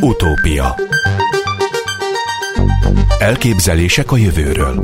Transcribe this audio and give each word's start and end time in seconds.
Utópia. 0.00 0.76
Elképzelések 3.18 4.12
a 4.12 4.16
jövőről. 4.16 4.82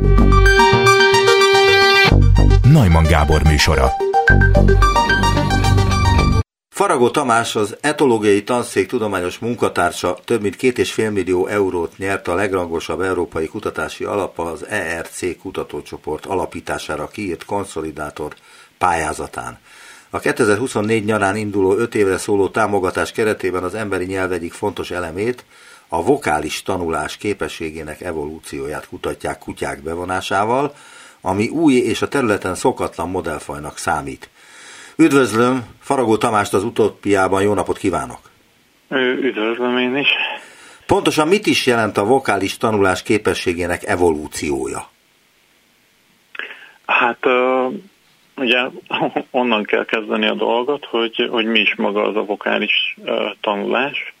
Najman 2.63 3.03
Gábor 3.03 3.43
műsora. 3.43 3.91
Faragó 6.69 7.09
Tamás 7.09 7.55
az 7.55 7.77
etológiai 7.81 8.43
tanszék 8.43 8.87
tudományos 8.87 9.39
munkatársa 9.39 10.17
több 10.25 10.41
mint 10.41 10.55
két 10.55 10.77
és 10.77 10.91
fél 10.91 11.11
millió 11.11 11.47
eurót 11.47 11.97
nyert 11.97 12.27
a 12.27 12.35
legrangosabb 12.35 13.01
európai 13.01 13.47
kutatási 13.47 14.03
alapa 14.03 14.43
az 14.43 14.67
ERC 14.67 15.37
kutatócsoport 15.39 16.25
alapítására 16.25 17.07
kiírt 17.07 17.45
konszolidátor 17.45 18.35
pályázatán. 18.77 19.59
A 20.13 20.19
2024 20.19 21.05
nyarán 21.05 21.35
induló 21.35 21.75
5 21.75 21.95
évre 21.95 22.17
szóló 22.17 22.49
támogatás 22.49 23.11
keretében 23.11 23.63
az 23.63 23.75
emberi 23.75 24.05
nyelv 24.05 24.31
egyik 24.31 24.53
fontos 24.53 24.91
elemét, 24.91 25.45
a 25.87 26.03
vokális 26.03 26.63
tanulás 26.63 27.17
képességének 27.17 28.01
evolúcióját 28.01 28.87
kutatják 28.87 29.39
kutyák 29.39 29.83
bevonásával, 29.83 30.73
ami 31.21 31.47
új 31.47 31.73
és 31.73 32.01
a 32.01 32.07
területen 32.07 32.55
szokatlan 32.55 33.09
modellfajnak 33.09 33.77
számít. 33.77 34.29
Üdvözlöm 34.95 35.65
Faragó 35.79 36.17
Tamást 36.17 36.53
az 36.53 36.63
utópiában, 36.63 37.41
jó 37.41 37.53
napot 37.53 37.77
kívánok! 37.77 38.19
Üdvözlöm 39.21 39.77
én 39.77 39.95
is! 39.95 40.09
Pontosan 40.85 41.27
mit 41.27 41.45
is 41.45 41.65
jelent 41.65 41.97
a 41.97 42.05
vokális 42.05 42.57
tanulás 42.57 43.03
képességének 43.03 43.83
evolúciója? 43.83 44.89
Hát 46.85 47.19
ugye 48.41 48.59
onnan 49.41 49.63
kell 49.63 49.85
kezdeni 49.85 50.27
a 50.27 50.33
dolgot, 50.33 50.85
hogy, 50.85 51.27
hogy 51.31 51.45
mi 51.45 51.59
is 51.59 51.75
maga 51.75 52.03
az 52.03 52.15
a 52.15 52.25
vokális 52.25 52.97
tanulás. 53.41 54.13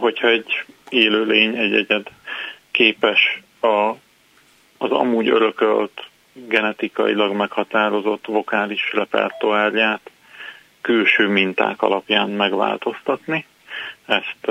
Hogyha 0.00 0.28
egy 0.28 0.64
élőlény, 0.88 1.56
egy 1.56 1.74
egyed 1.74 2.06
képes 2.70 3.42
a, 3.60 3.90
az 4.78 4.90
amúgy 4.90 5.28
örökölt 5.28 6.04
genetikailag 6.32 7.34
meghatározott 7.34 8.26
vokális 8.26 8.92
repertoárját 8.92 10.10
külső 10.80 11.28
minták 11.28 11.82
alapján 11.82 12.28
megváltoztatni. 12.30 13.44
Ezt 14.06 14.46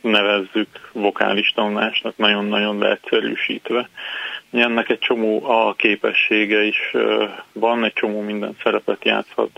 nevezzük 0.00 0.90
vokális 0.92 1.52
tanulásnak 1.54 2.16
nagyon-nagyon 2.16 2.78
leegyszerűsítve. 2.78 3.88
Ennek 4.62 4.88
egy 4.88 4.98
csomó 4.98 5.44
a 5.44 5.74
képessége 5.74 6.62
is 6.62 6.94
van, 7.52 7.84
egy 7.84 7.92
csomó 7.92 8.20
minden 8.20 8.56
szerepet 8.62 9.04
játszhat 9.04 9.50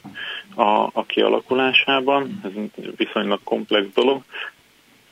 a, 0.54 0.90
a 0.92 1.04
kialakulásában, 1.06 2.40
ez 2.44 2.82
viszonylag 2.96 3.40
komplex 3.44 3.86
dolog. 3.94 4.22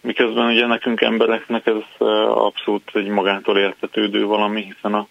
Miközben 0.00 0.46
ugye 0.46 0.66
nekünk 0.66 1.00
embereknek 1.00 1.66
ez 1.66 2.06
abszolút 2.28 2.90
egy 2.94 3.08
magától 3.08 3.58
értetődő 3.58 4.24
valami, 4.24 4.62
hiszen 4.62 4.94
a 4.94 5.08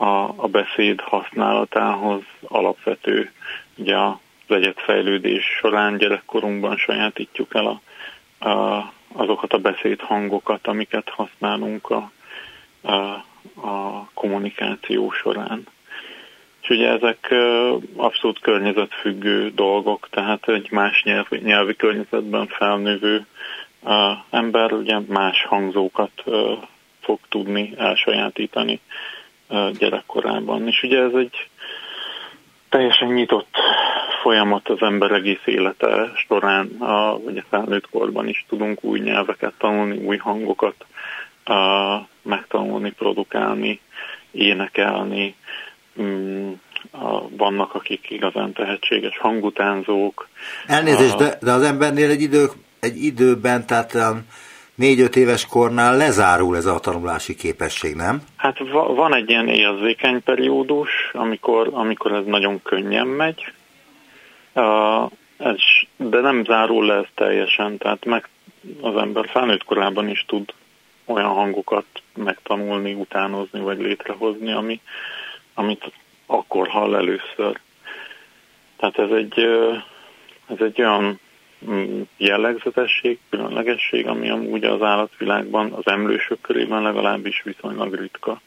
a, 0.00 0.34
a 0.36 0.48
beszéd 0.48 1.00
használatához 1.00 2.22
alapvető, 2.42 3.32
ugye 3.76 3.96
az 3.96 4.16
egyetfejlődés 4.46 5.44
során 5.44 5.96
gyerekkorunkban 5.96 6.76
sajátítjuk 6.76 7.54
el 7.54 7.66
a, 7.66 7.80
a, 8.48 8.92
azokat 9.12 9.52
a 9.52 9.58
beszédhangokat, 9.58 10.66
amiket 10.66 11.08
használunk 11.08 11.90
a, 11.90 12.10
a, 12.82 13.24
a 13.54 14.04
kommunikáció 14.14 15.10
során. 15.10 15.66
És 16.62 16.68
ugye 16.68 16.88
ezek 16.88 17.34
abszolút 17.96 18.40
környezetfüggő 18.40 19.50
dolgok, 19.50 20.08
tehát 20.10 20.48
egy 20.48 20.70
más 20.70 21.02
nyelvi, 21.02 21.38
nyelvi 21.38 21.76
környezetben 21.76 22.46
felnővő 22.46 23.26
ember 24.30 24.72
ugye 24.72 24.98
más 25.06 25.44
hangzókat 25.44 26.24
fog 27.00 27.18
tudni 27.28 27.74
elsajátítani 27.76 28.80
gyerekkorában. 29.78 30.66
És 30.66 30.82
ugye 30.82 31.02
ez 31.02 31.14
egy 31.14 31.48
teljesen 32.68 33.08
nyitott 33.08 33.56
folyamat 34.22 34.68
az 34.68 34.82
ember 34.82 35.10
egész 35.10 35.42
élete 35.44 36.12
során, 36.14 36.66
a, 36.66 37.12
ugye 37.12 37.42
felnőtt 37.48 37.90
korban 37.90 38.28
is 38.28 38.44
tudunk 38.48 38.84
új 38.84 38.98
nyelveket 38.98 39.52
tanulni, 39.58 39.96
új 39.96 40.16
hangokat 40.16 40.84
a, 41.44 41.52
megtanulni, 42.28 42.90
produkálni, 42.90 43.80
énekelni. 44.30 45.34
Mm, 46.00 46.52
vannak, 47.36 47.74
akik 47.74 48.10
igazán 48.10 48.52
tehetséges 48.52 49.18
hangutánzók. 49.18 50.28
Elnézést, 50.66 51.16
de, 51.16 51.38
de 51.40 51.52
az 51.52 51.62
embernél 51.62 52.10
egy, 52.10 52.22
idő, 52.22 52.46
egy 52.80 53.04
időben, 53.04 53.66
tehát 53.66 53.94
um, 53.94 54.26
négy-öt 54.74 55.16
éves 55.16 55.46
kornál 55.46 55.96
lezárul 55.96 56.56
ez 56.56 56.66
a 56.66 56.78
tanulási 56.78 57.34
képesség, 57.34 57.94
nem? 57.94 58.22
Hát 58.36 58.58
va- 58.58 58.96
van 58.96 59.14
egy 59.14 59.30
ilyen 59.30 59.48
érzékeny 59.48 60.22
periódus, 60.22 60.90
amikor, 61.12 61.70
amikor 61.72 62.12
ez 62.12 62.24
nagyon 62.24 62.62
könnyen 62.62 63.06
megy, 63.06 63.52
uh, 64.54 65.10
ez, 65.36 65.56
de 65.96 66.20
nem 66.20 66.44
zárul 66.44 66.86
le 66.86 66.94
ez 66.94 67.06
teljesen, 67.14 67.78
tehát 67.78 68.04
meg 68.04 68.28
az 68.80 68.96
ember 68.96 69.28
felnőtt 69.28 69.64
korában 69.64 70.08
is 70.08 70.24
tud 70.26 70.52
olyan 71.08 71.32
hangokat 71.32 71.86
megtanulni, 72.14 72.92
utánozni 72.92 73.60
vagy 73.60 73.78
létrehozni, 73.78 74.52
ami, 74.52 74.80
amit 75.54 75.92
akkor 76.26 76.68
hall 76.68 76.94
először. 76.94 77.60
Tehát 78.76 78.98
ez 78.98 79.10
egy, 79.10 79.38
ez 80.46 80.56
egy 80.60 80.80
olyan 80.80 81.20
Mm, 81.66 82.00
jellegzetesség, 82.16 83.18
különlegesség, 83.30 84.06
ami 84.06 84.30
amúgy 84.30 84.64
az 84.64 84.82
állatvilágban, 84.82 85.72
az 85.72 85.86
emlősök 85.86 86.40
körében 86.40 86.82
legalábbis 86.82 87.42
viszonylag 87.44 87.94
ritka, 87.94 88.40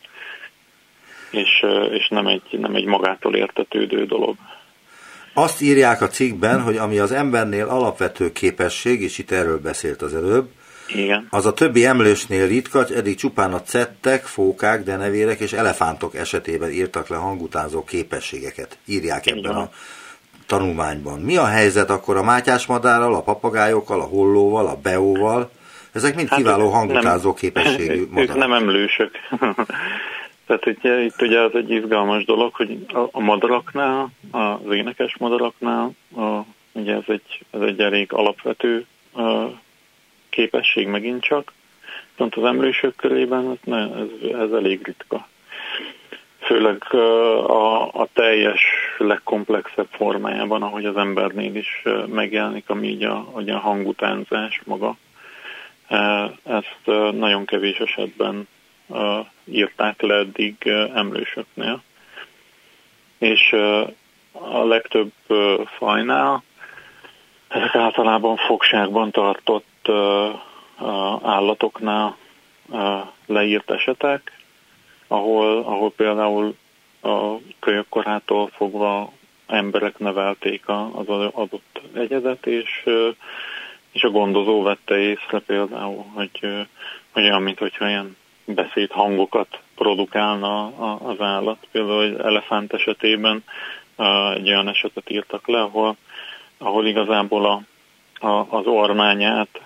és, 1.32 1.66
és 1.92 2.08
nem, 2.08 2.28
egy, 2.28 2.42
nem 2.52 2.76
egy 2.76 2.86
magától 2.86 3.36
értetődő 3.36 4.06
dolog. 4.06 4.36
Azt 5.34 5.62
írják 5.62 6.02
a 6.02 6.08
cikkben, 6.08 6.62
hogy 6.62 6.78
ami 6.78 7.00
az 7.00 7.12
embernél 7.12 7.68
alapvető 7.68 8.32
képesség, 8.32 9.02
és 9.02 9.18
itt 9.18 9.32
erről 9.32 9.60
beszélt 9.60 10.02
az 10.02 10.16
előbb, 10.16 10.50
Igen. 10.96 11.28
az 11.30 11.46
a 11.46 11.54
többi 11.54 11.86
emlősnél 11.86 12.48
ritka, 12.48 12.86
eddig 12.96 13.16
csupán 13.16 13.54
a 13.54 13.62
cettek, 13.62 14.24
fókák, 14.24 14.84
denevérek 14.84 15.40
és 15.40 15.54
elefántok 15.54 16.16
esetében 16.16 16.72
írtak 16.72 17.08
le 17.08 17.16
hangutánzó 17.16 17.84
képességeket. 17.84 18.78
Írják 18.86 19.28
ebben 19.28 19.56
a 19.56 19.70
tanulmányban. 20.46 21.20
Mi 21.20 21.38
a 21.38 21.46
helyzet 21.46 21.90
akkor 21.90 22.18
a 22.18 22.24
mátyás 22.24 22.66
madárral, 22.66 23.16
a 23.16 23.22
papagájokkal, 23.22 24.02
a 24.02 24.06
hollóval, 24.06 24.68
a 24.68 24.76
beóval? 24.76 25.50
Ezek 25.92 26.16
mind 26.16 26.28
hát 26.28 26.38
kiváló 26.38 26.70
hangutázó 26.70 27.34
képességű 27.34 28.06
madarak. 28.12 28.36
Ők 28.36 28.42
nem 28.42 28.54
emlősök. 28.54 29.12
Tehát 30.46 30.66
ugye, 30.66 31.04
itt 31.04 31.22
ugye 31.22 31.40
az 31.40 31.52
egy 31.54 31.72
izgalmas 31.72 32.26
dolog, 32.26 32.54
hogy 32.54 32.86
a, 32.88 33.00
a 33.12 33.20
madaraknál, 33.20 34.12
az 34.32 34.74
énekes 34.74 35.18
madaraknál, 35.18 35.92
a, 36.16 36.40
ugye 36.72 36.94
ez 36.94 37.04
egy, 37.08 37.46
ez 37.52 37.62
egy 37.62 37.80
elég 37.80 38.14
alapvető 38.14 38.86
a, 39.14 39.22
képesség 40.32 40.88
megint 40.88 41.24
csak, 41.24 41.52
pont 42.16 42.36
az 42.36 42.44
emlősök 42.44 42.96
körében 42.96 43.50
ez, 43.52 43.58
ne, 43.64 43.82
ez, 43.82 44.30
ez 44.34 44.52
elég 44.52 44.86
ritka 44.86 45.28
főleg 46.52 46.94
a, 46.94 47.88
a 47.94 48.08
teljes, 48.14 48.62
legkomplexebb 48.98 49.88
formájában, 49.92 50.64
ahogy 50.64 50.86
az 50.86 50.98
embernél 50.98 51.56
is 51.56 51.84
megjelenik, 52.08 52.70
ami 52.70 52.88
így 52.88 53.04
a, 53.04 53.32
a 53.34 53.58
hangutánzás 53.58 54.62
maga. 54.64 54.96
Ezt 56.44 56.80
nagyon 57.12 57.46
kevés 57.46 57.78
esetben 57.78 58.48
írták 59.44 60.02
le 60.02 60.16
eddig 60.16 60.56
emlősöknél. 60.96 61.82
És 63.18 63.56
a 64.32 64.64
legtöbb 64.64 65.12
fajnál 65.78 66.44
ezek 67.48 67.76
általában 67.76 68.36
fogságban 68.38 69.12
tartott 69.12 69.66
állatoknál 71.24 72.18
leírt 73.26 73.72
esetek, 73.72 74.40
ahol, 75.08 75.58
ahol 75.58 75.92
például 75.92 76.56
a 77.02 77.36
kölyökkorától 77.60 78.48
fogva 78.48 79.12
emberek 79.48 79.98
nevelték 79.98 80.68
az 80.68 81.08
adott 81.34 81.82
egyedet, 81.94 82.46
és, 82.46 82.84
és 83.92 84.04
a 84.04 84.10
gondozó 84.10 84.62
vette 84.62 84.98
észre 84.98 85.40
például, 85.40 86.06
hogy, 86.14 86.40
hogy 87.12 87.24
olyan, 87.24 87.42
mint 87.42 87.60
hogyha 87.60 87.88
ilyen 87.88 88.18
beszédhangokat 88.46 89.60
produkálna 89.76 90.66
az 90.98 91.22
állat. 91.22 91.68
Például 91.72 92.04
egy 92.04 92.20
elefánt 92.20 92.74
esetében 92.74 93.44
egy 94.34 94.50
olyan 94.50 94.68
esetet 94.68 95.10
írtak 95.10 95.48
le, 95.48 95.62
ahol, 95.62 95.96
ahol 96.58 96.86
igazából 96.88 97.46
a, 97.46 97.62
a, 98.28 98.46
az 98.50 98.66
ormányát 98.66 99.62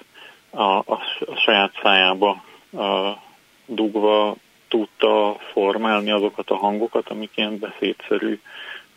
a, 0.55 0.77
a, 0.77 0.99
a 1.19 1.35
saját 1.35 1.71
szájába 1.81 2.43
a, 2.77 3.17
dugva 3.65 4.35
tudta 4.67 5.37
formálni 5.51 6.11
azokat 6.11 6.49
a 6.49 6.55
hangokat, 6.55 7.09
amik 7.09 7.31
ilyen 7.35 7.59
beszédszerű 7.59 8.39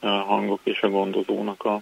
hangok 0.01 0.61
és 0.63 0.83
a 0.83 0.89
gondozónak 0.89 1.65
a, 1.65 1.81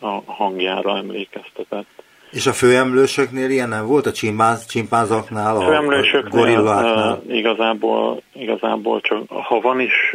a 0.00 0.32
hangjára 0.32 0.96
emlékeztetett. 0.96 2.02
És 2.30 2.46
a 2.46 2.52
főemlősöknél 2.52 3.50
ilyen 3.50 3.68
nem 3.68 3.86
volt? 3.86 4.06
A 4.06 4.12
csimpáz, 4.12 4.66
csimpázaknál, 4.66 5.56
a, 5.56 5.78
a 5.78 6.22
gorilláknál? 6.28 7.22
Igazából, 7.28 8.22
igazából 8.32 9.00
csak, 9.00 9.28
ha 9.28 9.60
van 9.60 9.80
is 9.80 10.12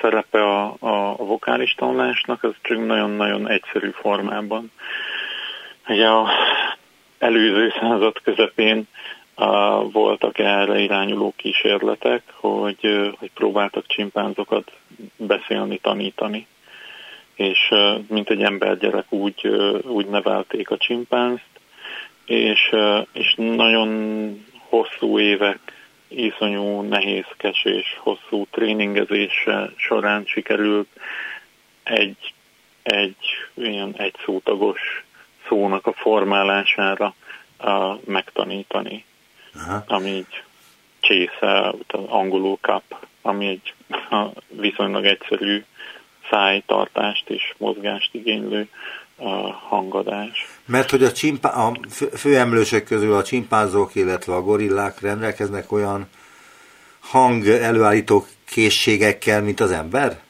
szerepe 0.00 0.42
a, 0.42 0.76
a, 0.78 1.10
a 1.18 1.24
vokális 1.24 1.74
tanulásnak, 1.74 2.42
ez 2.42 2.50
csak 2.62 2.86
nagyon-nagyon 2.86 3.48
egyszerű 3.48 3.90
formában. 3.90 4.72
Ugye 5.88 6.06
a 6.06 6.28
előző 7.18 7.72
század 7.80 8.22
közepén 8.22 8.86
voltak 9.92 10.38
erre 10.38 10.78
irányuló 10.78 11.32
kísérletek, 11.36 12.22
hogy, 12.34 13.12
hogy 13.18 13.30
próbáltak 13.34 13.86
csimpánzokat 13.86 14.72
beszélni, 15.16 15.78
tanítani. 15.78 16.46
És 17.34 17.74
mint 18.08 18.30
egy 18.30 18.42
embergyerek 18.42 19.12
úgy, 19.12 19.46
úgy 19.82 20.06
nevelték 20.06 20.70
a 20.70 20.76
csimpánzt, 20.76 21.46
és, 22.24 22.70
és 23.12 23.34
nagyon 23.36 24.44
hosszú 24.68 25.18
évek 25.18 25.58
iszonyú 26.08 26.80
nehézkes 26.80 27.64
és 27.64 27.96
hosszú 27.98 28.46
tréningezése 28.50 29.72
során 29.76 30.24
sikerült 30.26 30.88
egy, 31.82 32.32
egy 32.82 33.16
ilyen 33.54 33.94
egyszótagos 33.96 35.04
szónak 35.48 35.86
a 35.86 35.92
formálására 35.92 37.14
uh, 37.58 37.98
megtanítani, 38.04 39.04
Aha. 39.54 39.84
ami 39.86 40.08
így 40.08 40.42
csésze, 41.00 41.74
angolul 42.06 42.58
kap, 42.60 42.82
ami 43.22 43.46
egy 43.46 43.74
viszonylag 44.48 45.04
egyszerű 45.04 45.64
szájtartást 46.30 47.28
és 47.30 47.54
mozgást 47.56 48.14
igénylő 48.14 48.68
uh, 49.16 49.28
hangadás. 49.68 50.46
Mert 50.66 50.90
hogy 50.90 51.02
a, 51.02 51.12
csimpá- 51.12 51.54
a 51.54 51.72
főemlősök 52.16 52.84
közül 52.84 53.14
a 53.14 53.22
csimpázók, 53.22 53.94
illetve 53.94 54.34
a 54.34 54.42
gorillák 54.42 55.00
rendelkeznek 55.00 55.72
olyan 55.72 56.08
hang 57.00 57.46
előállító 57.46 58.24
készségekkel, 58.46 59.42
mint 59.42 59.60
az 59.60 59.70
ember? 59.70 60.20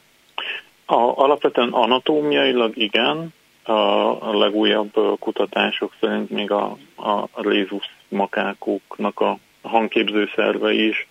A, 0.87 0.94
alapvetően 0.94 1.69
anatómiailag 1.73 2.76
igen, 2.76 3.35
a 3.69 4.38
legújabb 4.38 5.19
kutatások 5.19 5.94
szerint 6.00 6.31
még 6.31 6.50
a, 6.50 6.76
a, 6.97 7.29
lézus 7.35 7.91
makákoknak 8.09 9.20
a 9.20 9.38
hangképző 9.62 10.31
szerve 10.35 10.73
is 10.73 11.06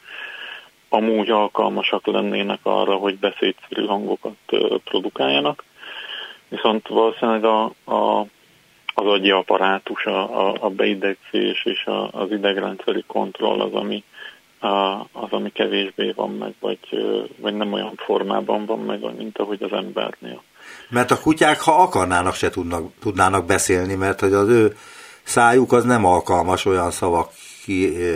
amúgy 0.89 1.29
alkalmasak 1.29 2.05
lennének 2.05 2.59
arra, 2.63 2.95
hogy 2.95 3.17
beszédszerű 3.17 3.85
hangokat 3.85 4.35
produkáljanak. 4.83 5.63
Viszont 6.47 6.87
valószínűleg 6.87 7.43
a, 7.43 7.63
a, 7.85 8.25
az 8.93 9.05
agyi 9.05 9.31
apparátus, 9.31 10.05
a, 10.05 10.47
a, 10.47 10.55
a 10.59 10.69
beidegzés 10.69 11.65
és 11.65 11.85
a, 11.85 12.09
az 12.11 12.31
idegrendszeri 12.31 13.03
kontroll 13.07 13.59
az, 13.61 13.73
ami, 13.73 14.03
a, 14.59 14.99
az, 15.11 15.29
ami 15.29 15.51
kevésbé 15.51 16.11
van 16.15 16.31
meg, 16.31 16.53
vagy, 16.59 16.79
vagy 17.37 17.55
nem 17.55 17.73
olyan 17.73 17.93
formában 17.95 18.65
van 18.65 18.79
meg, 18.79 19.15
mint 19.17 19.37
ahogy 19.37 19.63
az 19.63 19.73
embernél. 19.73 20.41
Mert 20.89 21.11
a 21.11 21.19
kutyák, 21.19 21.59
ha 21.59 21.81
akarnának, 21.81 22.33
se 22.33 22.49
tudnak, 22.49 22.91
tudnának 23.01 23.45
beszélni, 23.45 23.95
mert 23.95 24.19
hogy 24.19 24.33
az 24.33 24.49
ő 24.49 24.75
szájuk 25.23 25.71
az 25.71 25.83
nem 25.83 26.05
alkalmas 26.05 26.65
olyan 26.65 26.91
szavak 26.91 27.31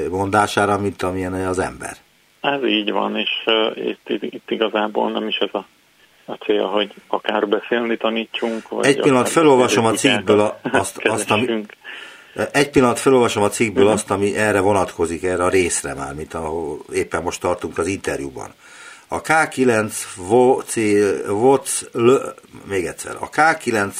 mondására, 0.09 0.77
mint 0.77 1.03
amilyen 1.03 1.33
az 1.33 1.59
ember. 1.59 1.97
Ez 2.41 2.63
így 2.63 2.91
van, 2.91 3.17
és 3.17 3.29
uh, 3.45 3.87
itt, 3.87 4.23
itt 4.23 4.51
igazából 4.51 5.11
nem 5.11 5.27
is 5.27 5.37
ez 5.37 5.49
a, 5.51 5.65
a 6.25 6.33
cél, 6.33 6.65
hogy 6.65 6.93
akár 7.07 7.47
beszélni 7.47 7.97
tanítsunk. 7.97 8.69
Vagy 8.69 8.85
Egy 8.85 8.99
pillanat 8.99 9.29
felolvasom 9.29 9.85
a 9.85 9.91
cikkből 9.91 10.39
a, 10.39 10.59
azt, 10.71 10.97
azt, 10.97 11.31
ami, 11.31 11.65
egy 12.51 12.69
pillanat 12.69 12.99
felolvasom 12.99 13.43
a 13.43 13.49
cikkből 13.49 13.83
uh-huh. 13.83 13.99
azt, 13.99 14.11
ami 14.11 14.35
erre 14.35 14.59
vonatkozik, 14.59 15.23
erre 15.23 15.43
a 15.43 15.49
részre 15.49 15.93
már, 15.93 16.13
mint 16.13 16.33
ahol 16.33 16.77
éppen 16.93 17.23
most 17.23 17.41
tartunk 17.41 17.77
az 17.77 17.87
interjúban. 17.87 18.53
A 19.13 19.21
K9 19.21 19.93
VOC, 20.15 20.73
VOC, 21.25 21.81
még 22.65 22.85
egyszer, 22.85 23.15
a 23.19 23.29
K9 23.29 23.95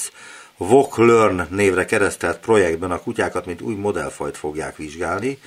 VOC 0.56 0.96
Learn 0.96 1.46
névre 1.50 1.84
keresztelt 1.84 2.38
projektben 2.38 2.90
a 2.90 3.00
kutyákat, 3.00 3.46
mint 3.46 3.60
új 3.60 3.74
modellfajt 3.74 4.36
fogják 4.36 4.76
vizsgálni, 4.76 5.38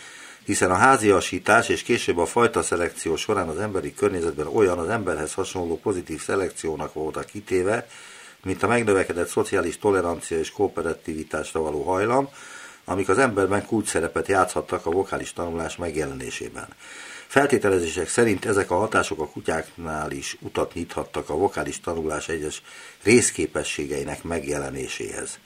hiszen 0.44 0.72
a 0.72 0.76
háziasítás 0.76 1.70
és 1.70 1.84
később 1.84 2.18
a 2.18 2.26
fajta 2.26 2.62
szelekció 2.62 3.16
során 3.16 3.50
az 3.50 3.58
emberi 3.58 3.94
környezetben 3.94 4.48
olyan 4.48 4.80
az 4.80 4.90
emberhez 4.90 5.34
hasonló 5.34 5.80
pozitív 5.80 6.22
szelekciónak 6.22 6.94
voltak 6.94 7.26
kitéve, 7.26 7.88
mint 8.44 8.64
a 8.64 8.68
megnövekedett 8.68 9.28
szociális 9.28 9.78
tolerancia 9.78 10.38
és 10.38 10.52
kooperativitásra 10.52 11.62
való 11.62 11.82
hajlam, 11.82 12.30
amik 12.84 13.10
az 13.10 13.18
emberben 13.18 13.66
kulcs 13.66 13.88
szerepet 13.88 14.28
játszhattak 14.28 14.86
a 14.86 14.92
vokális 14.92 15.34
tanulás 15.34 15.76
megjelenésében. 15.76 16.68
Feltételezések 17.36 18.08
szerint 18.08 18.46
ezek 18.46 18.72
a 18.72 18.76
hatások 18.76 19.20
a 19.20 19.28
kutyáknál 19.28 20.12
is 20.12 20.38
utat 20.42 20.74
nyithattak 20.74 21.30
a 21.30 21.38
vokális 21.38 21.80
tanulás 21.80 22.30
egyes 22.30 22.62
részképességeinek 23.04 24.24
megjelenéséhez. 24.24 25.40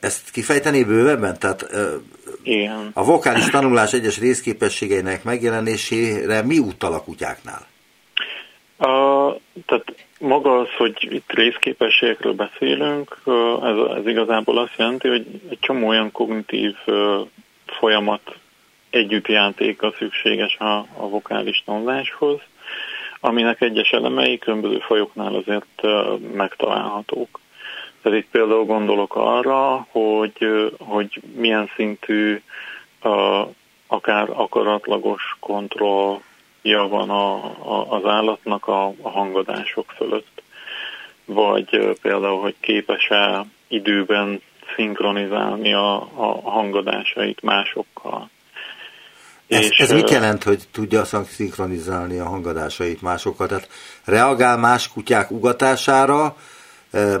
Ezt 0.00 0.30
kifejteni 0.30 0.84
bővebben? 0.84 1.38
Tehát 1.38 1.66
Igen. 2.42 2.90
a 2.94 3.04
vokális 3.04 3.46
tanulás 3.46 3.92
egyes 3.92 4.18
részképességeinek 4.18 5.24
megjelenésére 5.24 6.42
mi 6.42 6.58
utal 6.58 6.92
a 6.92 7.02
kutyáknál? 7.02 7.66
A, 8.78 8.86
tehát 9.66 9.94
maga 10.18 10.58
az, 10.58 10.68
hogy 10.76 11.08
itt 11.10 11.32
részképességekről 11.32 12.34
beszélünk, 12.34 13.22
ez, 13.62 13.96
ez 13.98 14.06
igazából 14.06 14.58
azt 14.58 14.74
jelenti, 14.76 15.08
hogy 15.08 15.26
egy 15.50 15.58
csomó 15.60 15.88
olyan 15.88 16.12
kognitív 16.12 16.74
folyamat 17.66 18.38
együttjátéka 18.90 19.92
szükséges 19.98 20.56
a, 20.56 20.78
a 20.78 21.08
vokális 21.08 21.62
tanuláshoz, 21.64 22.40
aminek 23.20 23.60
egyes 23.60 23.90
elemei 23.90 24.38
különböző 24.38 24.78
fajoknál 24.78 25.34
azért 25.34 25.82
megtalálhatók. 26.34 27.40
Tehát 28.02 28.18
itt 28.18 28.30
például 28.30 28.64
gondolok 28.64 29.16
arra, 29.16 29.86
hogy, 29.90 30.72
hogy 30.78 31.20
milyen 31.34 31.70
szintű 31.76 32.42
akár 33.86 34.30
akaratlagos 34.30 35.36
kontrollja 35.40 36.88
van 36.88 37.10
a, 37.10 37.34
a, 37.44 37.92
az 37.92 38.04
állatnak 38.04 38.66
a, 38.66 38.86
a 39.02 39.08
hangadások 39.08 39.90
fölött, 39.96 40.42
vagy 41.24 41.96
például, 42.02 42.40
hogy 42.40 42.54
képes-e 42.60 43.44
időben 43.68 44.42
szinkronizálni 44.76 45.72
a, 45.72 45.94
a 45.96 46.50
hangadásait 46.50 47.42
másokkal. 47.42 48.30
Ez, 49.50 49.64
és, 49.64 49.78
ez 49.78 49.92
mit 49.92 50.10
jelent, 50.10 50.42
hogy 50.42 50.62
tudja 50.72 51.04
szinkronizálni 51.04 52.18
a 52.18 52.24
hangadásait 52.24 53.02
másokkal? 53.02 53.46
Tehát 53.46 53.68
reagál 54.04 54.58
más 54.58 54.92
kutyák 54.92 55.30
ugatására 55.30 56.36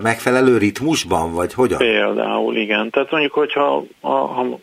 megfelelő 0.02 0.58
ritmusban, 0.58 1.32
vagy 1.32 1.54
hogyan? 1.54 1.78
Például, 1.78 2.56
igen. 2.56 2.90
Tehát 2.90 3.10
mondjuk, 3.10 3.32
hogyha 3.32 3.84
a, 4.00 4.10
ha 4.10 4.58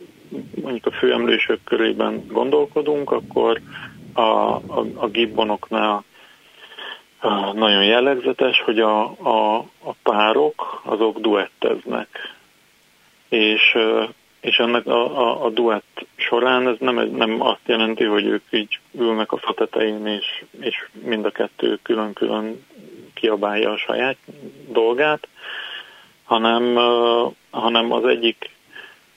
mondjuk 0.61 0.85
a 0.85 0.91
főemlősök 0.91 1.59
körében 1.63 2.23
gondolkodunk, 2.27 3.11
akkor 3.11 3.61
a, 4.13 4.21
a, 4.21 4.85
a 4.95 5.07
gibbonoknál 5.07 6.03
nagyon 7.53 7.83
jellegzetes, 7.83 8.61
hogy 8.65 8.79
a, 8.79 9.03
a, 9.03 9.57
a 9.83 9.93
párok 10.03 10.81
azok 10.85 11.19
duetteznek. 11.19 12.07
És 13.29 13.77
és 14.47 14.57
ennek 14.57 14.85
a, 14.85 15.17
a, 15.19 15.45
a 15.45 15.49
duett 15.49 16.05
során 16.15 16.67
ez 16.67 16.75
nem, 16.79 16.95
nem 16.95 17.41
azt 17.41 17.61
jelenti, 17.65 18.03
hogy 18.03 18.25
ők 18.25 18.43
így 18.49 18.79
ülnek 18.91 19.31
a 19.31 19.37
fatetején, 19.37 20.05
és, 20.05 20.43
és 20.59 20.87
mind 21.03 21.25
a 21.25 21.31
kettő 21.31 21.79
külön-külön 21.83 22.65
kiabálja 23.13 23.71
a 23.71 23.77
saját 23.77 24.17
dolgát, 24.67 25.27
hanem, 26.23 26.75
uh, 26.75 27.33
hanem 27.49 27.91
az 27.91 28.05
egyik 28.05 28.49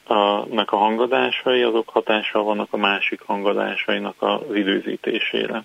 uh, 0.09 0.47
nek 0.49 0.73
a 0.73 0.77
hangadásai, 0.77 1.63
azok 1.63 1.89
hatással 1.89 2.43
vannak 2.43 2.69
a 2.71 2.77
másik 2.77 3.21
hangadásainak 3.27 4.15
az 4.19 4.55
időzítésére. 4.55 5.65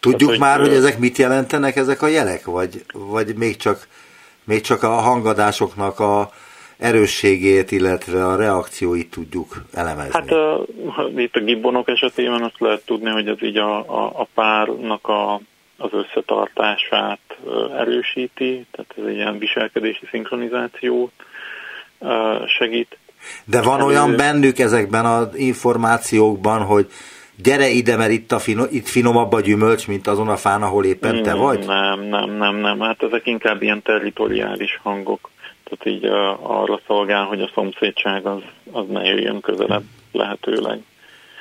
Tudjuk 0.00 0.30
Tehát, 0.30 0.38
már, 0.38 0.58
hogy, 0.58 0.68
hogy 0.68 0.76
ezek 0.76 0.98
mit 0.98 1.16
jelentenek, 1.16 1.76
ezek 1.76 2.02
a 2.02 2.06
jelek, 2.06 2.44
vagy, 2.44 2.84
vagy 2.92 3.34
még, 3.36 3.56
csak, 3.56 3.88
még 4.44 4.60
csak 4.60 4.82
a 4.82 4.90
hangadásoknak 4.90 6.00
a, 6.00 6.30
erősségét, 6.78 7.70
illetve 7.70 8.26
a 8.26 8.36
reakcióit 8.36 9.10
tudjuk 9.10 9.62
elemezni? 9.72 10.12
Hát 10.12 10.30
a, 10.30 10.66
itt 11.16 11.36
a 11.36 11.40
gibbonok 11.40 11.88
esetében 11.88 12.42
azt 12.42 12.58
lehet 12.58 12.84
tudni, 12.84 13.10
hogy 13.10 13.28
ez 13.28 13.42
így 13.42 13.56
a, 13.56 13.78
a, 13.78 14.12
a 14.14 14.26
párnak 14.34 15.08
a, 15.08 15.40
az 15.76 15.90
összetartását 15.92 17.20
erősíti, 17.78 18.66
tehát 18.70 18.94
ez 18.96 19.04
egy 19.04 19.14
ilyen 19.14 19.38
viselkedési 19.38 20.06
szinkronizációt 20.10 21.12
segít. 22.58 22.98
De 23.44 23.62
van 23.62 23.80
olyan 23.80 24.16
bennük 24.16 24.58
ezekben 24.58 25.04
az 25.04 25.36
információkban, 25.36 26.62
hogy 26.62 26.86
gyere 27.42 27.68
ide, 27.68 27.96
mert 27.96 28.10
itt, 28.10 28.32
a 28.32 28.38
fino, 28.38 28.64
itt 28.70 28.86
finomabb 28.86 29.32
a 29.32 29.40
gyümölcs, 29.40 29.86
mint 29.86 30.06
azon 30.06 30.28
a 30.28 30.36
fán, 30.36 30.62
ahol 30.62 30.84
éppen 30.84 31.22
te 31.22 31.34
vagy? 31.34 31.66
Nem, 31.66 32.00
nem, 32.00 32.30
nem, 32.30 32.56
nem. 32.56 32.80
Hát 32.80 33.02
ezek 33.02 33.26
inkább 33.26 33.62
ilyen 33.62 33.82
territoriális 33.82 34.80
hangok. 34.82 35.30
Tehát 35.68 35.96
így 35.96 36.04
arra 36.42 36.80
szolgál, 36.86 37.24
hogy 37.24 37.40
a 37.40 37.50
szomszédság 37.54 38.26
az, 38.26 38.42
az 38.72 38.84
ne 38.88 39.04
jöjjön 39.04 39.40
közelebb 39.40 39.82
lehetőleg. 40.12 40.80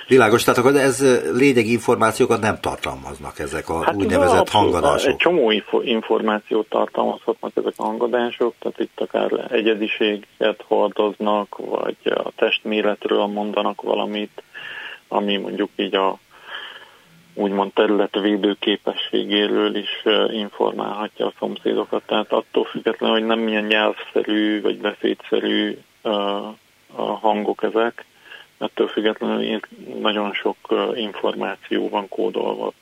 Világos, 0.08 0.44
tehát 0.44 0.60
akkor 0.60 0.76
ez 0.76 1.22
lényegi 1.38 1.72
információkat 1.72 2.42
nem 2.42 2.60
tartalmaznak 2.62 3.40
ezek 3.40 3.70
a 3.70 3.84
hát 3.84 3.96
úgynevezett 3.96 4.50
hangadások. 4.50 5.10
Egy 5.10 5.16
csomó 5.16 5.52
információt 5.82 6.70
tartalmazhatnak 6.70 7.52
ezek 7.56 7.74
a 7.76 7.84
hangadások, 7.84 8.54
tehát 8.60 8.80
itt 8.80 9.00
akár 9.00 9.48
egyediséget 9.52 10.64
hordoznak, 10.68 11.58
vagy 11.58 11.98
a 12.04 12.32
testméretről 12.36 13.26
mondanak 13.26 13.82
valamit, 13.82 14.44
ami 15.08 15.38
mondjuk 15.38 15.70
így 15.76 15.96
a 15.96 16.18
úgymond 17.38 17.74
területvédő 17.74 18.56
képességéről 18.60 19.75
is 19.75 20.03
informálhatja 20.32 21.25
a 21.25 21.34
szomszédokat. 21.39 22.03
Tehát 22.06 22.32
attól 22.32 22.65
függetlenül, 22.65 23.15
hogy 23.15 23.25
nem 23.25 23.39
milyen 23.39 23.63
nyelvszerű 23.63 24.62
vagy 24.62 24.77
beszédszerű 24.77 25.77
a 26.96 27.03
hangok 27.03 27.63
ezek, 27.63 28.06
ettől 28.58 28.88
függetlenül 28.88 29.60
nagyon 30.01 30.34
sok 30.34 30.58
információ 30.96 31.89
van 31.89 32.08
kódolva 32.08 32.74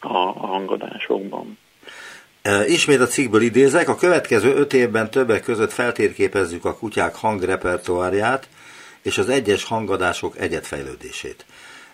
a 0.00 0.18
hangadásokban. 0.46 1.58
Ismét 2.66 3.00
a 3.00 3.06
cikkből 3.06 3.42
idézek, 3.42 3.88
a 3.88 3.94
következő 3.94 4.54
öt 4.54 4.72
évben 4.72 5.10
többek 5.10 5.42
között 5.42 5.72
feltérképezzük 5.72 6.64
a 6.64 6.76
kutyák 6.76 7.14
hangrepertoárját 7.14 8.48
és 9.02 9.18
az 9.18 9.28
egyes 9.28 9.64
hangadások 9.64 10.38
egyetfejlődését. 10.38 11.46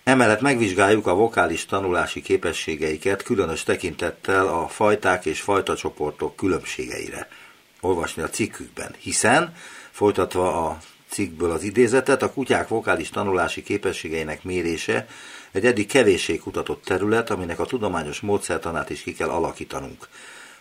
Emellett 0.05 0.41
megvizsgáljuk 0.41 1.07
a 1.07 1.15
vokális 1.15 1.67
tanulási 1.67 2.23
képességeiket, 2.23 3.23
különös 3.23 3.63
tekintettel 3.63 4.47
a 4.47 4.69
fajták 4.69 5.27
és 5.27 5.41
fajtacsoportok 5.41 6.37
különbségeire. 6.37 7.29
Olvasni 7.81 8.23
a 8.23 8.29
cikkükben, 8.29 8.95
hiszen, 8.99 9.55
folytatva 9.91 10.67
a 10.67 10.79
cikkből 11.09 11.51
az 11.51 11.63
idézetet, 11.63 12.23
a 12.23 12.33
kutyák 12.33 12.69
vokális 12.69 13.11
tanulási 13.11 13.63
képességeinek 13.63 14.43
mérése 14.43 15.07
egy 15.53 15.67
eddig 15.67 15.87
kevéssé 15.87 16.37
kutatott 16.37 16.85
terület, 16.85 17.31
aminek 17.31 17.59
a 17.59 17.67
tudományos 17.67 18.21
módszertanát 18.21 18.91
is 18.91 19.03
ki 19.03 19.13
kell 19.13 19.29
alakítanunk. 19.29 20.09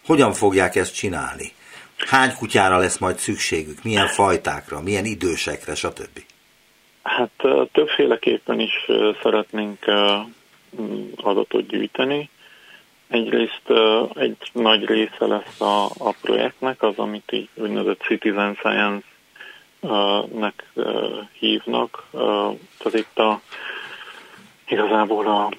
Hogyan 0.05 0.33
fogják 0.33 0.75
ezt 0.75 0.93
csinálni? 0.93 1.51
Hány 1.97 2.35
kutyára 2.35 2.77
lesz 2.77 2.97
majd 2.97 3.17
szükségük? 3.17 3.83
Milyen 3.83 4.07
fajtákra? 4.07 4.81
Milyen 4.81 5.05
idősekre? 5.05 5.75
Stb. 5.75 6.32
Hát 7.03 7.31
többféleképpen 7.71 8.59
is 8.59 8.85
szeretnénk 9.21 9.85
adatot 11.15 11.67
gyűjteni. 11.67 12.29
Egyrészt 13.07 13.71
egy 14.13 14.37
nagy 14.51 14.85
része 14.85 15.25
lesz 15.25 15.61
a, 15.61 15.85
a 15.85 16.15
projektnek, 16.21 16.81
az, 16.81 16.97
amit 16.97 17.31
így 17.31 17.49
úgynevezett 17.53 18.01
Citizen 18.01 18.55
Science-nek 18.55 19.11
hívnak. 21.39 22.07
Tehát 22.77 22.93
itt 22.93 23.19
a, 23.19 23.41
igazából 24.67 25.27
a 25.27 25.49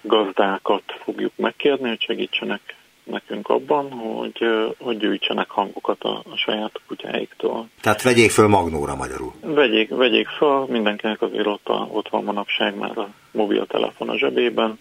gazdákat 0.00 0.82
fogjuk 1.04 1.32
megkérni, 1.36 1.88
hogy 1.88 2.00
segítsenek 2.00 2.76
nekünk 3.10 3.48
abban, 3.48 3.90
hogy, 3.90 4.44
hogy 4.78 4.98
gyűjtsenek 4.98 5.50
hangokat 5.50 6.02
a, 6.02 6.22
a 6.30 6.36
saját 6.36 6.80
kutyáiktól. 6.86 7.68
Tehát 7.80 8.02
vegyék 8.02 8.30
föl 8.30 8.48
magnóra 8.48 8.94
magyarul. 8.94 9.32
Vegyék, 9.40 9.88
vegyék 9.88 10.28
föl, 10.28 10.66
mindenkinek 10.68 11.22
azért 11.22 11.46
ott, 11.46 11.68
a, 11.68 11.88
ott 11.92 12.08
van 12.08 12.24
manapság 12.24 12.76
már 12.76 12.98
a 12.98 13.08
mobiltelefon 13.30 14.08
a 14.08 14.18
zsebében, 14.18 14.78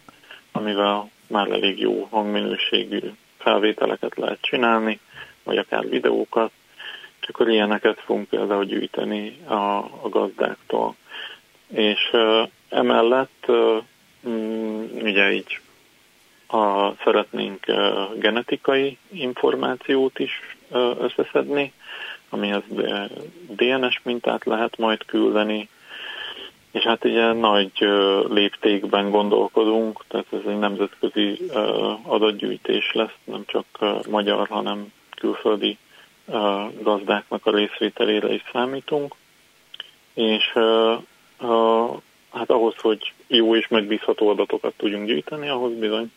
amivel 0.52 1.10
már 1.28 1.52
elég 1.52 1.80
jó 1.80 2.08
hangminőségű 2.12 3.00
felvételeket 3.38 4.16
lehet 4.16 4.42
csinálni, 4.42 5.00
vagy 5.44 5.58
akár 5.58 5.90
videókat, 5.90 6.52
és 7.22 7.28
akkor 7.28 7.50
ilyeneket 7.50 8.00
fogunk 8.00 8.30
például 8.30 8.66
gyűjteni 8.66 9.38
a, 9.48 9.78
a 10.04 10.10
gazdáktól. 10.10 10.96
És 11.68 12.10
uh, 12.12 12.50
emellett 12.70 13.46
uh, 13.48 13.84
ugye 15.02 15.32
így 15.32 15.60
a, 16.48 16.94
szeretnénk 17.04 17.66
genetikai 18.20 18.98
információt 19.12 20.20
is 20.20 20.32
összeszedni, 21.00 21.74
amihez 22.30 22.64
DNS 23.48 24.00
mintát 24.04 24.46
lehet 24.46 24.78
majd 24.78 25.06
küldeni, 25.06 25.70
és 26.72 26.84
hát 26.84 27.06
ugye 27.06 27.34
nagy 27.34 27.72
léptékben 28.30 29.10
gondolkodunk, 29.10 30.04
tehát 30.08 30.26
ez 30.32 30.40
egy 30.48 30.60
nemzetközi 30.60 31.40
adatgyűjtés 32.04 32.92
lesz, 32.94 33.16
nem 33.24 33.44
csak 33.46 33.66
magyar, 34.10 34.48
hanem 34.48 34.94
külföldi 35.16 35.78
gazdáknak 36.82 37.46
a 37.46 37.52
részvételére 37.52 38.34
is 38.34 38.44
számítunk, 38.52 39.16
és 40.14 40.54
hát 42.32 42.50
ahhoz, 42.50 42.76
hogy 42.78 43.14
jó 43.28 43.56
és 43.56 43.68
megbízható 43.68 44.30
adatokat 44.30 44.74
tudjunk 44.78 45.08
gyűjteni, 45.08 45.50
ahhoz 45.50 45.74
bizony 45.74 46.12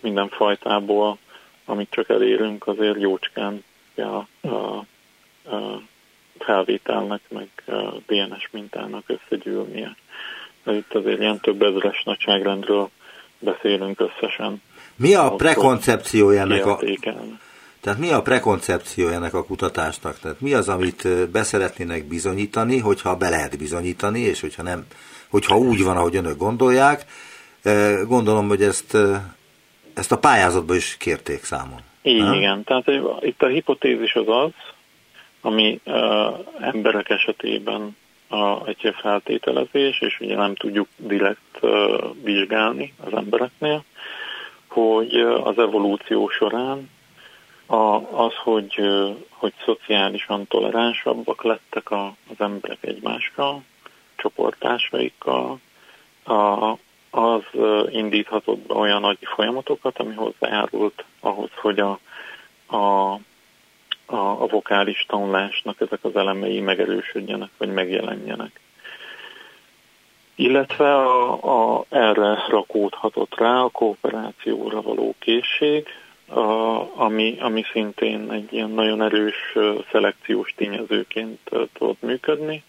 minden 0.00 0.28
fajtából, 0.28 1.18
amit 1.64 1.90
csak 1.90 2.08
elérünk, 2.08 2.66
azért 2.66 3.00
jócskán 3.00 3.64
ja, 3.94 4.28
a, 4.40 4.46
a 5.54 5.82
felvételnek, 6.38 7.20
meg 7.28 7.48
a 7.66 7.94
DNS 8.06 8.48
mintának 8.50 9.04
összegyűlnie. 9.06 9.96
Itt 10.66 10.94
azért 10.94 11.20
ilyen 11.20 11.40
több 11.40 11.62
ezeres 11.62 12.02
nagyságrendről 12.04 12.90
beszélünk 13.38 14.00
összesen. 14.00 14.62
Mi 14.96 15.14
a 15.14 15.30
prekoncepciója 15.30 16.40
ennek 16.40 16.66
a... 16.66 16.78
Tehát 17.80 17.98
mi 17.98 18.10
a 18.10 18.22
prekoncepció 18.22 19.08
ennek 19.08 19.34
a 19.34 19.44
kutatásnak? 19.44 20.18
Tehát 20.18 20.40
mi 20.40 20.54
az, 20.54 20.68
amit 20.68 21.30
beszeretnének 21.30 22.04
bizonyítani, 22.04 22.78
hogyha 22.78 23.16
be 23.16 23.28
lehet 23.28 23.58
bizonyítani, 23.58 24.20
és 24.20 24.40
hogyha 24.40 24.62
nem 24.62 24.86
hogyha 25.28 25.58
úgy 25.58 25.82
van, 25.82 25.96
ahogy 25.96 26.16
önök 26.16 26.36
gondolják. 26.36 27.04
Gondolom, 28.06 28.48
hogy 28.48 28.62
ezt, 28.62 28.96
ezt 29.94 30.12
a 30.12 30.18
pályázatban 30.18 30.76
is 30.76 30.96
kérték 30.96 31.44
számon. 31.44 31.80
Így, 32.02 32.22
nem? 32.22 32.32
igen. 32.32 32.64
Tehát 32.64 32.90
itt 33.20 33.42
a 33.42 33.46
hipotézis 33.46 34.14
az 34.14 34.28
az, 34.28 34.50
ami 35.40 35.80
uh, 35.84 35.94
emberek 36.60 37.08
esetében 37.08 37.96
a, 38.28 38.66
egy 38.66 38.94
feltételezés, 39.00 40.00
és 40.00 40.20
ugye 40.20 40.36
nem 40.36 40.54
tudjuk 40.54 40.88
direkt 40.96 41.58
uh, 41.60 41.70
vizsgálni 42.22 42.94
az 43.04 43.12
embereknél, 43.12 43.84
hogy 44.66 45.16
uh, 45.16 45.46
az 45.46 45.58
evolúció 45.58 46.28
során 46.28 46.90
a, 47.66 47.96
az, 48.24 48.34
hogy, 48.34 48.74
uh, 48.78 49.16
hogy 49.28 49.52
szociálisan 49.64 50.46
toleránsabbak 50.46 51.42
lettek 51.42 51.90
a, 51.90 52.06
az 52.06 52.36
emberek 52.38 52.78
egymással, 52.80 53.62
csoporttársaikkal, 54.16 55.60
a, 56.24 56.72
az 57.10 57.42
indíthatott 57.90 58.58
be 58.58 58.74
olyan 58.74 59.00
nagy 59.00 59.18
folyamatokat, 59.20 59.98
ami 59.98 60.14
hozzájárult 60.14 61.04
ahhoz, 61.20 61.50
hogy 61.54 61.78
a, 61.78 61.98
a, 62.66 63.12
a, 64.06 64.16
a 64.16 64.46
vokális 64.46 65.04
tanulásnak 65.08 65.80
ezek 65.80 66.04
az 66.04 66.16
elemei 66.16 66.60
megerősödjenek, 66.60 67.50
vagy 67.56 67.72
megjelenjenek. 67.72 68.60
Illetve 70.34 70.94
a, 70.94 71.78
a, 71.78 71.84
erre 71.88 72.44
rakódhatott 72.48 73.38
rá 73.38 73.60
a 73.60 73.68
kooperációra 73.68 74.82
való 74.82 75.14
készség, 75.18 75.86
a, 76.28 76.40
ami, 77.00 77.36
ami 77.40 77.64
szintén 77.72 78.30
egy 78.30 78.52
ilyen 78.52 78.70
nagyon 78.70 79.02
erős 79.02 79.56
szelekciós 79.90 80.54
tényezőként 80.56 81.50
tudott 81.72 82.02
működni 82.02 82.62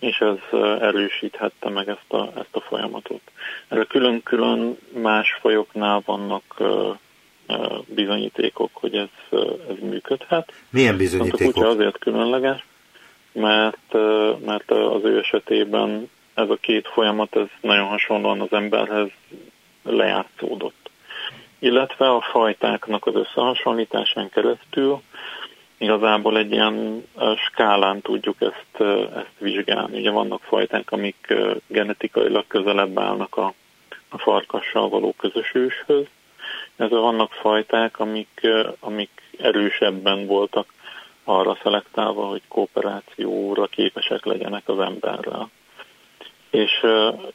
és 0.00 0.18
ez 0.18 0.60
erősíthette 0.80 1.68
meg 1.68 1.88
ezt 1.88 2.12
a, 2.12 2.32
ezt 2.36 2.56
a 2.56 2.60
folyamatot. 2.60 3.20
Erre 3.68 3.84
külön-külön 3.84 4.78
más 4.92 5.38
fajoknál 5.40 6.02
vannak 6.04 6.62
bizonyítékok, 7.86 8.70
hogy 8.72 8.96
ez, 8.96 9.38
ez 9.68 9.76
működhet. 9.80 10.52
Milyen 10.70 10.96
bizonyítékok? 10.96 11.64
A 11.64 11.68
azért 11.68 11.98
különleges, 11.98 12.66
mert, 13.32 13.92
mert 14.44 14.70
az 14.70 15.04
ő 15.04 15.18
esetében 15.18 16.10
ez 16.34 16.50
a 16.50 16.56
két 16.60 16.88
folyamat 16.88 17.36
ez 17.36 17.46
nagyon 17.60 17.86
hasonlóan 17.86 18.40
az 18.40 18.52
emberhez 18.52 19.08
lejátszódott. 19.82 20.90
Illetve 21.58 22.10
a 22.10 22.20
fajtáknak 22.20 23.06
az 23.06 23.14
összehasonlításán 23.14 24.28
keresztül 24.28 25.02
igazából 25.80 26.38
egy 26.38 26.52
ilyen 26.52 27.06
skálán 27.36 28.00
tudjuk 28.00 28.36
ezt, 28.40 28.90
ezt 29.14 29.38
vizsgálni. 29.38 29.98
Ugye 29.98 30.10
vannak 30.10 30.42
fajták, 30.42 30.92
amik 30.92 31.34
genetikailag 31.66 32.46
közelebb 32.46 32.98
állnak 32.98 33.36
a, 33.36 33.54
a 34.08 34.18
farkassal 34.18 34.88
való 34.88 35.14
közös 35.18 35.54
őshöz. 35.54 36.06
Ez 36.76 36.90
vannak 36.90 37.32
fajták, 37.32 37.98
amik, 37.98 38.46
amik 38.80 39.22
erősebben 39.38 40.26
voltak 40.26 40.72
arra 41.24 41.58
szelektálva, 41.62 42.26
hogy 42.26 42.42
kooperációra 42.48 43.66
képesek 43.66 44.24
legyenek 44.24 44.68
az 44.68 44.78
emberrel. 44.78 45.50
És 46.50 46.86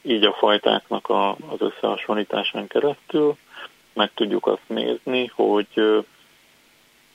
így 0.02 0.24
a 0.24 0.32
fajtáknak 0.32 1.08
a, 1.08 1.30
az 1.30 1.58
összehasonlításán 1.60 2.66
keresztül 2.66 3.36
meg 3.92 4.10
tudjuk 4.14 4.46
azt 4.46 4.68
nézni, 4.68 5.30
hogy 5.34 6.04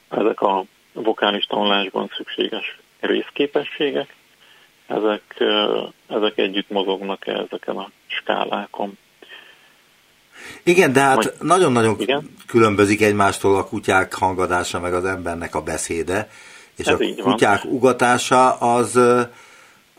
ezek 0.10 0.42
a 0.42 0.64
vokális 0.94 1.46
tanulásban 1.46 2.12
szükséges 2.18 2.78
részképességek, 3.00 4.16
ezek, 4.88 5.44
ezek 6.08 6.38
együtt 6.38 6.70
mozognak 6.70 7.28
-e 7.28 7.32
ezeken 7.32 7.78
a 7.78 7.92
skálákon. 8.08 8.98
Igen, 10.64 10.94
de 10.94 11.00
hát 11.00 11.34
nagyon-nagyon 11.42 11.98
különbözik 12.48 13.02
egymástól 13.02 13.56
a 13.56 13.66
kutyák 13.66 14.14
hangadása, 14.14 14.80
meg 14.80 14.94
az 14.94 15.06
embernek 15.06 15.56
a 15.56 15.62
beszéde, 15.62 16.30
és 16.78 16.86
Ez 16.86 17.00
a 17.00 17.24
kutyák 17.24 17.64
van. 17.64 17.74
ugatása 17.74 18.54
az, 18.54 19.00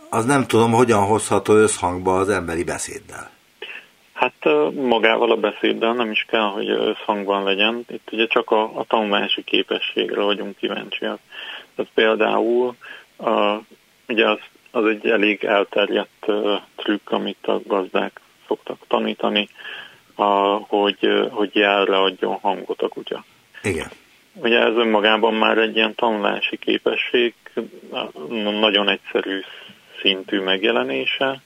az 0.09 0.25
nem 0.25 0.47
tudom, 0.47 0.73
hogyan 0.73 1.05
hozható 1.05 1.55
összhangba 1.55 2.19
az 2.19 2.29
emberi 2.29 2.65
beszéddel. 2.65 3.32
Hát 4.23 4.73
magával 4.75 5.31
a 5.31 5.37
beszéddel 5.37 5.93
nem 5.93 6.11
is 6.11 6.25
kell, 6.29 6.47
hogy 6.47 6.71
összhangban 6.71 7.43
legyen. 7.43 7.85
Itt 7.89 8.09
ugye 8.13 8.27
csak 8.27 8.51
a, 8.51 8.79
a 8.79 8.85
tanulási 8.85 9.45
képességre 9.45 10.21
vagyunk 10.21 10.57
kíváncsiak. 10.57 11.19
Tehát 11.75 11.91
például 11.95 12.77
a, 13.17 13.59
ugye 14.09 14.29
az, 14.29 14.39
az 14.71 14.87
egy 14.87 15.07
elég 15.07 15.45
elterjedt 15.45 16.27
trükk, 16.77 17.11
amit 17.11 17.47
a 17.47 17.61
gazdák 17.67 18.21
szoktak 18.47 18.79
tanítani, 18.89 19.49
a, 20.15 20.25
hogy, 20.55 21.29
hogy 21.31 21.55
jelre 21.55 21.97
adjon 21.97 22.39
hangot 22.41 22.83
a 22.83 22.89
kutya. 22.89 23.25
Igen. 23.63 23.91
Ugye 24.35 24.59
ez 24.59 24.75
önmagában 24.75 25.35
már 25.35 25.59
egy 25.59 25.77
ilyen 25.77 25.95
tanulási 25.95 26.57
képesség, 26.57 27.35
nagyon 28.61 28.89
egyszerű 28.89 29.41
szintű 30.01 30.41
megjelenése, 30.41 31.43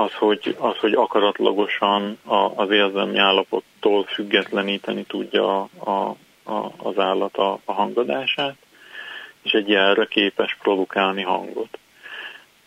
az, 0.00 0.12
hogy, 0.12 0.56
az, 0.58 0.76
hogy 0.76 0.92
akaratlagosan 0.92 2.18
a, 2.24 2.34
az 2.34 2.70
érzelmi 2.70 3.18
állapottól 3.18 4.04
függetleníteni 4.04 5.02
tudja 5.02 5.60
a, 5.62 6.16
a, 6.44 6.72
az 6.76 6.98
állat 6.98 7.36
a, 7.36 7.58
a 7.64 7.72
hangadását, 7.72 8.56
és 9.42 9.52
egy 9.52 9.68
jelre 9.68 10.04
képes 10.04 10.56
produkálni 10.62 11.22
hangot. 11.22 11.78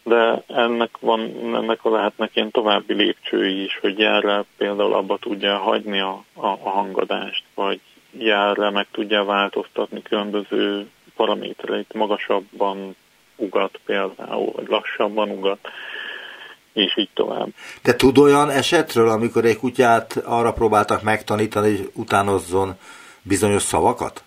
De 0.03 0.43
ennek, 0.47 0.97
van, 0.99 1.19
ennek 1.55 1.83
lehetnek 1.83 2.35
ilyen 2.35 2.51
további 2.51 2.93
lépcsői 2.93 3.63
is, 3.63 3.77
hogy 3.81 3.99
jelre 3.99 4.43
például 4.57 4.93
abba 4.93 5.17
tudja 5.17 5.57
hagyni 5.57 5.99
a, 5.99 6.23
a, 6.33 6.45
a 6.45 6.69
hangadást, 6.69 7.43
vagy 7.53 7.79
jelre 8.11 8.69
meg 8.69 8.87
tudja 8.91 9.23
változtatni 9.23 10.01
különböző 10.01 10.89
paramétereit, 11.15 11.93
magasabban 11.93 12.95
ugat 13.35 13.79
például, 13.85 14.51
vagy 14.51 14.67
lassabban 14.67 15.29
ugat 15.29 15.67
és 16.73 16.97
így 16.97 17.09
tovább. 17.13 17.47
Te 17.81 17.95
tud 17.95 18.17
olyan 18.17 18.49
esetről, 18.49 19.09
amikor 19.09 19.45
egy 19.45 19.57
kutyát 19.57 20.21
arra 20.25 20.53
próbáltak 20.53 21.01
megtanítani, 21.01 21.75
hogy 21.75 21.91
utánozzon 21.93 22.73
bizonyos 23.21 23.61
szavakat? 23.61 24.23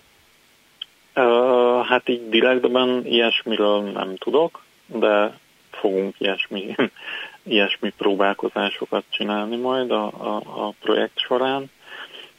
Uh, 1.15 1.85
hát 1.85 2.09
így 2.09 2.29
direktben 2.29 3.05
ilyesmiről 3.05 3.81
nem 3.81 4.15
tudok, 4.15 4.63
de 4.85 5.37
fogunk 5.71 6.15
ilyesmi, 6.17 6.75
ilyesmi 7.43 7.89
próbálkozásokat 7.97 9.03
csinálni 9.09 9.55
majd 9.55 9.91
a, 9.91 10.05
a, 10.05 10.35
a 10.67 10.73
projekt 10.81 11.19
során. 11.19 11.71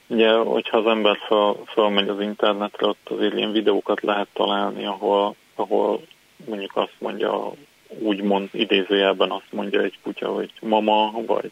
Ugye, 0.06 0.32
hogyha 0.32 0.78
az 0.78 0.86
ember 0.86 1.18
fel, 1.28 1.56
felmegy 1.66 2.08
az 2.08 2.20
internetre, 2.20 2.86
ott 2.86 3.08
azért 3.08 3.34
ilyen 3.34 3.52
videókat 3.52 4.02
lehet 4.02 4.28
találni, 4.32 4.86
ahol, 4.86 5.34
ahol 5.54 6.00
mondjuk 6.46 6.76
azt 6.76 6.94
mondja 6.98 7.52
úgymond 7.88 8.48
idézőjelben 8.52 9.30
azt 9.30 9.52
mondja 9.52 9.80
egy 9.80 9.98
kutya, 10.02 10.28
hogy 10.28 10.52
mama, 10.60 11.12
vagy 11.26 11.50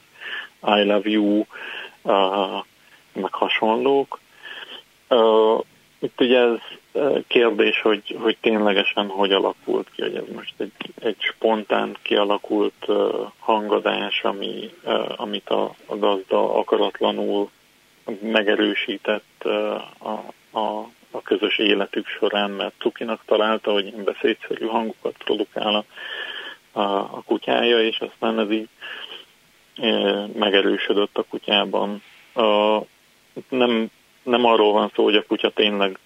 I 0.62 0.83
love 0.85 1.09
you, 1.09 1.45
uh, 2.02 2.64
meg 3.12 3.33
hasonlók. 3.33 4.21
Uh, 5.09 5.61
itt 5.99 6.21
ugye 6.21 6.38
ez 6.38 6.59
kérdés, 7.26 7.81
hogy, 7.81 8.16
hogy 8.19 8.37
ténylegesen 8.40 9.07
hogy 9.07 9.33
alakult 9.33 9.90
ki, 9.95 10.02
hogy 10.02 10.14
ez 10.14 10.35
most 10.35 10.55
egy, 10.57 10.73
egy 11.00 11.16
spontán 11.19 11.97
kialakult 12.02 12.85
uh, 12.87 13.31
hangadás, 13.38 14.25
ami, 14.25 14.71
uh, 14.85 15.21
amit 15.21 15.49
a, 15.49 15.75
a 15.87 15.97
gazda 15.97 16.54
akaratlanul 16.54 17.50
megerősített 18.21 19.43
uh, 19.45 19.52
a, 19.99 20.25
a, 20.58 20.89
a 21.10 21.23
közös 21.23 21.58
életük 21.58 22.06
során, 22.06 22.50
mert 22.50 22.75
Tukinak 22.78 23.23
találta, 23.26 23.73
hogy 23.73 23.87
ilyen 23.87 24.04
beszédszerű 24.04 24.67
hangokat 24.67 25.15
produkál 25.25 25.75
a 25.75 25.84
a, 26.76 26.99
a 26.99 27.23
kutyája, 27.26 27.82
és 27.82 27.99
aztán 27.99 28.39
ez 28.39 28.50
így 28.50 28.69
megerősödött 30.32 31.19
a 31.19 31.25
kutyában. 31.28 32.02
A, 32.34 32.78
nem, 33.49 33.91
nem 34.23 34.45
arról 34.45 34.73
van 34.73 34.91
szó, 34.95 35.04
hogy 35.04 35.17
a 35.17 35.26
kutya 35.26 35.50
tényleg 35.50 35.99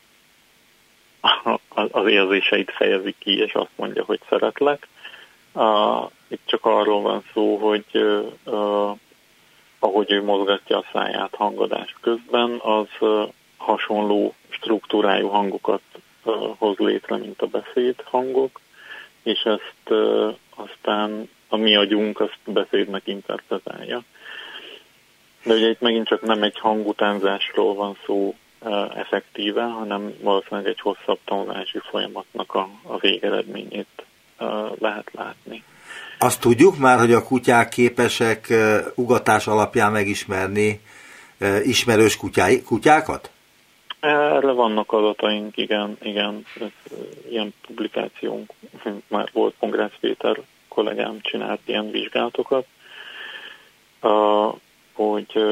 az 1.69 2.07
érzéseit 2.07 2.71
fejezi 2.71 3.15
ki, 3.19 3.39
és 3.39 3.55
azt 3.55 3.77
mondja, 3.77 4.05
hogy 4.05 4.21
szeretlek. 4.29 4.89
A, 5.53 6.05
itt 6.29 6.43
csak 6.45 6.65
arról 6.65 7.01
van 7.01 7.25
szó, 7.33 7.57
hogy 7.57 7.85
a, 8.45 8.97
ahogy 9.79 10.13
ő 10.13 10.25
mozgatja 10.25 10.79
a 10.79 10.85
száját 10.93 11.35
hangadás 11.35 11.95
közben, 12.01 12.59
az 12.63 12.89
hasonló 13.57 14.35
struktúrájú 14.49 15.29
hangokat 15.29 15.83
hoz 16.59 16.77
létre, 16.77 17.17
mint 17.17 17.43
a 17.43 17.47
beszéd 17.47 17.95
hangok, 18.05 18.61
és 19.23 19.43
ezt 19.43 19.91
aztán 20.69 21.29
a 21.49 21.57
mi 21.57 21.77
agyunk 21.77 22.21
azt 22.21 22.39
beszédnek 22.45 23.03
interpretálja. 23.05 24.03
De 25.45 25.55
ugye 25.55 25.69
itt 25.69 25.81
megint 25.81 26.07
csak 26.07 26.23
nem 26.23 26.43
egy 26.43 26.59
hangutánzásról 26.59 27.75
van 27.75 27.97
szó 28.07 28.35
effektíve, 28.95 29.63
hanem 29.63 30.15
valószínűleg 30.21 30.67
egy 30.67 30.81
hosszabb 30.81 31.19
tanulási 31.25 31.79
folyamatnak 31.91 32.55
a, 32.55 32.69
a 32.83 32.99
végeredményét 32.99 34.05
lehet 34.79 35.11
látni. 35.13 35.65
Azt 36.19 36.41
tudjuk 36.41 36.79
már, 36.79 36.99
hogy 36.99 37.13
a 37.13 37.25
kutyák 37.25 37.69
képesek 37.69 38.53
ugatás 38.95 39.47
alapján 39.47 39.93
megismerni 39.93 40.81
ismerős 41.63 42.17
kutyái, 42.17 42.63
kutyákat? 42.63 43.31
Erre 44.01 44.53
vannak 44.53 44.93
adataink, 44.93 45.57
igen, 45.57 45.97
igen. 46.03 46.45
Ilyen 47.29 47.55
publikációnk 47.67 48.53
már 49.07 49.29
volt, 49.33 49.55
Kongrász 49.59 49.97
Péter 50.01 50.41
kollégám 50.69 51.21
csinált 51.21 51.61
ilyen 51.65 51.91
vizsgálatokat, 51.91 52.67
hogy 54.93 55.45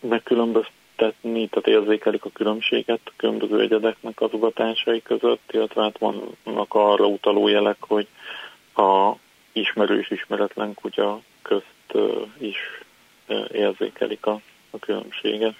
megkülönböztetni, 0.00 1.48
tehát 1.48 1.66
érzékelik 1.66 2.24
a 2.24 2.30
különbséget 2.30 3.00
a 3.04 3.12
különböző 3.16 3.60
egyedeknek 3.60 4.20
az 4.20 4.32
ugatásai 4.32 5.02
között, 5.02 5.52
illetve 5.52 5.82
hát 5.82 5.98
vannak 5.98 6.74
arra 6.74 7.06
utaló 7.06 7.48
jelek, 7.48 7.76
hogy 7.80 8.06
a 8.74 9.12
ismerős 9.52 10.10
ismeretlen 10.10 10.74
kutya 10.74 11.20
közt 11.42 11.98
is 12.38 12.56
érzékelik 13.52 14.26
a, 14.26 14.40
a 14.70 14.78
különbséget. 14.78 15.54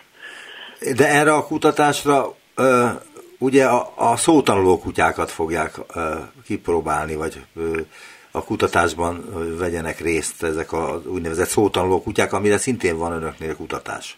De 0.96 1.08
erre 1.08 1.32
a 1.32 1.46
kutatásra 1.46 2.34
ö, 2.54 2.86
ugye 3.38 3.64
a, 3.64 3.92
a 3.96 4.16
szótanuló 4.16 4.78
kutyákat 4.78 5.30
fogják 5.30 5.78
ö, 5.94 6.14
kipróbálni, 6.44 7.14
vagy 7.14 7.44
ö, 7.54 7.80
a 8.30 8.44
kutatásban 8.44 9.24
vegyenek 9.58 10.00
részt 10.00 10.42
ezek 10.42 10.72
a 10.72 11.02
úgynevezett 11.06 11.48
szótanuló 11.48 12.02
kutyák, 12.02 12.32
amire 12.32 12.58
szintén 12.58 12.98
van 12.98 13.12
önöknél 13.12 13.56
kutatás. 13.56 14.16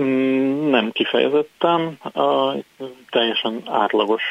Mm, 0.00 0.70
nem 0.70 0.90
kifejezetten, 0.92 1.98
uh, 2.14 2.62
teljesen 3.10 3.62
átlagos 3.66 4.22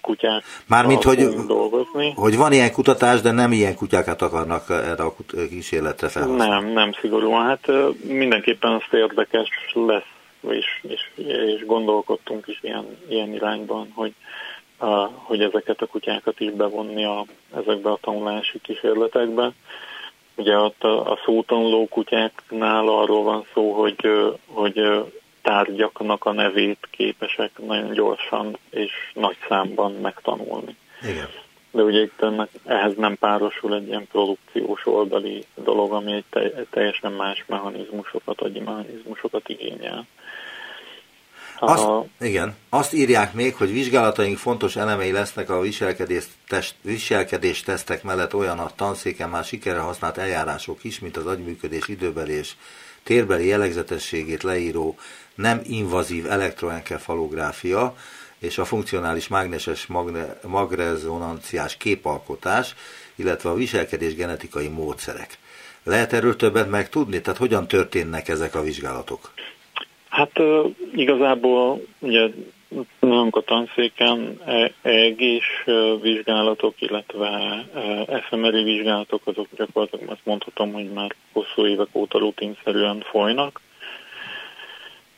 kutyák 0.00 0.44
Mármint, 0.66 1.02
hogy, 1.02 1.28
dolgozni. 1.46 2.12
hogy 2.16 2.36
van 2.36 2.52
ilyen 2.52 2.72
kutatás, 2.72 3.20
de 3.20 3.30
nem 3.30 3.52
ilyen 3.52 3.74
kutyákat 3.74 4.22
akarnak 4.22 4.70
erre 4.70 5.02
a 5.02 5.14
kísérletre 5.48 6.08
felhasználni. 6.08 6.64
Nem, 6.64 6.72
nem 6.72 6.92
szigorúan. 7.00 7.46
Hát 7.46 7.68
mindenképpen 8.08 8.72
az 8.72 8.82
érdekes 8.98 9.48
lesz 9.72 10.15
és, 10.40 10.80
és, 10.88 11.10
és 11.54 11.64
gondolkodtunk 11.66 12.46
is 12.46 12.58
ilyen, 12.62 12.98
ilyen 13.08 13.34
irányban, 13.34 13.92
hogy, 13.94 14.14
a, 14.78 14.94
hogy 15.04 15.42
ezeket 15.42 15.82
a 15.82 15.86
kutyákat 15.86 16.40
is 16.40 16.50
bevonni 16.50 17.04
a, 17.04 17.24
ezekbe 17.56 17.90
a 17.90 17.98
tanulási 18.00 18.60
kísérletekbe. 18.60 19.52
Ugye 20.34 20.58
ott 20.58 20.82
a, 20.82 21.10
a 21.10 21.18
szótanuló 21.24 21.86
kutyáknál 21.88 22.88
arról 22.88 23.22
van 23.22 23.44
szó, 23.54 23.72
hogy, 23.72 24.08
hogy 24.46 24.80
tárgyaknak 25.42 26.24
a 26.24 26.32
nevét 26.32 26.88
képesek 26.90 27.50
nagyon 27.66 27.92
gyorsan 27.92 28.58
és 28.70 28.92
nagy 29.14 29.36
számban 29.48 29.92
megtanulni. 29.92 30.76
Igen. 31.02 31.28
De 31.70 31.82
ugye 31.82 32.00
itt 32.00 32.22
ennek, 32.22 32.48
ehhez 32.64 32.96
nem 32.96 33.16
párosul 33.18 33.74
egy 33.74 33.86
ilyen 33.86 34.06
produkciós 34.06 34.86
oldali 34.86 35.44
dolog, 35.54 35.92
ami 35.92 36.12
egy 36.12 36.66
teljesen 36.70 37.12
más 37.12 37.44
mechanizmusokat, 37.46 38.40
agyi 38.40 38.60
mechanizmusokat 38.60 39.48
igényel. 39.48 40.06
Azt, 41.58 41.86
igen, 42.20 42.54
azt 42.68 42.92
írják 42.92 43.32
még, 43.32 43.54
hogy 43.54 43.72
vizsgálataink 43.72 44.38
fontos 44.38 44.76
elemei 44.76 45.10
lesznek 45.10 45.50
a 45.50 45.60
viselkedés, 45.60 46.24
test, 46.48 46.74
viselkedés 46.82 47.60
tesztek 47.60 48.02
mellett 48.02 48.34
olyan 48.34 48.58
a 48.58 48.70
tanszéken 48.76 49.30
már 49.30 49.44
sikerre 49.44 49.78
használt 49.78 50.18
eljárások 50.18 50.84
is, 50.84 50.98
mint 50.98 51.16
az 51.16 51.26
agyműködés 51.26 51.88
időbeli 51.88 52.32
és 52.32 52.52
térbeli 53.02 53.46
jellegzetességét 53.46 54.42
leíró 54.42 54.98
nem 55.34 55.60
invazív 55.64 56.30
elektroenkefalográfia. 56.30 57.96
és 58.38 58.58
a 58.58 58.64
funkcionális 58.64 59.28
mágneses 59.28 59.86
magne, 59.86 60.38
magrezonanciás 60.42 61.76
képalkotás, 61.76 62.74
illetve 63.14 63.50
a 63.50 63.54
viselkedés 63.54 64.14
genetikai 64.14 64.68
módszerek. 64.68 65.38
Lehet 65.82 66.12
erről 66.12 66.36
többet 66.36 66.70
megtudni? 66.70 67.20
Tehát 67.20 67.38
hogyan 67.38 67.68
történnek 67.68 68.28
ezek 68.28 68.54
a 68.54 68.62
vizsgálatok? 68.62 69.30
Hát 70.16 70.40
igazából 70.94 71.80
ugye 71.98 72.28
nálunk 73.00 73.36
a 73.36 73.40
tanszéken 73.40 74.40
EEG 74.82 75.20
és 75.20 75.70
vizsgálatok, 76.00 76.80
illetve 76.80 77.64
FMRI 78.28 78.62
vizsgálatok, 78.62 79.20
azok 79.24 79.46
gyakorlatilag 79.56 80.10
azt 80.10 80.24
mondhatom, 80.24 80.72
hogy 80.72 80.90
már 80.92 81.14
hosszú 81.32 81.66
évek 81.66 81.88
óta 81.92 82.18
rutinszerűen 82.18 83.00
folynak. 83.00 83.60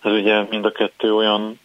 Ez 0.02 0.12
ugye 0.12 0.42
mind 0.50 0.64
a 0.64 0.72
kettő 0.72 1.14
olyan 1.14 1.60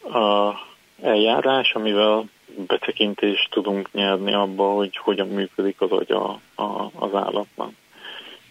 eljárás, 1.01 1.73
amivel 1.73 2.23
betekintést 2.67 3.49
tudunk 3.49 3.91
nyerni 3.91 4.33
abba, 4.33 4.63
hogy 4.63 4.97
hogyan 4.97 5.27
működik 5.27 5.81
az 5.81 5.91
agy 5.91 6.11
a, 6.11 6.39
a, 6.61 6.91
az 6.95 7.13
állatban. 7.13 7.75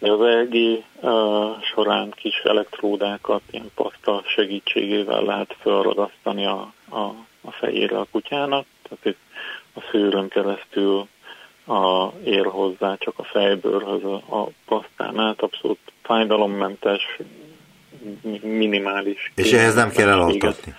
Az 0.09 0.21
EG 0.21 0.53
uh, 0.53 1.61
során 1.61 2.11
kis 2.11 2.35
elektródákat 2.43 3.41
ilyen 3.51 3.71
paszta 3.75 4.23
segítségével 4.27 5.23
lehet 5.23 5.55
felragasztani 5.59 6.45
a, 6.45 6.73
a, 6.89 6.99
a 7.41 7.51
fejére 7.51 7.97
a 7.99 8.07
kutyának, 8.11 8.65
tehát 8.81 9.05
itt 9.05 9.19
a 9.73 9.79
szőrön 9.91 10.27
keresztül 10.27 11.07
a, 11.65 12.11
ér 12.23 12.45
hozzá 12.45 12.95
csak 12.95 13.19
a 13.19 13.23
fejbőrhöz 13.23 14.03
a, 14.03 14.15
a 14.15 14.47
pasztán 14.65 15.19
át, 15.19 15.41
abszolút 15.41 15.79
fájdalommentes, 16.01 17.17
minimális. 18.41 19.31
És 19.35 19.51
ehhez 19.51 19.75
nem 19.75 19.89
kell 19.89 20.09
elaltatni? 20.09 20.75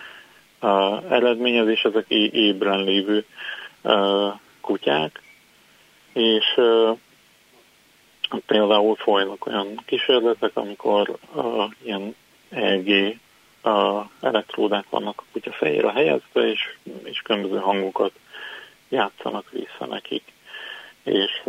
eredményezés, 1.09 1.83
ezek 1.83 2.05
ébren 2.09 2.85
lévő 2.85 3.25
kutyák, 4.61 5.23
és 6.13 6.61
például 8.47 8.95
folynak 8.95 9.47
olyan 9.47 9.83
kísérletek, 9.87 10.57
amikor 10.57 11.19
ilyen 11.83 12.15
EG 12.49 13.19
elektródák 14.21 14.85
vannak 14.91 15.21
a 15.21 15.25
kutya 15.33 15.53
fejére 15.53 15.91
helyezve, 15.93 16.51
és, 16.51 16.77
és 17.03 17.23
különböző 17.23 17.59
hangokat 17.59 18.13
játszanak 18.89 19.51
vissza 19.51 19.87
nekik, 19.87 20.23
és 21.03 21.43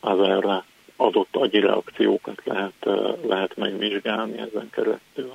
az 0.00 0.20
erre 0.20 0.64
adott 0.96 1.36
agyi 1.36 1.60
reakciókat 1.60 2.40
lehet, 2.44 2.86
lehet 3.26 3.56
megvizsgálni 3.56 4.38
ezen 4.38 4.70
keresztül. 4.70 5.32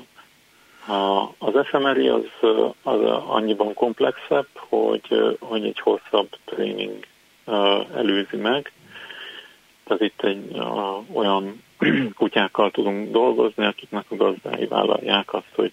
Az 1.37 1.67
FMRI 1.67 2.07
az, 2.07 2.25
az 2.83 3.01
annyiban 3.27 3.73
komplexebb, 3.73 4.47
hogy, 4.53 5.37
hogy 5.39 5.65
egy 5.65 5.79
hosszabb 5.79 6.29
tréning 6.45 7.05
előzi 7.95 8.37
meg. 8.37 8.71
Tehát 9.91 10.13
itt 10.13 10.23
egy 10.23 10.61
olyan 11.13 11.63
kutyákkal 12.17 12.71
tudunk 12.71 13.11
dolgozni, 13.11 13.65
akiknek 13.65 14.05
a 14.09 14.15
gazdái 14.15 14.65
vállalják 14.65 15.33
azt, 15.33 15.51
hogy 15.55 15.71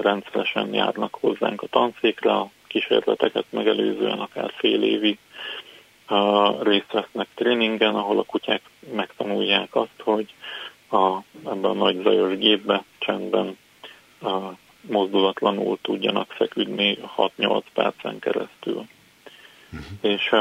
rendszeresen 0.00 0.74
járnak 0.74 1.14
hozzánk 1.20 1.62
a 1.62 1.66
tanszékre, 1.66 2.32
a 2.32 2.50
kísérleteket 2.66 3.44
megelőzően 3.50 4.18
akár 4.18 4.52
fél 4.56 4.82
évig 4.82 5.18
részt 6.62 6.92
vesznek 6.92 7.28
tréningen, 7.34 7.94
ahol 7.94 8.18
a 8.18 8.22
kutyák 8.22 8.62
megtanulják 8.94 9.74
azt, 9.74 10.00
hogy 10.02 10.34
a, 10.90 11.16
ebben 11.44 11.70
a 11.70 11.72
nagy 11.72 12.00
zajos 12.02 12.38
gépbe 12.38 12.84
csendben 12.98 13.56
mozdulatlanul 14.80 15.78
tudjanak 15.82 16.32
feküdni 16.32 16.98
6-8 17.16 17.62
percen 17.74 18.18
keresztül. 18.18 18.86
Uh-huh. 19.72 20.12
És 20.12 20.32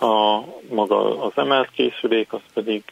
a, 0.00 0.44
maga 0.68 1.22
az 1.22 1.32
MR 1.34 1.70
készülék, 1.70 2.32
az 2.32 2.40
pedig 2.54 2.82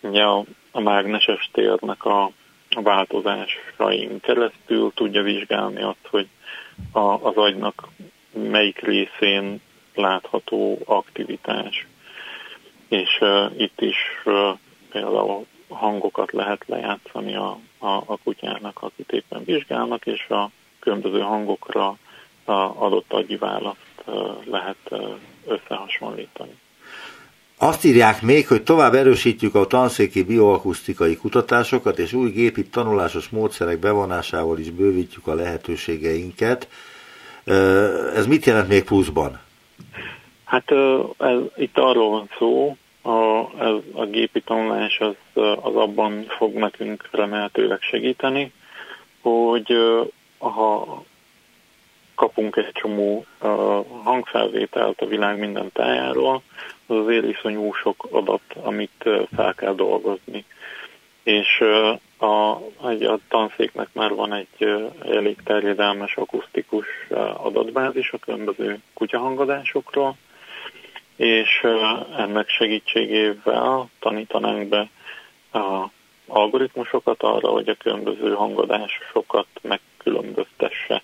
ugye 0.00 0.22
a, 0.22 0.44
a 0.70 0.80
mágneses 0.80 1.50
térnek 1.52 2.04
a, 2.04 2.22
a 2.70 2.82
változásain 2.82 4.20
keresztül 4.20 4.92
tudja 4.94 5.22
vizsgálni 5.22 5.82
azt, 5.82 6.06
hogy 6.10 6.28
a, 6.92 6.98
az 6.98 7.36
agynak 7.36 7.88
melyik 8.32 8.80
részén 8.80 9.60
látható 9.94 10.78
aktivitás. 10.84 11.86
És 12.88 13.18
uh, 13.20 13.60
itt 13.60 13.80
is 13.80 13.96
uh, 14.24 14.58
például 14.90 15.46
hangokat 15.68 16.32
lehet 16.32 16.62
lejátszani 16.66 17.36
a, 17.36 17.58
a, 17.78 17.88
a 17.88 18.18
kutyának, 18.24 18.82
akit 18.82 19.12
éppen 19.12 19.44
vizsgálnak, 19.44 20.06
és 20.06 20.28
a 20.28 20.50
különböző 20.80 21.20
hangokra 21.20 21.96
a 22.44 22.52
adott 22.52 23.12
agyi 23.12 23.36
választ 23.36 23.87
lehet 24.44 24.76
összehasonlítani. 25.46 26.58
Azt 27.60 27.84
írják 27.84 28.22
még, 28.22 28.46
hogy 28.46 28.62
tovább 28.62 28.94
erősítjük 28.94 29.54
a 29.54 29.66
tanszéki 29.66 30.22
bioakusztikai 30.22 31.16
kutatásokat, 31.16 31.98
és 31.98 32.12
új 32.12 32.30
gépi 32.30 32.68
tanulásos 32.68 33.28
módszerek 33.28 33.78
bevonásával 33.78 34.58
is 34.58 34.70
bővítjük 34.70 35.26
a 35.26 35.34
lehetőségeinket. 35.34 36.68
Ez 38.14 38.26
mit 38.26 38.44
jelent 38.44 38.68
még 38.68 38.84
pluszban? 38.84 39.40
Hát 40.44 40.70
ez, 41.18 41.38
itt 41.56 41.78
arról 41.78 42.10
van 42.10 42.28
szó, 42.38 42.76
a, 43.02 43.40
ez, 43.64 43.74
a 43.92 44.04
gépi 44.04 44.40
tanulás 44.40 45.00
az, 45.00 45.14
az 45.60 45.74
abban 45.74 46.24
fog 46.28 46.54
nekünk 46.54 47.08
remélhetőleg 47.10 47.80
segíteni, 47.80 48.52
hogy 49.20 49.76
ha 50.38 51.04
kapunk 52.18 52.56
egy 52.56 52.72
csomó 52.72 53.24
hangfelvételt 54.04 55.00
a 55.00 55.06
világ 55.06 55.38
minden 55.38 55.70
tájáról, 55.72 56.42
az 56.86 56.96
azért 56.96 57.24
iszonyú 57.24 57.72
sok 57.72 58.08
adat, 58.10 58.40
amit 58.62 59.08
fel 59.36 59.54
kell 59.54 59.74
dolgozni. 59.74 60.44
És 61.22 61.60
a, 62.16 62.26
a 62.26 63.18
tanszéknek 63.28 63.88
már 63.92 64.14
van 64.14 64.32
egy 64.32 64.88
elég 65.02 65.36
terjedelmes 65.44 66.16
akusztikus 66.16 66.86
adatbázis 67.36 68.12
a 68.12 68.18
különböző 68.18 68.78
kutyahangadásokról, 68.94 70.16
és 71.16 71.66
ennek 72.16 72.48
segítségével 72.48 73.88
tanítanánk 74.00 74.68
be 74.68 74.88
a 75.52 75.86
algoritmusokat 76.26 77.22
arra, 77.22 77.48
hogy 77.48 77.68
a 77.68 77.74
különböző 77.74 78.34
hangadásokat 78.34 79.46
megkülönböztesse 79.62 81.02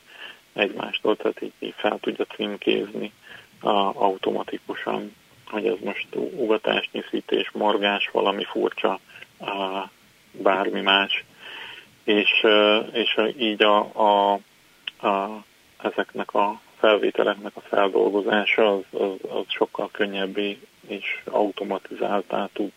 egymástól, 0.54 1.16
tehát 1.16 1.42
így, 1.42 1.52
így 1.58 1.74
fel 1.76 1.98
tudja 2.00 2.24
címkézni 2.24 3.12
a, 3.60 3.70
automatikusan, 3.94 5.14
hogy 5.46 5.66
ez 5.66 5.76
most 5.84 6.06
ugatás, 6.14 6.88
nyiszítés, 6.92 7.50
morgás, 7.52 8.08
valami 8.12 8.44
furcsa, 8.44 9.00
a, 9.40 9.88
bármi 10.32 10.80
más. 10.80 11.24
És, 12.04 12.46
és 12.92 13.20
így 13.38 13.62
a, 13.62 13.78
a, 13.78 14.32
a, 15.06 15.44
ezeknek 15.82 16.34
a 16.34 16.60
felvételeknek 16.78 17.56
a 17.56 17.60
feldolgozása 17.60 18.72
az, 18.72 19.00
az, 19.00 19.30
az 19.30 19.44
sokkal 19.48 19.88
könnyebbé 19.92 20.58
és 20.86 21.20
automatizáltá 21.24 22.48
tud 22.52 22.72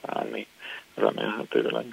válni 0.00 0.46
remélhetőleg. 0.94 1.84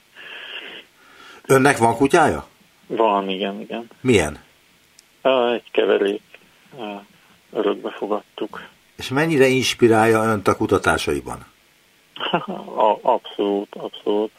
Önnek 1.46 1.78
van 1.78 1.96
kutyája? 1.96 2.48
Van, 2.88 3.30
igen, 3.30 3.62
igen. 3.62 3.90
Milyen? 4.02 4.46
Egy 5.54 5.72
keverék. 5.72 6.22
Örökbe 7.52 7.92
fogadtuk. 7.92 8.62
És 8.96 9.10
mennyire 9.10 9.48
inspirálja 9.48 10.24
önt 10.24 10.48
a 10.48 10.56
kutatásaiban? 10.56 11.46
abszolút, 13.02 13.76
abszolút. 13.76 14.32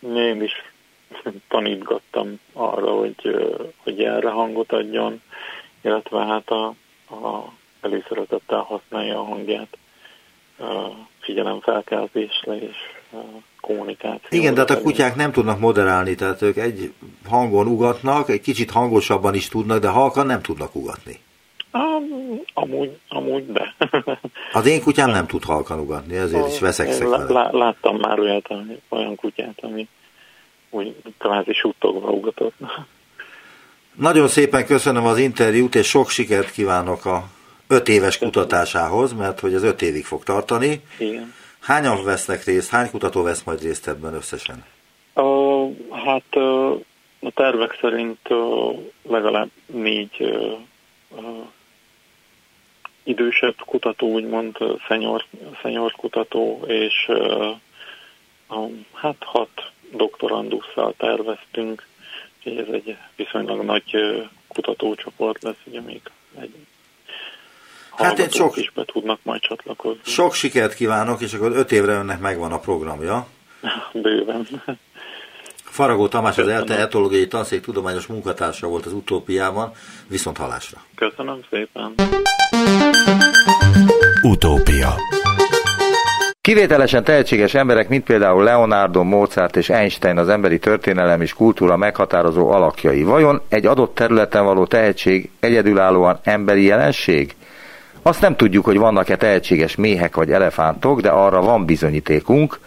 Én 0.00 0.42
is 0.42 0.52
tanítgattam 1.48 2.40
arra, 2.52 2.90
hogy, 2.90 3.14
hogy 3.82 4.02
erre 4.02 4.30
hangot 4.30 4.72
adjon, 4.72 5.22
illetve 5.80 6.24
hát 6.24 6.48
a, 6.48 6.66
a 7.14 7.52
előszeretettel 7.80 8.60
használja 8.60 9.18
a 9.18 9.24
hangját 9.24 9.78
figyelemfelkeltésre 11.20 12.56
és 12.56 12.76
kommunikáció. 13.60 14.28
Igen, 14.28 14.54
de 14.54 14.60
hát 14.60 14.70
a 14.70 14.80
kutyák 14.80 15.16
nem 15.16 15.32
tudnak 15.32 15.58
moderálni, 15.58 16.14
tehát 16.14 16.42
ők 16.42 16.56
egy 16.56 16.92
hangon 17.28 17.66
ugatnak, 17.66 18.28
egy 18.28 18.40
kicsit 18.40 18.70
hangosabban 18.70 19.34
is 19.34 19.48
tudnak, 19.48 19.78
de 19.78 19.88
halkan 19.88 20.26
nem 20.26 20.40
tudnak 20.40 20.74
ugatni. 20.74 21.20
Um, 21.72 22.40
amúgy, 22.54 22.98
amúgy 23.08 23.52
de. 23.52 23.74
Az 24.52 24.66
én 24.66 24.82
kutyám 24.82 25.10
nem 25.10 25.26
tud 25.26 25.44
halkan 25.44 25.78
ugatni, 25.78 26.16
ezért 26.16 26.48
is 26.48 26.58
veszekszek 26.58 27.08
vele. 27.08 27.48
Láttam 27.52 27.96
már 27.96 28.18
olyat, 28.18 28.48
olyan 28.88 29.14
kutyát, 29.14 29.58
ami 29.60 29.88
úgy 30.70 30.94
kvázi 31.18 31.52
suttogva 31.52 32.08
ugatott. 32.08 32.54
Nagyon 33.94 34.28
szépen 34.28 34.66
köszönöm 34.66 35.06
az 35.06 35.18
interjút, 35.18 35.74
és 35.74 35.88
sok 35.88 36.08
sikert 36.10 36.50
kívánok 36.50 37.04
a 37.04 37.24
öt 37.66 37.88
éves 37.88 38.18
kutatásához, 38.18 39.12
mert 39.12 39.40
hogy 39.40 39.54
ez 39.54 39.62
öt 39.62 39.82
évig 39.82 40.04
fog 40.04 40.24
tartani. 40.24 40.80
Igen. 40.98 41.34
Hányan 41.60 42.04
vesznek 42.04 42.44
részt, 42.44 42.70
hány 42.70 42.90
kutató 42.90 43.22
vesz 43.22 43.42
majd 43.42 43.62
részt 43.62 43.88
ebben 43.88 44.14
összesen? 44.14 44.64
Uh, 45.14 45.76
hát 45.90 46.24
uh, 46.34 46.80
A 47.22 47.30
tervek 47.30 47.78
szerint 47.80 48.28
legalább 49.02 49.50
négy 49.66 50.38
idősebb 53.02 53.54
kutató, 53.66 54.08
úgymond 54.08 54.56
szenyor, 54.88 55.24
szenyor 55.62 55.92
kutató, 55.92 56.64
és 56.66 57.10
hát 58.92 59.16
hat 59.18 59.72
doktorandusszal 59.92 60.94
terveztünk, 60.96 61.86
hogy 62.42 62.56
ez 62.56 62.68
egy 62.68 62.96
viszonylag 63.16 63.64
nagy 63.64 63.96
kutatócsoport 64.48 65.42
lesz, 65.42 65.62
ugye 65.64 65.80
még 65.80 66.00
egy 66.40 66.54
hát 68.02 68.18
egy 68.18 68.32
sok, 68.32 68.56
is 68.56 68.72
be 68.74 68.84
tudnak 68.84 69.18
majd 69.22 69.40
csatlakozni. 69.40 70.00
Sok 70.04 70.34
sikert 70.34 70.74
kívánok, 70.74 71.20
és 71.20 71.32
akkor 71.32 71.52
öt 71.56 71.72
évre 71.72 71.92
önnek 71.92 72.20
megvan 72.20 72.52
a 72.52 72.58
programja. 72.58 73.26
Bőven. 73.92 74.46
Faragó 75.64 76.08
Tamás 76.08 76.38
az 76.38 76.48
ELTE 76.48 76.78
etológiai 76.78 77.26
tanszék 77.26 77.60
tudományos 77.60 78.06
munkatársa 78.06 78.66
volt 78.66 78.86
az 78.86 78.92
utópiában, 78.92 79.72
viszont 80.08 80.36
halásra. 80.36 80.78
Köszönöm 80.94 81.40
szépen. 81.50 81.94
Utópia 84.22 84.94
Kivételesen 86.40 87.04
tehetséges 87.04 87.54
emberek, 87.54 87.88
mint 87.88 88.04
például 88.04 88.44
Leonardo, 88.44 89.02
Mozart 89.02 89.56
és 89.56 89.68
Einstein 89.68 90.18
az 90.18 90.28
emberi 90.28 90.58
történelem 90.58 91.20
és 91.20 91.34
kultúra 91.34 91.76
meghatározó 91.76 92.50
alakjai. 92.50 93.02
Vajon 93.02 93.40
egy 93.48 93.66
adott 93.66 93.94
területen 93.94 94.44
való 94.44 94.66
tehetség 94.66 95.30
egyedülállóan 95.40 96.18
emberi 96.22 96.64
jelenség? 96.64 97.34
Azt 98.02 98.20
nem 98.20 98.36
tudjuk, 98.36 98.64
hogy 98.64 98.78
vannak-e 98.78 99.16
tehetséges 99.16 99.76
méhek 99.76 100.14
vagy 100.16 100.30
elefántok, 100.30 101.00
de 101.00 101.08
arra 101.08 101.40
van 101.40 101.64
bizonyítékunk, 101.64 102.58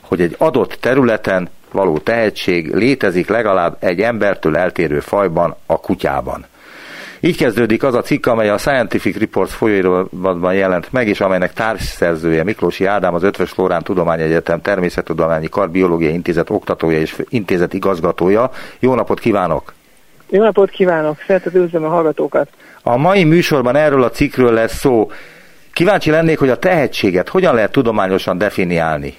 hogy 0.00 0.20
egy 0.20 0.34
adott 0.38 0.72
területen 0.80 1.48
való 1.72 1.98
tehetség 1.98 2.74
létezik 2.74 3.28
legalább 3.28 3.76
egy 3.80 4.00
embertől 4.00 4.56
eltérő 4.56 5.00
fajban, 5.00 5.56
a 5.66 5.80
kutyában. 5.80 6.46
Így 7.20 7.36
kezdődik 7.36 7.82
az 7.82 7.94
a 7.94 8.02
cikk, 8.02 8.26
amely 8.26 8.48
a 8.48 8.58
Scientific 8.58 9.18
Reports 9.18 9.50
folyóiratban 9.50 10.54
jelent 10.54 10.92
meg, 10.92 11.08
és 11.08 11.20
amelynek 11.20 11.52
társszerzője 11.52 12.44
Miklósi 12.44 12.84
Ádám, 12.84 13.14
az 13.14 13.22
Ötvös 13.22 13.50
Flórán 13.50 13.82
Tudományegyetem 13.82 14.60
Természettudományi 14.60 15.48
Kar 15.48 15.70
Biológiai 15.70 16.12
Intézet 16.12 16.50
oktatója 16.50 17.00
és 17.00 17.22
intézet 17.28 17.74
igazgatója. 17.74 18.50
Jó 18.78 18.94
napot 18.94 19.20
kívánok! 19.20 19.77
Jó 20.30 20.42
napot 20.42 20.70
kívánok! 20.70 21.18
Szeretettel 21.26 21.60
üdvözlöm 21.60 21.84
a 21.84 21.88
hallgatókat! 21.94 22.48
A 22.82 22.96
mai 22.96 23.24
műsorban 23.24 23.76
erről 23.76 24.02
a 24.02 24.10
cikkről 24.10 24.52
lesz 24.52 24.78
szó. 24.78 25.10
Kíváncsi 25.72 26.10
lennék, 26.10 26.38
hogy 26.38 26.50
a 26.50 26.58
tehetséget 26.58 27.28
hogyan 27.28 27.54
lehet 27.54 27.72
tudományosan 27.72 28.38
definiálni? 28.38 29.16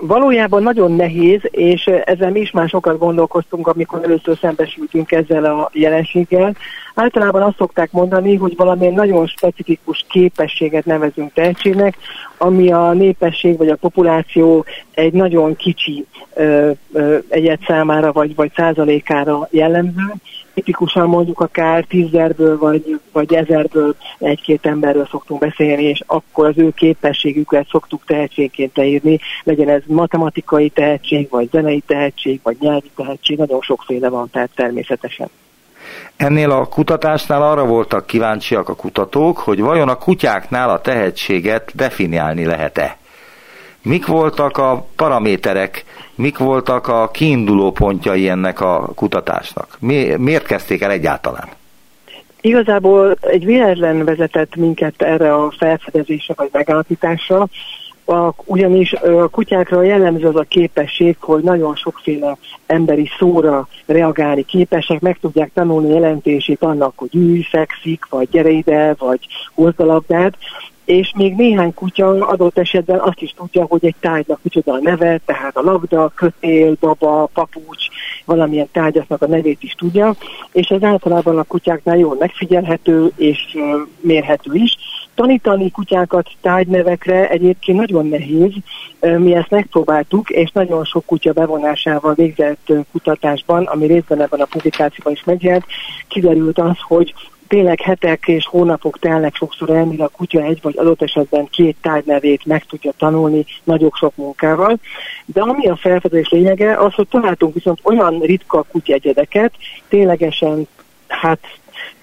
Valójában 0.00 0.62
nagyon 0.62 0.92
nehéz, 0.92 1.40
és 1.50 1.86
ezzel 2.04 2.30
mi 2.30 2.40
is 2.40 2.50
már 2.50 2.68
sokat 2.68 2.98
gondolkoztunk, 2.98 3.66
amikor 3.66 4.00
először 4.04 4.38
szembesültünk 4.40 5.12
ezzel 5.12 5.44
a 5.44 5.70
jelenséggel. 5.72 6.56
Általában 6.94 7.42
azt 7.42 7.56
szokták 7.56 7.92
mondani, 7.92 8.34
hogy 8.34 8.56
valamilyen 8.56 8.92
nagyon 8.92 9.26
specifikus 9.26 10.04
képességet 10.08 10.84
nevezünk 10.84 11.32
tehetségnek, 11.32 11.96
ami 12.38 12.72
a 12.72 12.92
népesség 12.92 13.56
vagy 13.56 13.68
a 13.68 13.76
populáció 13.76 14.64
egy 14.94 15.12
nagyon 15.12 15.56
kicsi 15.56 16.06
ö, 16.34 16.70
ö, 16.92 17.18
egyet 17.28 17.60
számára 17.66 18.12
vagy, 18.12 18.34
vagy 18.34 18.52
százalékára 18.56 19.48
jellemző, 19.50 20.14
tipikusan 20.54 21.08
mondjuk 21.08 21.40
akár 21.40 21.84
tízerből 21.84 22.58
vagy, 22.58 23.00
vagy 23.12 23.34
ezerből 23.34 23.94
egy-két 24.18 24.66
emberről 24.66 25.06
szoktunk 25.10 25.40
beszélni, 25.40 25.82
és 25.82 26.02
akkor 26.06 26.46
az 26.46 26.58
ő 26.58 26.70
képességüket 26.70 27.66
szoktuk 27.68 28.02
tehetségként 28.06 28.76
leírni, 28.76 29.18
legyen 29.42 29.68
ez 29.68 29.82
matematikai 29.86 30.68
tehetség, 30.68 31.28
vagy 31.30 31.48
zenei 31.52 31.82
tehetség, 31.86 32.40
vagy 32.42 32.56
nyelvi 32.60 32.90
tehetség, 32.96 33.38
nagyon 33.38 33.60
sokféle 33.60 34.08
van, 34.08 34.30
tehát 34.30 34.50
természetesen. 34.54 35.28
Ennél 36.16 36.50
a 36.50 36.66
kutatásnál 36.66 37.42
arra 37.42 37.64
voltak 37.64 38.06
kíváncsiak 38.06 38.68
a 38.68 38.74
kutatók, 38.74 39.38
hogy 39.38 39.60
vajon 39.60 39.88
a 39.88 39.98
kutyáknál 39.98 40.70
a 40.70 40.80
tehetséget 40.80 41.70
definiálni 41.74 42.44
lehet-e. 42.44 42.96
Mik 43.84 44.06
voltak 44.06 44.56
a 44.56 44.86
paraméterek, 44.96 45.84
mik 46.14 46.38
voltak 46.38 46.88
a 46.88 47.08
kiinduló 47.10 47.70
pontjai 47.70 48.28
ennek 48.28 48.60
a 48.60 48.90
kutatásnak? 48.94 49.76
Mi, 49.80 50.14
miért 50.18 50.46
kezdték 50.46 50.82
el 50.82 50.90
egyáltalán? 50.90 51.48
Igazából 52.40 53.16
egy 53.20 53.44
véletlen 53.44 54.04
vezetett 54.04 54.56
minket 54.56 55.02
erre 55.02 55.34
a 55.34 55.52
felfedezésre 55.58 56.34
vagy 56.36 56.48
megállapításra, 56.52 57.48
a, 58.04 58.32
ugyanis 58.44 58.92
a 58.92 59.28
kutyákra 59.28 59.82
jellemző 59.82 60.26
az 60.26 60.36
a 60.36 60.44
képesség, 60.48 61.16
hogy 61.20 61.42
nagyon 61.42 61.74
sokféle 61.76 62.36
emberi 62.66 63.08
szóra 63.18 63.68
reagálni 63.86 64.42
képesek, 64.42 65.00
meg 65.00 65.18
tudják 65.20 65.50
tanulni 65.54 65.94
jelentését 65.94 66.62
annak, 66.62 66.92
hogy 66.96 67.14
ülj, 67.14 67.42
fekszik, 67.42 68.06
vagy 68.10 68.28
gyere 68.30 68.50
ide, 68.50 68.94
vagy 68.98 69.26
hozd 69.54 69.80
a 69.80 69.84
labdát, 69.84 70.36
és 70.84 71.12
még 71.16 71.34
néhány 71.34 71.74
kutya 71.74 72.26
adott 72.26 72.58
esetben 72.58 72.98
azt 72.98 73.20
is 73.20 73.34
tudja, 73.36 73.64
hogy 73.64 73.84
egy 73.84 73.94
tárgynak 74.00 74.38
micsoda 74.42 74.72
a 74.72 74.78
neve, 74.82 75.20
tehát 75.24 75.56
a 75.56 75.62
labda, 75.62 76.12
kötél, 76.14 76.76
baba, 76.80 77.28
papucs, 77.32 77.86
valamilyen 78.24 78.68
tárgyaknak 78.72 79.22
a 79.22 79.26
nevét 79.26 79.62
is 79.62 79.72
tudja, 79.72 80.14
és 80.52 80.68
ez 80.68 80.82
általában 80.82 81.38
a 81.38 81.42
kutyáknál 81.42 81.96
jól 81.96 82.16
megfigyelhető 82.18 83.12
és 83.16 83.56
mérhető 84.00 84.54
is. 84.54 84.76
Tanítani 85.14 85.70
kutyákat 85.70 86.30
tárgynevekre 86.40 87.28
egyébként 87.28 87.78
nagyon 87.78 88.06
nehéz, 88.06 88.52
mi 89.00 89.34
ezt 89.34 89.50
megpróbáltuk, 89.50 90.30
és 90.30 90.50
nagyon 90.50 90.84
sok 90.84 91.06
kutya 91.06 91.32
bevonásával 91.32 92.14
végzett 92.14 92.72
kutatásban, 92.92 93.64
ami 93.64 93.86
részben 93.86 94.22
ebben 94.22 94.40
a 94.40 94.44
publikációban 94.50 95.12
is 95.12 95.24
megjelent, 95.24 95.64
kiderült 96.08 96.58
az, 96.58 96.76
hogy 96.80 97.14
tényleg 97.48 97.80
hetek 97.80 98.28
és 98.28 98.46
hónapok 98.46 98.98
telnek 98.98 99.34
sokszor 99.34 99.70
el, 99.70 99.84
mire 99.84 100.04
a 100.04 100.08
kutya 100.08 100.42
egy 100.42 100.58
vagy 100.62 100.78
adott 100.78 101.02
esetben 101.02 101.48
két 101.50 101.76
tárgynevét 101.80 102.46
meg 102.46 102.64
tudja 102.64 102.92
tanulni 102.96 103.44
nagyobb 103.64 103.92
sok 103.94 104.16
munkával. 104.16 104.78
De 105.24 105.40
ami 105.40 105.68
a 105.68 105.76
felfedezés 105.76 106.28
lényege, 106.28 106.76
az, 106.76 106.94
hogy 106.94 107.08
találtunk 107.08 107.54
viszont 107.54 107.80
olyan 107.82 108.20
ritka 108.20 108.62
kutyegyedeket, 108.62 109.52
ténylegesen 109.88 110.66
hát 111.06 111.40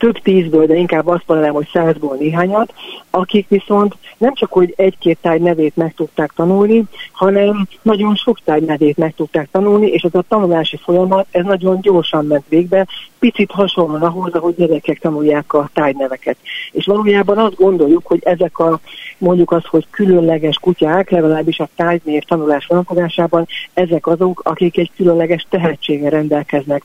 több 0.01 0.17
tízből, 0.17 0.65
de 0.65 0.75
inkább 0.75 1.07
azt 1.07 1.23
mondanám, 1.27 1.53
hogy 1.53 1.69
százból 1.73 2.15
néhányat, 2.15 2.73
akik 3.09 3.47
viszont 3.47 3.95
nem 4.17 4.33
csak, 4.33 4.51
hogy 4.51 4.73
egy-két 4.77 5.17
tárgy 5.21 5.41
nevét 5.41 5.75
meg 5.75 5.93
tudták 5.93 6.31
tanulni, 6.35 6.83
hanem 7.11 7.67
nagyon 7.81 8.15
sok 8.15 8.39
tárgy 8.43 8.63
nevét 8.63 8.97
meg 8.97 9.13
tudták 9.15 9.49
tanulni, 9.51 9.87
és 9.87 10.01
ez 10.01 10.15
a 10.15 10.23
tanulási 10.27 10.77
folyamat, 10.77 11.27
ez 11.31 11.45
nagyon 11.45 11.81
gyorsan 11.81 12.25
ment 12.25 12.43
végbe, 12.49 12.87
picit 13.19 13.51
hasonlóan 13.51 14.01
ahhoz, 14.01 14.33
ahogy 14.33 14.55
gyerekek 14.55 14.99
tanulják 14.99 15.53
a 15.53 15.69
tárgyneveket. 15.73 16.37
És 16.71 16.85
valójában 16.85 17.37
azt 17.37 17.55
gondoljuk, 17.55 18.07
hogy 18.07 18.21
ezek 18.23 18.59
a 18.59 18.79
mondjuk 19.17 19.51
az, 19.51 19.65
hogy 19.65 19.87
különleges 19.89 20.57
kutyák, 20.57 21.09
legalábbis 21.09 21.59
a 21.59 21.69
tárgynév 21.75 22.23
tanulás 22.23 22.65
vonatkozásában, 22.65 23.47
ezek 23.73 24.07
azok, 24.07 24.41
akik 24.43 24.77
egy 24.77 24.91
különleges 24.95 25.45
tehetséggel 25.49 26.09
rendelkeznek 26.09 26.83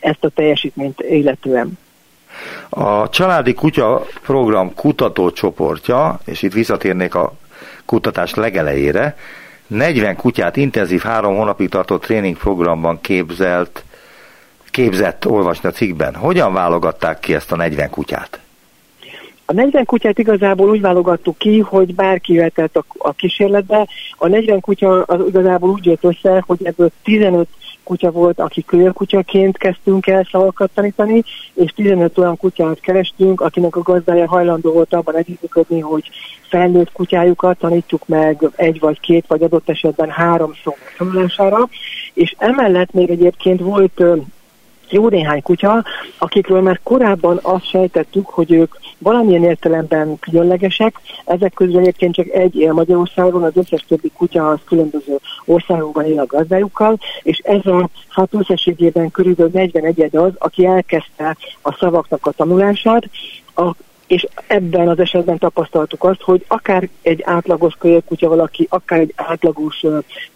ezt 0.00 0.24
a 0.24 0.28
teljesítményt 0.28 1.00
illetően. 1.00 1.78
A 2.68 3.08
Családi 3.08 3.54
Kutya 3.54 4.06
Program 4.22 4.74
kutatócsoportja, 4.74 6.18
és 6.24 6.42
itt 6.42 6.52
visszatérnék 6.52 7.14
a 7.14 7.32
kutatás 7.84 8.34
legelejére, 8.34 9.16
40 9.66 10.16
kutyát 10.16 10.56
intenzív 10.56 11.00
három 11.00 11.36
hónapig 11.36 11.68
tartó 11.68 11.96
tréningprogramban 11.96 13.00
képzelt, 13.00 13.84
képzett 14.70 15.26
olvasni 15.26 15.68
a 15.68 15.72
cikkben. 15.72 16.14
Hogyan 16.14 16.52
válogatták 16.52 17.20
ki 17.20 17.34
ezt 17.34 17.52
a 17.52 17.56
40 17.56 17.90
kutyát? 17.90 18.40
A 19.50 19.52
40 19.52 19.84
kutyát 19.84 20.18
igazából 20.18 20.70
úgy 20.70 20.80
válogattuk 20.80 21.38
ki, 21.38 21.58
hogy 21.58 21.94
bárki 21.94 22.32
jöhetett 22.32 22.76
a, 22.76 22.84
a 22.98 23.12
kísérletbe. 23.12 23.88
A 24.16 24.28
40 24.28 24.60
kutya 24.60 25.02
az 25.02 25.26
igazából 25.28 25.70
úgy 25.70 25.84
jött 25.84 26.04
össze, 26.04 26.44
hogy 26.46 26.58
ebből 26.62 26.90
15 27.02 27.48
kutya 27.82 28.10
volt, 28.10 28.40
aki 28.40 28.64
kutyaként 28.92 29.56
kezdtünk 29.56 30.06
el 30.06 30.28
szavakat 30.30 30.70
tanítani, 30.74 31.22
és 31.54 31.72
15 31.74 32.18
olyan 32.18 32.36
kutyát 32.36 32.80
kerestünk, 32.80 33.40
akinek 33.40 33.76
a 33.76 33.82
gazdája 33.82 34.28
hajlandó 34.28 34.72
volt 34.72 34.94
abban 34.94 35.16
együttműködni, 35.16 35.80
hogy 35.80 36.10
felnőtt 36.48 36.92
kutyájukat 36.92 37.58
tanítjuk 37.58 38.06
meg 38.06 38.50
egy 38.56 38.80
vagy 38.80 39.00
két, 39.00 39.24
vagy 39.26 39.42
adott 39.42 39.68
esetben 39.68 40.10
három 40.10 40.52
szó 40.64 40.76
tanulására, 40.98 41.68
és 42.14 42.34
emellett 42.38 42.92
még 42.92 43.10
egyébként 43.10 43.60
volt 43.60 44.02
jó 44.90 45.08
néhány 45.08 45.42
kutya, 45.42 45.84
akikről 46.18 46.60
már 46.60 46.80
korábban 46.82 47.38
azt 47.42 47.68
sejtettük, 47.68 48.26
hogy 48.26 48.52
ők 48.52 48.74
valamilyen 48.98 49.44
értelemben 49.44 50.18
különlegesek. 50.18 51.00
Ezek 51.24 51.52
közül 51.52 51.78
egyébként 51.78 52.14
csak 52.14 52.28
egy 52.28 52.56
él 52.56 52.72
Magyarországon, 52.72 53.42
az 53.42 53.56
összes 53.56 53.84
többi 53.88 54.10
kutya 54.16 54.48
az 54.48 54.58
különböző 54.64 55.18
országokban 55.44 56.04
él 56.04 56.20
a 56.20 56.26
gazdájukkal, 56.26 56.98
és 57.22 57.38
ez 57.38 57.66
a 57.66 57.88
hát 58.08 58.34
összességében 58.34 59.10
körülbelül 59.10 59.52
41 59.54 60.16
az, 60.16 60.32
aki 60.38 60.66
elkezdte 60.66 61.36
a 61.62 61.72
szavaknak 61.72 62.26
a 62.26 62.30
tanulását. 62.30 63.04
A 63.54 63.74
és 64.08 64.26
ebben 64.46 64.88
az 64.88 64.98
esetben 64.98 65.38
tapasztaltuk 65.38 66.04
azt, 66.04 66.22
hogy 66.22 66.44
akár 66.48 66.88
egy 67.02 67.22
átlagos 67.24 67.74
kutya 68.06 68.28
valaki, 68.28 68.66
akár 68.70 68.98
egy 68.98 69.12
átlagos 69.16 69.84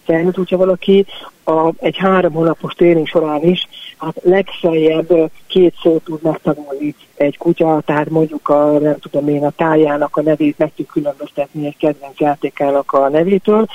felnőtt 0.05 0.35
kutya 0.35 0.57
valaki, 0.57 1.07
a, 1.45 1.73
egy 1.79 1.97
három 1.97 2.33
hónapos 2.33 2.73
tréning 2.73 3.07
során 3.07 3.43
is, 3.43 3.69
hát 3.99 4.17
legfeljebb 4.23 5.31
két 5.47 5.75
szót 5.83 6.05
tud 6.05 6.23
megtanulni 6.23 6.95
egy 7.15 7.37
kutya, 7.39 7.83
tehát 7.87 8.11
mondjuk 8.11 8.49
a, 8.49 8.79
nem 8.79 8.99
tudom 8.99 9.29
én, 9.29 9.45
a 9.45 9.51
tájának 9.51 10.17
a 10.17 10.23
nevét 10.23 10.59
meg 10.59 10.73
tud 10.77 10.87
különböztetni 10.87 11.67
egy 11.67 11.77
kedvenc 11.77 12.21
játékának 12.21 12.93
a 12.93 13.09
nevétől, 13.09 13.67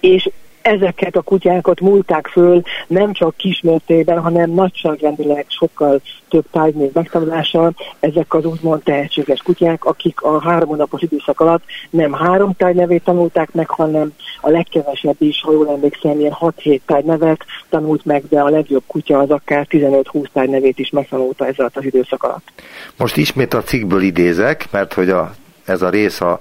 és 0.00 0.30
ezeket 0.62 1.16
a 1.16 1.22
kutyákat 1.22 1.80
múlták 1.80 2.26
föl 2.26 2.62
nem 2.86 3.12
csak 3.12 3.36
kismértében, 3.36 4.20
hanem 4.20 4.50
nagyságrendileg 4.50 5.46
sokkal 5.48 6.00
több 6.28 6.44
tájnév 6.50 6.92
megtanulással. 6.92 7.74
Ezek 8.00 8.34
az 8.34 8.44
úgymond 8.44 8.82
tehetséges 8.82 9.40
kutyák, 9.40 9.84
akik 9.84 10.20
a 10.20 10.40
három 10.40 10.68
hónapos 10.68 11.02
időszak 11.02 11.40
alatt 11.40 11.62
nem 11.90 12.12
három 12.12 12.52
tájnevét 12.56 13.04
tanulták 13.04 13.52
meg, 13.52 13.68
hanem 13.68 14.12
a 14.40 14.50
legkevesebb 14.50 15.16
is, 15.18 15.40
ha 15.42 15.52
jól 15.52 15.68
emlékszem, 15.68 16.20
ilyen 16.20 16.36
6-7 16.40 16.80
tájnevet 16.86 17.44
tanult 17.68 18.04
meg, 18.04 18.22
de 18.28 18.40
a 18.40 18.48
legjobb 18.48 18.82
kutya 18.86 19.18
az 19.18 19.30
akár 19.30 19.66
15-20 19.70 20.24
tájnevét 20.32 20.78
is 20.78 20.90
megtanulta 20.90 21.46
ezzel 21.46 21.70
az 21.74 21.84
időszak 21.84 22.22
alatt. 22.22 22.52
Most 22.96 23.16
ismét 23.16 23.54
a 23.54 23.62
cikkből 23.62 24.02
idézek, 24.02 24.68
mert 24.70 24.92
hogy 24.92 25.10
a, 25.10 25.34
ez 25.64 25.82
a 25.82 25.88
rész 25.88 26.20
a 26.20 26.40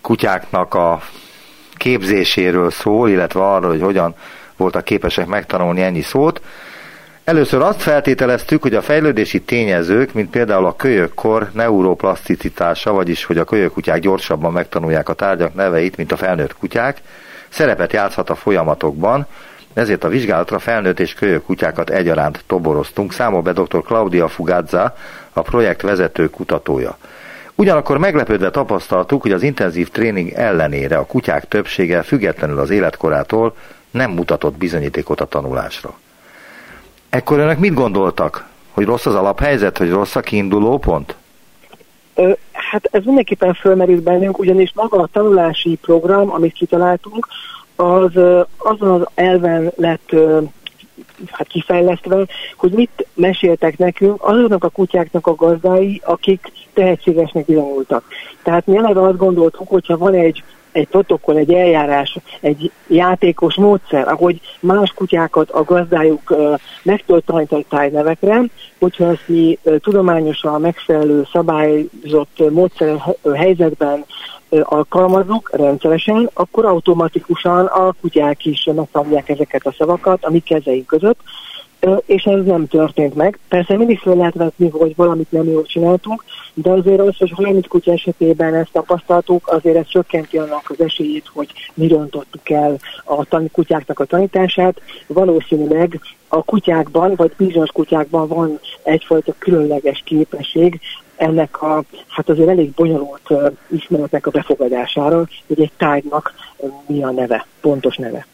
kutyáknak 0.00 0.74
a 0.74 1.00
képzéséről 1.84 2.70
szól, 2.70 3.08
illetve 3.08 3.40
arról, 3.40 3.70
hogy 3.70 3.80
hogyan 3.80 4.14
voltak 4.56 4.84
képesek 4.84 5.26
megtanulni 5.26 5.82
ennyi 5.82 6.00
szót. 6.00 6.40
Először 7.24 7.62
azt 7.62 7.82
feltételeztük, 7.82 8.62
hogy 8.62 8.74
a 8.74 8.82
fejlődési 8.82 9.40
tényezők, 9.40 10.12
mint 10.12 10.30
például 10.30 10.66
a 10.66 10.76
kölyökkor 10.76 11.50
neuroplaszticitása, 11.52 12.92
vagyis 12.92 13.24
hogy 13.24 13.38
a 13.38 13.44
kölyökkutyák 13.44 14.00
gyorsabban 14.00 14.52
megtanulják 14.52 15.08
a 15.08 15.12
tárgyak 15.12 15.54
neveit, 15.54 15.96
mint 15.96 16.12
a 16.12 16.16
felnőtt 16.16 16.56
kutyák, 16.56 17.02
szerepet 17.48 17.92
játszhat 17.92 18.30
a 18.30 18.34
folyamatokban, 18.34 19.26
ezért 19.74 20.04
a 20.04 20.08
vizsgálatra 20.08 20.58
felnőtt 20.58 21.00
és 21.00 21.14
kölyök 21.14 21.42
kutyákat 21.42 21.90
egyaránt 21.90 22.44
toboroztunk, 22.46 23.12
számol 23.12 23.42
be 23.42 23.52
dr. 23.52 23.82
Claudia 23.82 24.28
Fugazza, 24.28 24.96
a 25.32 25.42
projekt 25.42 25.82
vezető 25.82 26.30
kutatója. 26.30 26.96
Ugyanakkor 27.54 27.98
meglepődve 27.98 28.50
tapasztaltuk, 28.50 29.22
hogy 29.22 29.32
az 29.32 29.42
intenzív 29.42 29.90
tréning 29.90 30.30
ellenére 30.30 30.96
a 30.96 31.06
kutyák 31.06 31.48
többsége 31.48 32.02
függetlenül 32.02 32.58
az 32.58 32.70
életkorától 32.70 33.56
nem 33.90 34.10
mutatott 34.10 34.56
bizonyítékot 34.56 35.20
a 35.20 35.24
tanulásra. 35.24 35.98
Ekkor 37.08 37.38
önök 37.38 37.58
mit 37.58 37.74
gondoltak? 37.74 38.46
Hogy 38.72 38.84
rossz 38.84 39.06
az 39.06 39.14
alaphelyzet, 39.14 39.78
hogy 39.78 39.90
rossz 39.90 40.16
a 40.16 40.20
kiinduló 40.20 40.78
pont? 40.78 41.16
Ö, 42.14 42.32
hát 42.52 42.88
ez 42.90 43.04
mindenképpen 43.04 43.54
fölmerült 43.54 44.02
bennünk, 44.02 44.38
ugyanis 44.38 44.72
maga 44.74 44.98
a 44.98 45.08
tanulási 45.12 45.78
program, 45.82 46.30
amit 46.32 46.52
kitaláltunk, 46.52 47.28
az 47.76 48.10
azon 48.56 49.00
az 49.00 49.06
elven 49.14 49.72
lett 49.76 50.10
hát 51.30 51.46
kifejlesztve, 51.46 52.26
hogy 52.56 52.72
mit 52.72 53.06
meséltek 53.14 53.78
nekünk 53.78 54.22
azoknak 54.22 54.64
a 54.64 54.68
kutyáknak 54.68 55.26
a 55.26 55.34
gazdái, 55.34 56.00
akik 56.04 56.52
tehetségesnek 56.72 57.44
bizonyultak. 57.44 58.04
Tehát 58.42 58.66
mi 58.66 58.76
eleve 58.76 59.02
azt 59.02 59.16
gondoltuk, 59.16 59.68
hogyha 59.68 59.98
van 59.98 60.14
egy 60.14 60.42
egy 60.74 60.88
protokoll, 60.88 61.36
egy 61.36 61.52
eljárás, 61.52 62.16
egy 62.40 62.70
játékos 62.86 63.54
módszer, 63.54 64.08
ahogy 64.08 64.40
más 64.60 64.92
kutyákat 64.94 65.50
a 65.50 65.64
gazdájuk 65.64 66.30
uh, 66.30 66.58
meg 66.82 67.04
tud 67.06 67.22
tájnevekre, 67.68 68.40
hogyha 68.78 69.04
ezt 69.10 69.22
mi 69.26 69.58
tudományosan 69.78 70.60
megfelelő 70.60 71.26
szabályozott 71.32 72.50
módszer 72.50 73.16
helyzetben 73.34 74.04
alkalmazunk 74.62 75.50
rendszeresen, 75.56 76.30
akkor 76.32 76.64
automatikusan 76.64 77.66
a 77.66 77.92
kutyák 78.00 78.44
is 78.44 78.68
megtanulják 78.74 79.28
ezeket 79.28 79.66
a 79.66 79.74
szavakat 79.78 80.24
a 80.24 80.30
mi 80.30 80.38
kezeink 80.38 80.86
között, 80.86 81.18
és 82.06 82.22
ez 82.22 82.44
nem 82.44 82.66
történt 82.66 83.14
meg. 83.14 83.38
Persze 83.48 83.76
mindig 83.76 83.98
fel 83.98 84.14
lehet 84.14 84.34
vetni, 84.34 84.68
hogy 84.68 84.96
valamit 84.96 85.32
nem 85.32 85.44
jól 85.44 85.62
csináltunk, 85.62 86.24
de 86.54 86.70
azért 86.70 87.00
az, 87.00 87.16
hogy 87.18 87.30
30 87.30 87.66
kutya 87.66 87.92
esetében 87.92 88.54
ezt 88.54 88.72
tapasztaltuk, 88.72 89.48
azért 89.48 89.76
ez 89.76 89.86
csökkenti 89.86 90.38
annak 90.38 90.70
az 90.70 90.80
esélyét, 90.80 91.30
hogy 91.32 91.52
mi 91.74 91.88
rontottuk 91.88 92.50
el 92.50 92.76
a 93.04 93.24
tan- 93.24 93.50
kutyáknak 93.50 93.98
a 93.98 94.04
tanítását. 94.04 94.80
Valószínűleg 95.06 96.00
a 96.28 96.42
kutyákban, 96.42 97.14
vagy 97.16 97.32
bizonyos 97.36 97.70
kutyákban 97.70 98.28
van 98.28 98.60
egyfajta 98.82 99.34
különleges 99.38 100.02
képesség, 100.04 100.80
ennek 101.16 101.62
a, 101.62 101.82
hát 102.08 102.28
azért 102.28 102.48
elég 102.48 102.70
bonyolult 102.70 103.32
ismeretnek 103.70 104.26
a 104.26 104.30
befogadására, 104.30 105.16
hogy 105.46 105.60
egy 105.60 105.72
tárgynak 105.76 106.34
uh, 106.56 106.72
mi 106.86 107.02
a 107.02 107.10
neve, 107.10 107.46
pontos 107.60 107.96
neve. 107.96 108.26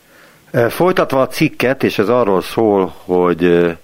Folytatva 0.68 1.20
a 1.20 1.26
cikket, 1.26 1.82
és 1.82 1.98
ez 1.98 2.08
arról 2.08 2.42
szól, 2.42 2.94
hogy, 3.04 3.74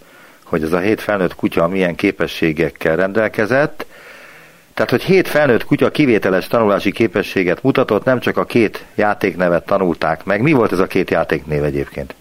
hogy 0.44 0.62
ez 0.62 0.72
a 0.72 0.78
hét 0.78 1.00
felnőtt 1.00 1.34
kutya 1.34 1.68
milyen 1.68 1.94
képességekkel 1.94 2.96
rendelkezett, 2.96 3.86
tehát, 4.76 4.90
hogy 4.90 5.02
hét 5.02 5.28
felnőtt 5.28 5.64
kutya 5.64 5.90
kivételes 5.90 6.46
tanulási 6.46 6.92
képességet 6.92 7.62
mutatott, 7.62 8.04
nem 8.04 8.20
csak 8.20 8.36
a 8.36 8.44
két 8.44 8.84
játéknevet 8.94 9.66
tanulták 9.66 10.24
meg. 10.24 10.42
Mi 10.42 10.52
volt 10.52 10.72
ez 10.72 10.78
a 10.78 10.86
két 10.86 11.10
játéknév 11.10 11.64
egyébként? 11.64 12.14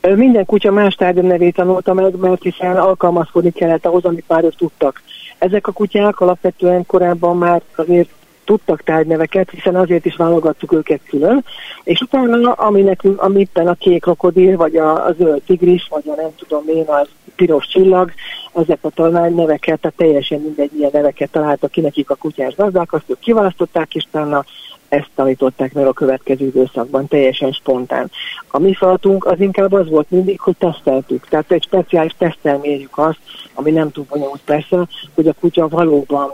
Minden 0.00 0.44
kutya 0.44 0.72
más 0.72 0.94
tárgya 0.94 1.22
nevét 1.22 1.54
tanulta 1.54 1.94
meg, 1.94 2.16
mert 2.16 2.42
hiszen 2.42 2.76
alkalmazkodni 2.76 3.50
kellett 3.50 3.86
ahhoz, 3.86 4.04
amit 4.04 4.24
már 4.28 4.44
ők 4.44 4.56
tudtak. 4.56 5.02
Ezek 5.42 5.66
a 5.66 5.72
kutyák 5.72 6.20
alapvetően 6.20 6.86
korábban 6.86 7.36
már 7.36 7.62
azért 7.76 8.08
tudtak 8.44 8.82
tárgyneveket, 8.82 9.50
hiszen 9.50 9.76
azért 9.76 10.04
is 10.04 10.16
válogattuk 10.16 10.72
őket 10.72 11.00
külön, 11.08 11.44
és 11.84 12.00
utána, 12.00 12.52
ami 12.52 12.82
nekünk, 12.82 13.22
amiben 13.22 13.66
a 13.66 13.74
kék 13.74 14.00
krokodil, 14.00 14.56
vagy 14.56 14.76
a, 14.76 15.06
a 15.06 15.12
zöld 15.12 15.42
tigris, 15.42 15.86
vagy 15.90 16.02
a 16.06 16.14
nem 16.14 16.30
tudom 16.36 16.68
én, 16.68 16.84
a 16.84 17.06
piros 17.36 17.66
csillag, 17.66 18.10
ezek 18.54 18.78
a 18.80 18.90
talán 18.90 19.32
neveket, 19.34 19.80
tehát 19.80 19.96
teljesen 19.96 20.40
mindegy 20.40 20.78
ilyen 20.78 20.90
neveket 20.92 21.30
találtak 21.30 21.70
ki 21.70 21.80
nekik 21.80 22.10
a 22.10 22.14
kutyás 22.14 22.54
gazdák, 22.54 22.92
azt 22.92 23.10
ők 23.10 23.18
kiválasztották, 23.18 23.94
és 23.94 24.04
utána 24.08 24.44
ezt 24.92 25.10
tanították 25.14 25.72
meg 25.72 25.86
a 25.86 25.92
következő 25.92 26.46
időszakban, 26.46 27.08
teljesen 27.08 27.52
spontán. 27.52 28.10
A 28.48 28.58
mi 28.58 28.74
feladatunk 28.74 29.24
az 29.24 29.40
inkább 29.40 29.72
az 29.72 29.88
volt 29.88 30.10
mindig, 30.10 30.40
hogy 30.40 30.56
teszteltük. 30.58 31.26
Tehát 31.28 31.52
egy 31.52 31.62
speciális 31.62 32.14
tesztel 32.18 32.58
mérjük 32.58 32.98
azt, 32.98 33.18
ami 33.54 33.70
nem 33.70 33.90
túl 33.90 34.04
bonyolult 34.08 34.40
persze, 34.44 34.86
hogy 35.14 35.28
a 35.28 35.32
kutya 35.40 35.68
valóban 35.68 36.30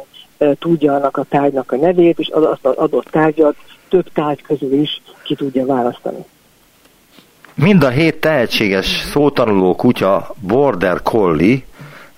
tudja 0.59 0.94
annak 0.94 1.16
a 1.16 1.23
tárgynak 1.23 1.73
a 1.73 1.77
nevét, 1.77 2.18
és 2.18 2.29
azt 2.29 2.64
az 2.64 2.77
adott 2.77 3.07
tárgyat 3.11 3.57
több 3.88 4.12
tárgy 4.12 4.42
közül 4.42 4.73
is 4.73 5.03
ki 5.25 5.35
tudja 5.35 5.66
választani. 5.66 6.25
Mind 7.55 7.83
a 7.83 7.88
hét 7.88 8.21
tehetséges 8.21 8.87
szótanuló 8.87 9.75
kutya 9.75 10.35
Border 10.40 11.03
Collie, 11.03 11.64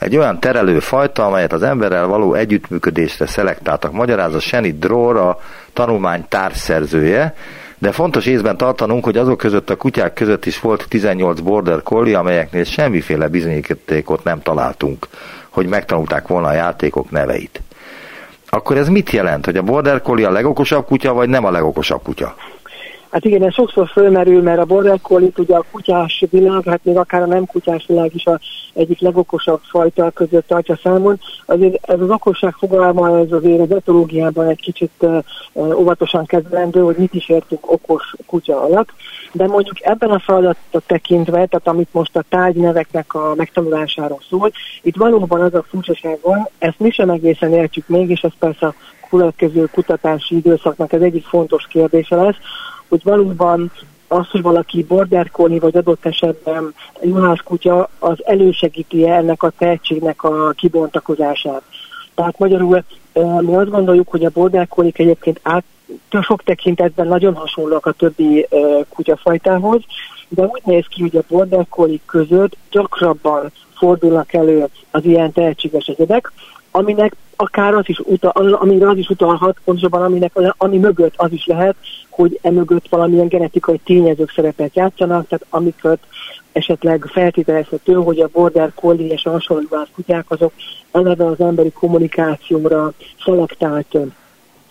egy 0.01 0.17
olyan 0.17 0.41
terelőfajta, 0.41 1.27
amelyet 1.27 1.53
az 1.53 1.63
emberrel 1.63 2.07
való 2.07 2.35
együttműködésre 2.35 3.27
szelektáltak. 3.27 3.93
Magyarázza 3.93 4.41
Seni 4.41 4.73
Dror, 4.73 5.17
a 5.17 5.41
tanulmány 5.73 6.25
társszerzője, 6.29 7.35
de 7.79 7.93
fontos 7.93 8.27
észben 8.27 8.57
tartanunk, 8.57 9.05
hogy 9.05 9.17
azok 9.17 9.39
között 9.39 9.71
a 9.71 9.77
kutyák 9.77 10.13
között 10.13 10.47
is 10.47 10.61
volt 10.61 10.87
18 10.89 11.41
border 11.41 11.83
collie, 11.83 12.19
amelyeknél 12.19 12.65
semmiféle 12.65 13.29
bizonyítékot 13.29 14.25
nem 14.25 14.43
találtunk, 14.43 15.07
hogy 15.49 15.67
megtanulták 15.67 16.27
volna 16.27 16.49
a 16.49 16.53
játékok 16.53 17.11
neveit. 17.11 17.63
Akkor 18.49 18.77
ez 18.77 18.89
mit 18.89 19.11
jelent, 19.11 19.45
hogy 19.45 19.57
a 19.57 19.63
border 19.63 20.03
collie 20.03 20.27
a 20.27 20.31
legokosabb 20.31 20.87
kutya, 20.87 21.13
vagy 21.13 21.29
nem 21.29 21.45
a 21.45 21.51
legokosabb 21.51 22.03
kutya? 22.03 22.35
Hát 23.11 23.25
igen, 23.25 23.45
ez 23.45 23.53
sokszor 23.53 23.89
fölmerül, 23.89 24.43
mert 24.43 24.59
a 24.59 24.65
border 24.65 25.01
collie 25.01 25.31
ugye 25.37 25.57
a 25.57 25.65
kutyás 25.71 26.25
világ, 26.31 26.65
hát 26.65 26.81
még 26.83 26.97
akár 26.97 27.23
a 27.23 27.27
nem 27.27 27.47
kutyás 27.47 27.85
világ 27.87 28.15
is 28.15 28.27
a 28.27 28.41
egyik 28.75 29.01
legokosabb 29.01 29.61
fajta 29.63 30.11
között 30.11 30.47
tartja 30.47 30.79
számon. 30.83 31.21
Azért 31.47 31.91
ez 31.91 32.01
az 32.01 32.11
okosság 32.11 32.55
fogalma, 32.59 33.19
ez 33.19 33.33
azért 33.33 33.61
az 33.61 33.71
etológiában 33.71 34.49
egy 34.49 34.61
kicsit 34.61 34.91
uh, 35.01 35.79
óvatosan 35.79 36.27
kezelendő, 36.27 36.81
hogy 36.81 36.97
mit 36.97 37.15
is 37.15 37.29
értünk 37.29 37.71
okos 37.71 38.15
kutya 38.27 38.63
alatt. 38.63 38.89
De 39.33 39.47
mondjuk 39.47 39.83
ebben 39.83 40.11
a 40.11 40.19
feladatot 40.19 40.83
tekintve, 40.87 41.33
tehát 41.47 41.69
amit 41.69 41.89
most 41.93 42.17
a 42.17 42.25
tárgyneveknek 42.29 43.15
a 43.15 43.35
megtanulásáról 43.37 44.21
szól, 44.29 44.53
itt 44.83 44.97
valóban 44.97 45.41
az 45.41 45.55
a 45.55 45.65
furcsaság 45.69 46.19
van, 46.23 46.49
ezt 46.59 46.79
mi 46.79 46.91
sem 46.91 47.11
egészen 47.11 47.53
értjük 47.53 47.89
még, 47.89 48.11
és 48.11 48.21
ez 48.21 48.33
persze 48.39 48.67
a 48.67 48.75
következő 49.11 49.65
kutatási 49.73 50.37
időszaknak 50.37 50.93
ez 50.93 51.01
egyik 51.01 51.25
fontos 51.25 51.67
kérdése 51.67 52.17
lesz, 52.17 52.37
hogy 52.91 53.03
valóban 53.03 53.71
az, 54.09 54.31
hogy 54.31 54.43
valaki 54.43 54.83
border 54.83 55.31
collie, 55.31 55.61
vagy 55.61 55.77
adott 55.77 56.07
esetben 56.07 56.75
juhász 57.03 57.41
kutya, 57.45 57.89
az 57.99 58.27
elősegíti 58.27 59.09
ennek 59.09 59.43
a 59.43 59.53
tehetségnek 59.59 60.23
a 60.23 60.51
kibontakozását. 60.51 61.63
Tehát 62.15 62.39
magyarul 62.39 62.83
mi 63.41 63.55
azt 63.55 63.71
gondoljuk, 63.71 64.09
hogy 64.09 64.25
a 64.25 64.31
border 64.31 64.69
collie 64.69 64.93
egyébként 64.95 65.41
át, 65.43 65.65
sok 66.21 66.43
tekintetben 66.43 67.07
nagyon 67.07 67.35
hasonlóak 67.35 67.87
a 67.87 67.93
többi 67.93 68.47
kutyafajtához, 68.89 69.83
de 70.29 70.43
úgy 70.43 70.63
néz 70.65 70.85
ki, 70.89 71.01
hogy 71.01 71.17
a 71.17 71.25
border 71.29 71.67
collie 71.69 71.99
között 72.07 72.57
gyakrabban 72.71 73.53
fordulnak 73.77 74.33
elő 74.33 74.67
az 74.91 75.05
ilyen 75.05 75.33
tehetséges 75.33 75.87
egyedek, 75.87 76.33
aminek 76.71 77.17
akár 77.37 77.75
az 77.75 77.89
is 77.89 77.99
utal, 77.99 78.55
amire 78.55 78.89
az 78.89 78.97
is 78.97 79.09
utalhat, 79.09 79.57
pontosabban 79.65 80.03
aminek, 80.03 80.33
ami 80.57 80.79
mögött 80.79 81.15
az 81.17 81.33
is 81.33 81.47
lehet, 81.47 81.77
hogy 82.09 82.39
e 82.43 82.51
mögött 82.51 82.89
valamilyen 82.89 83.29
genetikai 83.29 83.81
tényezők 83.85 84.31
szerepet 84.31 84.75
játszanak, 84.75 85.29
tehát 85.29 85.47
amiket 85.51 85.99
esetleg 86.53 87.05
feltételezhető, 87.13 87.93
hogy 87.93 88.21
a 88.21 88.29
border 88.33 88.73
collie 88.75 89.13
és 89.13 89.25
a 89.25 89.31
hasonló 89.31 89.67
kutyák 89.95 90.25
azok 90.29 90.53
eleve 90.93 91.27
az 91.27 91.41
emberi 91.41 91.73
kommunikációra 91.73 92.93
szelektált 93.25 93.87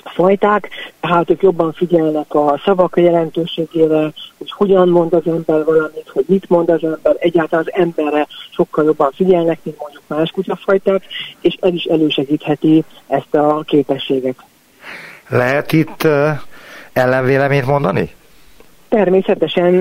fajták, 0.04 0.70
tehát 1.00 1.30
ők 1.30 1.42
jobban 1.42 1.74
figyelnek 1.74 2.34
a 2.34 2.62
szavak 2.66 2.98
jelentőségére, 2.98 4.12
hogy 4.38 4.52
hogyan 4.52 4.90
mond 4.90 5.14
az 5.14 5.22
ember 5.26 5.64
valamit, 5.64 6.10
hogy 6.14 6.26
mit 6.28 6.50
mond 6.50 6.70
az 6.70 6.84
ember, 6.84 7.16
egyáltalán 7.20 7.66
az 7.68 7.82
emberre 7.82 8.28
sokkal 8.52 8.86
jobban 8.86 9.12
figyelnek, 9.12 9.60
mint 9.64 9.78
mondjuk 9.80 10.04
más 10.08 10.32
kutyafajták, 10.32 11.04
és 11.42 11.58
ez 11.62 11.74
is 11.74 11.84
elősegítheti 11.84 12.84
ezt 13.08 13.36
a 13.36 13.64
képességet. 13.66 14.36
Lehet 15.30 15.72
itt 15.72 16.04
uh, 16.04 16.30
ellenvéleményt 16.94 17.66
mondani? 17.66 18.10
Természetesen 18.90 19.74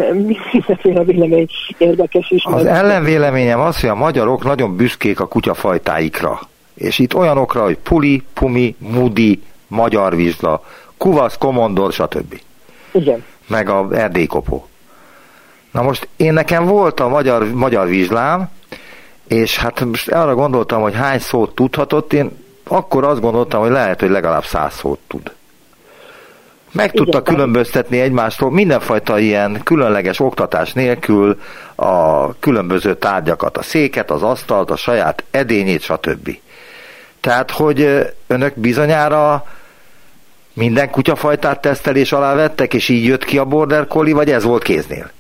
mindenféle 0.53 1.05
vélemény 1.05 1.49
érdekes 1.79 2.31
is. 2.31 2.45
Az 2.45 2.67
ellenvéleményem 2.67 3.61
az, 3.61 3.81
hogy 3.81 3.89
a 3.89 3.95
magyarok 3.95 4.45
nagyon 4.45 4.77
büszkék 4.77 5.21
a 5.21 5.27
kutyafajtáikra. 5.27 6.41
És 6.75 6.99
itt 6.99 7.15
olyanokra, 7.15 7.63
hogy 7.63 7.79
puli, 7.79 8.23
pumi, 8.35 8.77
mudi, 8.79 9.43
magyar 9.69 10.17
vizsla, 10.17 10.65
kuvasz, 10.97 11.37
komondor, 11.39 11.93
stb. 11.93 12.41
Igen. 12.93 13.25
Meg 13.47 13.69
a 13.69 13.87
erdélykopó. 13.93 14.69
Na 15.71 15.83
most 15.83 16.09
én 16.17 16.33
nekem 16.33 16.65
volt 16.65 17.01
a 17.01 17.09
magyar, 17.09 17.53
magyar 17.53 17.89
vizslám, 17.89 18.51
és 19.27 19.59
hát 19.59 19.85
most 19.85 20.11
arra 20.11 20.35
gondoltam, 20.35 20.83
hogy 20.83 20.95
hány 20.95 21.19
szót 21.19 21.55
tudhatott, 21.55 22.13
én 22.13 22.31
akkor 22.69 23.05
azt 23.05 23.21
gondoltam, 23.21 23.61
hogy 23.61 23.71
lehet, 23.71 24.01
hogy 24.01 24.11
legalább 24.11 24.45
száz 24.45 24.75
szót 24.75 24.99
tud. 25.07 25.33
Meg 26.73 26.93
tudta 26.93 27.23
különböztetni 27.23 28.01
egymástól 28.01 28.51
mindenfajta 28.51 29.19
ilyen 29.19 29.61
különleges 29.63 30.21
oktatás 30.21 30.73
nélkül 30.73 31.41
a 31.75 32.33
különböző 32.39 32.95
tárgyakat, 32.95 33.57
a 33.57 33.63
széket, 33.63 34.11
az 34.11 34.23
asztalt, 34.23 34.71
a 34.71 34.77
saját 34.77 35.25
edényét, 35.31 35.83
stb. 35.83 36.39
Tehát, 37.21 37.51
hogy 37.51 38.07
önök 38.27 38.59
bizonyára 38.59 39.45
minden 40.59 40.91
kutyafajtát 40.91 41.61
tesztelés 41.61 42.13
alá 42.13 42.35
vettek, 42.35 42.75
és 42.75 42.89
így 42.89 43.05
jött 43.05 43.25
ki 43.25 43.39
a 43.39 43.45
Border 43.45 43.87
Collie, 43.87 44.15
vagy 44.15 44.31
ez 44.31 44.45
volt 44.45 44.63
kéznél? 44.63 45.11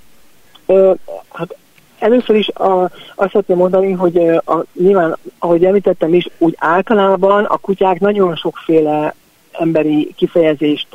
Ö, 0.66 0.93
hát 1.32 1.57
először 1.99 2.36
is 2.36 2.49
a, 2.49 2.82
azt 3.14 3.30
szeretném 3.30 3.57
mondani, 3.57 3.93
hogy 3.93 4.16
a, 4.45 4.64
nyilván, 4.72 5.16
ahogy 5.39 5.64
említettem 5.64 6.14
is, 6.14 6.28
úgy 6.39 6.55
általában 6.59 7.45
a 7.45 7.57
kutyák 7.57 8.01
nagyon 8.01 8.36
sokféle 8.36 9.14
emberi 9.53 10.12
kifejezést 10.16 10.89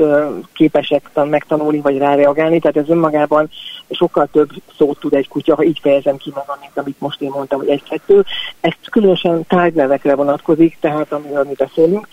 képesek 0.53 1.09
megtanulni 1.29 1.79
vagy 1.79 1.97
ráreagálni, 1.97 2.59
tehát 2.59 2.77
ez 2.77 2.89
önmagában 2.89 3.49
sokkal 3.89 4.27
több 4.31 4.49
szót 4.77 4.99
tud 4.99 5.13
egy 5.13 5.27
kutya, 5.27 5.55
ha 5.55 5.63
így 5.63 5.79
fejezem 5.81 6.17
ki 6.17 6.31
magam, 6.35 6.57
mint 6.59 6.77
amit 6.77 6.99
most 6.99 7.21
én 7.21 7.31
mondtam, 7.33 7.59
hogy 7.59 7.69
egy-kettő. 7.69 8.25
Ez 8.61 8.73
különösen 8.91 9.45
tárgynevekre 9.47 10.15
vonatkozik, 10.15 10.77
tehát 10.79 11.11
amiről 11.11 11.43
mi 11.43 11.53
beszélünk. 11.57 12.07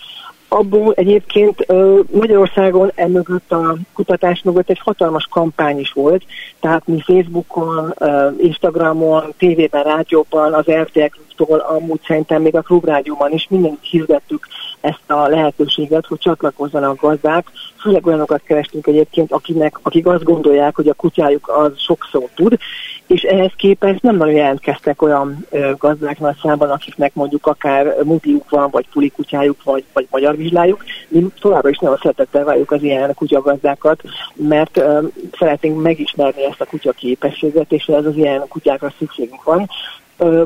Abból 0.53 0.93
egyébként 0.93 1.65
Magyarországon 2.11 2.91
emögött 2.95 3.51
a 3.51 3.77
kutatás 3.93 4.41
mögött 4.43 4.69
egy 4.69 4.79
hatalmas 4.79 5.27
kampány 5.29 5.79
is 5.79 5.91
volt, 5.91 6.23
tehát 6.59 6.87
mi 6.87 7.01
Facebookon, 7.01 7.93
Instagramon, 8.37 9.33
tévében, 9.37 9.83
rádióban, 9.83 10.53
az 10.53 10.65
RTL 10.71 11.05
Klubtól, 11.05 11.59
amúgy 11.59 11.99
szerintem 12.07 12.41
még 12.41 12.55
a 12.55 12.61
Klubrádióban 12.61 13.31
is 13.31 13.47
mindent 13.49 13.79
hirdettük 13.81 14.47
ezt 14.81 15.11
a 15.11 15.27
lehetőséget, 15.27 16.05
hogy 16.05 16.17
csatlakozzanak 16.17 17.01
gazdák. 17.01 17.47
Főleg 17.79 18.05
olyanokat 18.05 18.41
kerestünk 18.43 18.87
egyébként, 18.87 19.31
akinek, 19.31 19.79
akik 19.81 20.07
azt 20.07 20.23
gondolják, 20.23 20.75
hogy 20.75 20.87
a 20.87 20.93
kutyájuk 20.93 21.47
az 21.47 21.71
sok 21.79 22.07
szót 22.11 22.29
tud, 22.35 22.57
és 23.07 23.21
ehhez 23.21 23.51
képest 23.55 24.01
nem 24.01 24.15
nagyon 24.15 24.33
jelentkeztek 24.33 25.01
olyan 25.01 25.47
gazdák 25.77 26.19
nagy 26.19 26.35
számban, 26.41 26.69
akiknek 26.69 27.13
mondjuk 27.13 27.47
akár 27.47 27.95
mudiuk 28.03 28.49
van, 28.49 28.69
vagy 28.69 28.87
puli 28.91 29.09
kutyájuk, 29.09 29.63
vagy, 29.63 29.83
vagy 29.93 30.07
magyar 30.11 30.35
vizslájuk. 30.35 30.83
Mi 31.07 31.27
továbbra 31.39 31.69
is 31.69 31.77
nagyon 31.77 31.97
szeretettel 31.97 32.43
várjuk 32.43 32.71
az 32.71 32.83
ilyen 32.83 33.13
kutyagazdákat, 33.13 34.01
mert 34.35 34.77
uh, 34.77 35.03
szeretnénk 35.39 35.81
megismerni 35.81 36.45
ezt 36.45 36.61
a 36.61 36.65
kutya 36.65 36.91
képességet, 36.91 37.71
és 37.71 37.85
ez 37.85 38.05
az 38.05 38.15
ilyen 38.15 38.47
kutyákra 38.47 38.93
szükségünk 38.97 39.43
van. 39.43 39.69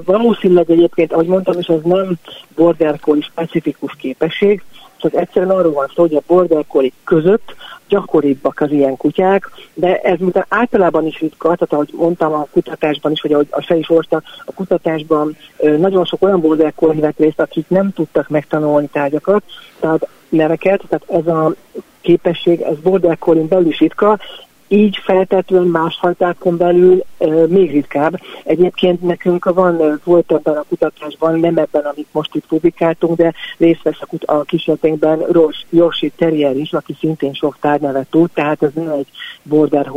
Valószínűleg 0.05 0.69
egyébként, 0.69 1.13
ahogy 1.13 1.28
mondtam, 1.28 1.59
és 1.59 1.67
ez 1.67 1.82
nem 1.84 2.15
border 2.55 2.99
collie 2.99 3.23
specifikus 3.23 3.95
képesség, 3.99 4.63
csak 4.97 5.13
egyszerűen 5.13 5.51
arról 5.51 5.71
van 5.71 5.91
szó, 5.95 6.01
hogy 6.01 6.15
a 6.15 6.21
border 6.28 6.65
collie 6.67 6.91
között 7.03 7.55
gyakoribbak 7.88 8.59
az 8.59 8.71
ilyen 8.71 8.97
kutyák, 8.97 9.51
de 9.73 9.99
ez 9.99 10.19
miután 10.19 10.45
általában 10.49 11.05
is 11.05 11.19
ritka, 11.19 11.55
tehát 11.55 11.73
ahogy 11.73 11.89
mondtam 11.91 12.34
a 12.34 12.47
kutatásban 12.51 13.11
is, 13.11 13.21
vagy 13.21 13.34
ahogy 13.34 13.47
a 13.49 13.61
se 13.61 13.76
is 13.76 13.89
orta, 13.89 14.21
a 14.45 14.53
kutatásban 14.53 15.38
nagyon 15.78 16.05
sok 16.05 16.23
olyan 16.23 16.41
border 16.41 16.73
collie 16.76 17.01
vett 17.01 17.17
részt, 17.17 17.39
akik 17.39 17.65
nem 17.69 17.93
tudtak 17.93 18.30
megtanulni 18.30 18.88
tárgyakat, 18.88 19.43
tehát 19.80 20.07
neveket, 20.30 20.84
tehát 20.89 21.26
ez 21.26 21.34
a 21.34 21.53
képesség, 22.01 22.61
ez 22.61 22.78
border 22.84 23.17
collie 23.17 23.47
belül 23.47 23.67
is 23.67 23.80
ritka, 23.80 24.19
így 24.68 24.99
feltetően 25.03 25.66
más 25.66 25.97
fajtákon 26.01 26.57
belül 26.57 27.03
e, 27.18 27.26
még 27.47 27.72
ritkább. 27.72 28.20
Egyébként 28.43 29.01
nekünk 29.01 29.45
van, 29.53 30.01
volt 30.03 30.32
ebben 30.32 30.57
a 30.57 30.66
kutatásban, 30.70 31.39
nem 31.39 31.57
ebben, 31.57 31.84
amit 31.84 32.07
most 32.11 32.36
itt 32.36 32.45
publikáltunk, 32.47 33.18
de 33.18 33.34
részt 33.57 33.84
vesz 33.84 33.97
a, 33.99 34.05
kut- 34.05 34.24
a 34.24 34.41
kísérletünkben 34.41 35.24
Yorkshire 35.70 36.13
Terrier 36.18 36.55
is, 36.55 36.74
aki 36.74 36.95
szintén 36.99 37.34
sok 37.34 37.57
tárgynevet 37.61 38.07
tud, 38.09 38.30
tehát 38.34 38.63
ez 38.63 38.72
nem 38.74 38.89
egy 38.89 39.07
border 39.43 39.91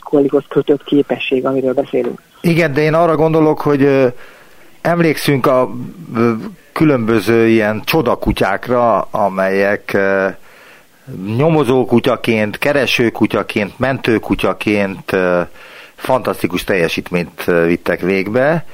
collie 0.00 0.28
kötött 0.48 0.84
képesség, 0.84 1.46
amiről 1.46 1.74
beszélünk. 1.74 2.22
Igen, 2.40 2.72
de 2.72 2.80
én 2.80 2.94
arra 2.94 3.16
gondolok, 3.16 3.60
hogy 3.60 4.12
emlékszünk 4.80 5.46
a 5.46 5.70
különböző 6.72 7.46
ilyen 7.46 7.82
csodakutyákra, 7.84 9.00
amelyek 9.00 9.96
nyomozókutyaként, 11.36 12.58
keresőkutyaként, 12.58 13.78
mentőkutyaként 13.78 15.16
fantasztikus 15.94 16.64
teljesítményt 16.64 17.44
vittek 17.44 18.00
végbe, 18.00 18.64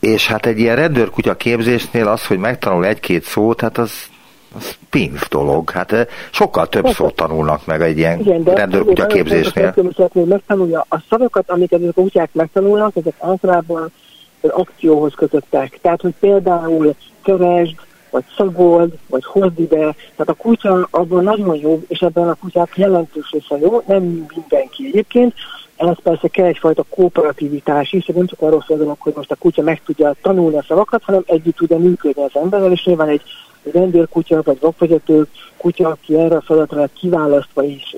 és 0.00 0.26
hát 0.26 0.46
egy 0.46 0.58
ilyen 0.58 0.76
rendőrkutya 0.76 1.36
képzésnél 1.36 2.06
az, 2.06 2.26
hogy 2.26 2.38
megtanul 2.38 2.86
egy-két 2.86 3.24
szót, 3.24 3.60
hát 3.60 3.78
az, 3.78 3.92
az 4.56 4.76
pincz 4.90 5.28
dolog. 5.28 5.70
Hát 5.70 6.08
sokkal 6.30 6.68
több 6.68 6.86
szót 6.86 7.14
tanulnak 7.14 7.66
meg 7.66 7.82
egy 7.82 7.98
ilyen 7.98 8.20
Igen, 8.20 8.42
rendőrkutya 8.44 9.06
képzésnél. 9.06 9.74
Megtanulja 10.12 10.86
a 10.88 11.02
szavakat, 11.08 11.50
amiket 11.50 11.80
ezek 11.80 11.96
a 11.96 12.00
kutyák 12.00 12.30
megtanulnak, 12.32 12.96
ezek 12.96 13.14
általában 13.18 13.92
akcióhoz 14.40 15.14
kötöttek. 15.14 15.78
Tehát, 15.82 16.00
hogy 16.00 16.14
például 16.20 16.94
keresd, 17.22 17.74
vagy 18.10 18.24
szagold, 18.36 18.92
vagy 19.06 19.24
hozd 19.24 19.60
ide. 19.60 19.76
Tehát 19.76 20.28
a 20.28 20.34
kutya 20.34 20.88
abban 20.90 21.24
nagyon 21.24 21.56
jó, 21.56 21.82
és 21.88 22.00
ebben 22.00 22.28
a 22.28 22.34
kutyák 22.34 22.72
jelentős 22.76 23.30
része 23.30 23.58
jó, 23.58 23.82
nem 23.86 24.02
mindenki 24.34 24.86
egyébként. 24.86 25.34
Ez 25.76 25.96
persze 26.02 26.28
kell 26.28 26.46
egyfajta 26.46 26.84
kooperativitás 26.88 27.92
is, 27.92 28.06
nem 28.06 28.26
csak 28.26 28.40
arról 28.40 28.64
szól 28.66 28.96
hogy 28.98 29.12
most 29.16 29.30
a 29.30 29.36
kutya 29.36 29.62
meg 29.62 29.82
tudja 29.84 30.14
tanulni 30.22 30.56
a 30.56 30.64
szavakat, 30.68 31.02
hanem 31.02 31.22
együtt 31.26 31.56
tudja 31.56 31.78
működni 31.78 32.22
az 32.22 32.42
emberrel, 32.42 32.72
és 32.72 32.84
nyilván 32.84 33.08
egy 33.08 33.22
rendőrkutya 33.72 34.42
vagy 34.42 34.60
vakvezető 34.60 35.26
kutya, 35.56 35.88
aki 35.88 36.16
erre 36.16 36.36
a 36.36 36.40
feladatra 36.40 36.88
kiválasztva 36.98 37.64
és 37.64 37.96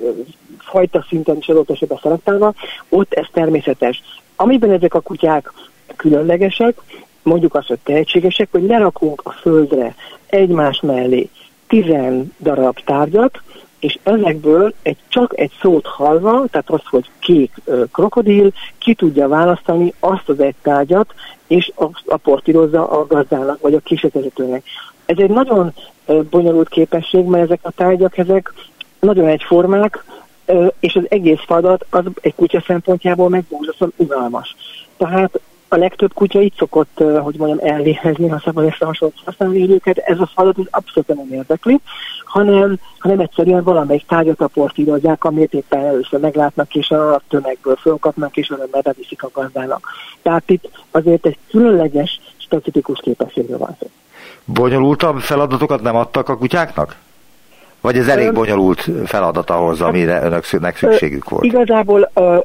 fajta 0.58 1.04
szinten 1.08 1.36
is 1.36 1.48
adott 1.48 1.70
esetben 1.70 1.98
szelektálva, 2.02 2.54
ott 2.88 3.12
ez 3.12 3.26
természetes. 3.32 4.02
Amiben 4.36 4.70
ezek 4.70 4.94
a 4.94 5.00
kutyák 5.00 5.52
különlegesek, 5.96 6.74
mondjuk 7.22 7.54
azt, 7.54 7.66
hogy 7.66 7.78
tehetségesek, 7.82 8.48
hogy 8.50 8.62
lerakunk 8.62 9.20
a 9.24 9.30
földre 9.30 9.94
egymás 10.26 10.80
mellé 10.80 11.28
tizen 11.66 12.32
darab 12.38 12.78
tárgyat, 12.84 13.40
és 13.78 13.98
ezekből 14.02 14.74
egy, 14.82 14.96
csak 15.08 15.38
egy 15.38 15.52
szót 15.60 15.86
hallva, 15.86 16.44
tehát 16.50 16.70
az, 16.70 16.80
hogy 16.84 17.10
kék 17.18 17.52
ö, 17.64 17.84
krokodil, 17.92 18.52
ki 18.78 18.94
tudja 18.94 19.28
választani 19.28 19.92
azt 20.00 20.28
az 20.28 20.40
egy 20.40 20.54
tárgyat, 20.62 21.14
és 21.46 21.72
aportírozza 22.06 22.90
a 22.90 23.06
gazdának, 23.06 23.60
vagy 23.60 23.74
a 23.74 23.80
kísérletezőtőnek. 23.80 24.62
Ez 25.06 25.18
egy 25.18 25.30
nagyon 25.30 25.72
ö, 26.06 26.20
bonyolult 26.30 26.68
képesség, 26.68 27.24
mert 27.24 27.44
ezek 27.44 27.60
a 27.62 27.70
tárgyak, 27.70 28.18
ezek 28.18 28.52
nagyon 29.00 29.26
egyformák, 29.26 30.04
ö, 30.46 30.66
és 30.80 30.94
az 30.94 31.04
egész 31.08 31.40
fadat 31.46 31.86
az 31.90 32.04
egy 32.20 32.34
kutya 32.34 32.62
szempontjából 32.66 33.28
meg 33.28 33.44
unalmas. 33.96 34.56
Tehát 34.96 35.40
a 35.72 35.76
legtöbb 35.76 36.12
kutya 36.14 36.40
itt 36.40 36.56
szokott, 36.56 37.02
hogy 37.22 37.34
mondjam, 37.38 37.72
elvéhezni, 37.72 38.28
ha 38.28 38.40
szabad 38.44 38.64
ezt 38.64 38.82
a 38.82 38.86
hasonlót 38.86 39.22
használni 39.24 39.70
őket. 39.70 39.98
Ez 39.98 40.20
a 40.20 40.30
feladat 40.34 40.68
abszolút 40.70 41.08
nem 41.08 41.32
érdekli, 41.32 41.80
hanem, 42.24 42.78
hanem 42.98 43.20
egyszerűen 43.20 43.62
valamelyik 43.62 44.06
tárgyat 44.06 44.40
aportírozzák, 44.40 45.24
amit 45.24 45.54
éppen 45.54 45.80
először 45.80 46.20
meglátnak, 46.20 46.74
és 46.74 46.90
a 46.90 47.20
tömegből 47.28 47.76
fölkapnak, 47.76 48.36
és 48.36 48.50
örömmel 48.50 48.80
beviszik 48.80 49.22
a 49.22 49.30
gazdának. 49.32 49.88
Tehát 50.22 50.50
itt 50.50 50.70
azért 50.90 51.26
egy 51.26 51.38
különleges, 51.50 52.20
specifikus 52.36 53.00
képességről 53.02 53.58
van 53.58 53.76
szó. 53.80 53.86
Bonyolultabb 54.44 55.18
feladatokat 55.18 55.82
nem 55.82 55.96
adtak 55.96 56.28
a 56.28 56.36
kutyáknak? 56.36 56.96
Vagy 57.80 57.96
ez 57.96 58.08
elég 58.08 58.32
bonyolult 58.32 58.88
feladat 59.04 59.50
ahhoz, 59.50 59.80
amire 59.80 60.22
önöknek 60.22 60.76
szükségük 60.76 61.28
volt? 61.28 61.44
Igazából 61.44 62.10
uh, 62.14 62.44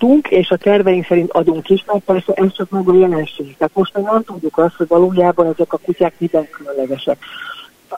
adtunk, 0.00 0.28
és 0.28 0.50
a 0.50 0.56
terveink 0.56 1.06
szerint 1.06 1.30
adunk 1.30 1.68
is, 1.68 1.84
mert 1.86 2.04
persze 2.04 2.32
ez 2.32 2.52
csak 2.52 2.70
maga 2.70 2.94
jelenség. 2.94 3.56
Tehát 3.56 3.74
most 3.74 3.94
még 3.94 4.04
nem 4.04 4.22
tudjuk 4.22 4.58
azt, 4.58 4.74
hogy 4.74 4.88
valójában 4.88 5.46
ezek 5.46 5.72
a 5.72 5.78
kutyák 5.84 6.14
miben 6.18 6.48
különlegesek. 6.50 7.18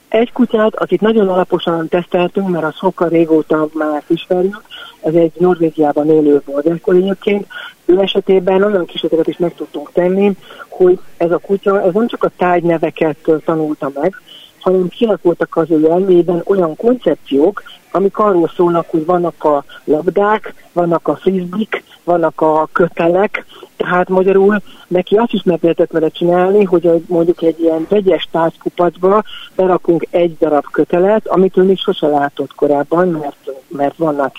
Egy 0.08 0.32
kutyát, 0.32 0.74
akit 0.74 1.00
nagyon 1.00 1.28
alaposan 1.28 1.88
teszteltünk, 1.88 2.48
mert 2.48 2.64
az 2.64 2.74
sokkal 2.76 3.08
régóta 3.08 3.68
már 3.72 4.02
ismerjük, 4.06 4.62
ez 5.00 5.14
egy 5.14 5.32
Norvégiában 5.38 6.10
élő 6.10 6.42
border 6.44 6.80
egyébként, 6.84 7.46
ő 7.84 7.98
esetében 7.98 8.62
olyan 8.62 8.84
kísérleteket 8.84 9.32
is 9.32 9.38
meg 9.38 9.54
tudtunk 9.54 9.92
tenni, 9.92 10.36
hogy 10.68 10.98
ez 11.16 11.30
a 11.30 11.38
kutya, 11.38 11.82
ez 11.82 11.92
nem 11.92 12.06
csak 12.06 12.24
a 12.24 12.30
tájneveket 12.36 13.30
tanulta 13.44 13.90
meg, 13.94 14.14
hanem 14.60 14.88
kialakultak 14.88 15.56
az 15.56 15.70
ő 15.70 15.90
elmében 15.90 16.42
olyan 16.44 16.76
koncepciók, 16.76 17.62
amik 17.92 18.18
arról 18.18 18.50
szólnak, 18.56 18.90
hogy 18.90 19.04
vannak 19.04 19.44
a 19.44 19.64
labdák, 19.84 20.54
vannak 20.72 21.08
a 21.08 21.16
frisbik, 21.16 21.84
vannak 22.04 22.40
a 22.40 22.68
kötelek, 22.72 23.44
tehát 23.76 24.08
magyarul 24.08 24.60
neki 24.88 25.16
azt 25.16 25.32
is 25.32 25.42
meg 25.42 25.58
lehetett 25.62 25.90
vele 25.90 26.08
csinálni, 26.08 26.64
hogy 26.64 27.04
mondjuk 27.06 27.42
egy 27.42 27.60
ilyen 27.60 27.86
vegyes 27.88 28.28
tárgykupacba 28.30 29.22
berakunk 29.54 30.06
egy 30.10 30.36
darab 30.38 30.64
kötelet, 30.70 31.26
amit 31.26 31.56
ő 31.56 31.62
még 31.62 31.78
sose 31.78 32.06
látott 32.06 32.54
korábban, 32.54 33.08
mert, 33.08 33.50
mert 33.68 33.96
vannak 33.96 34.34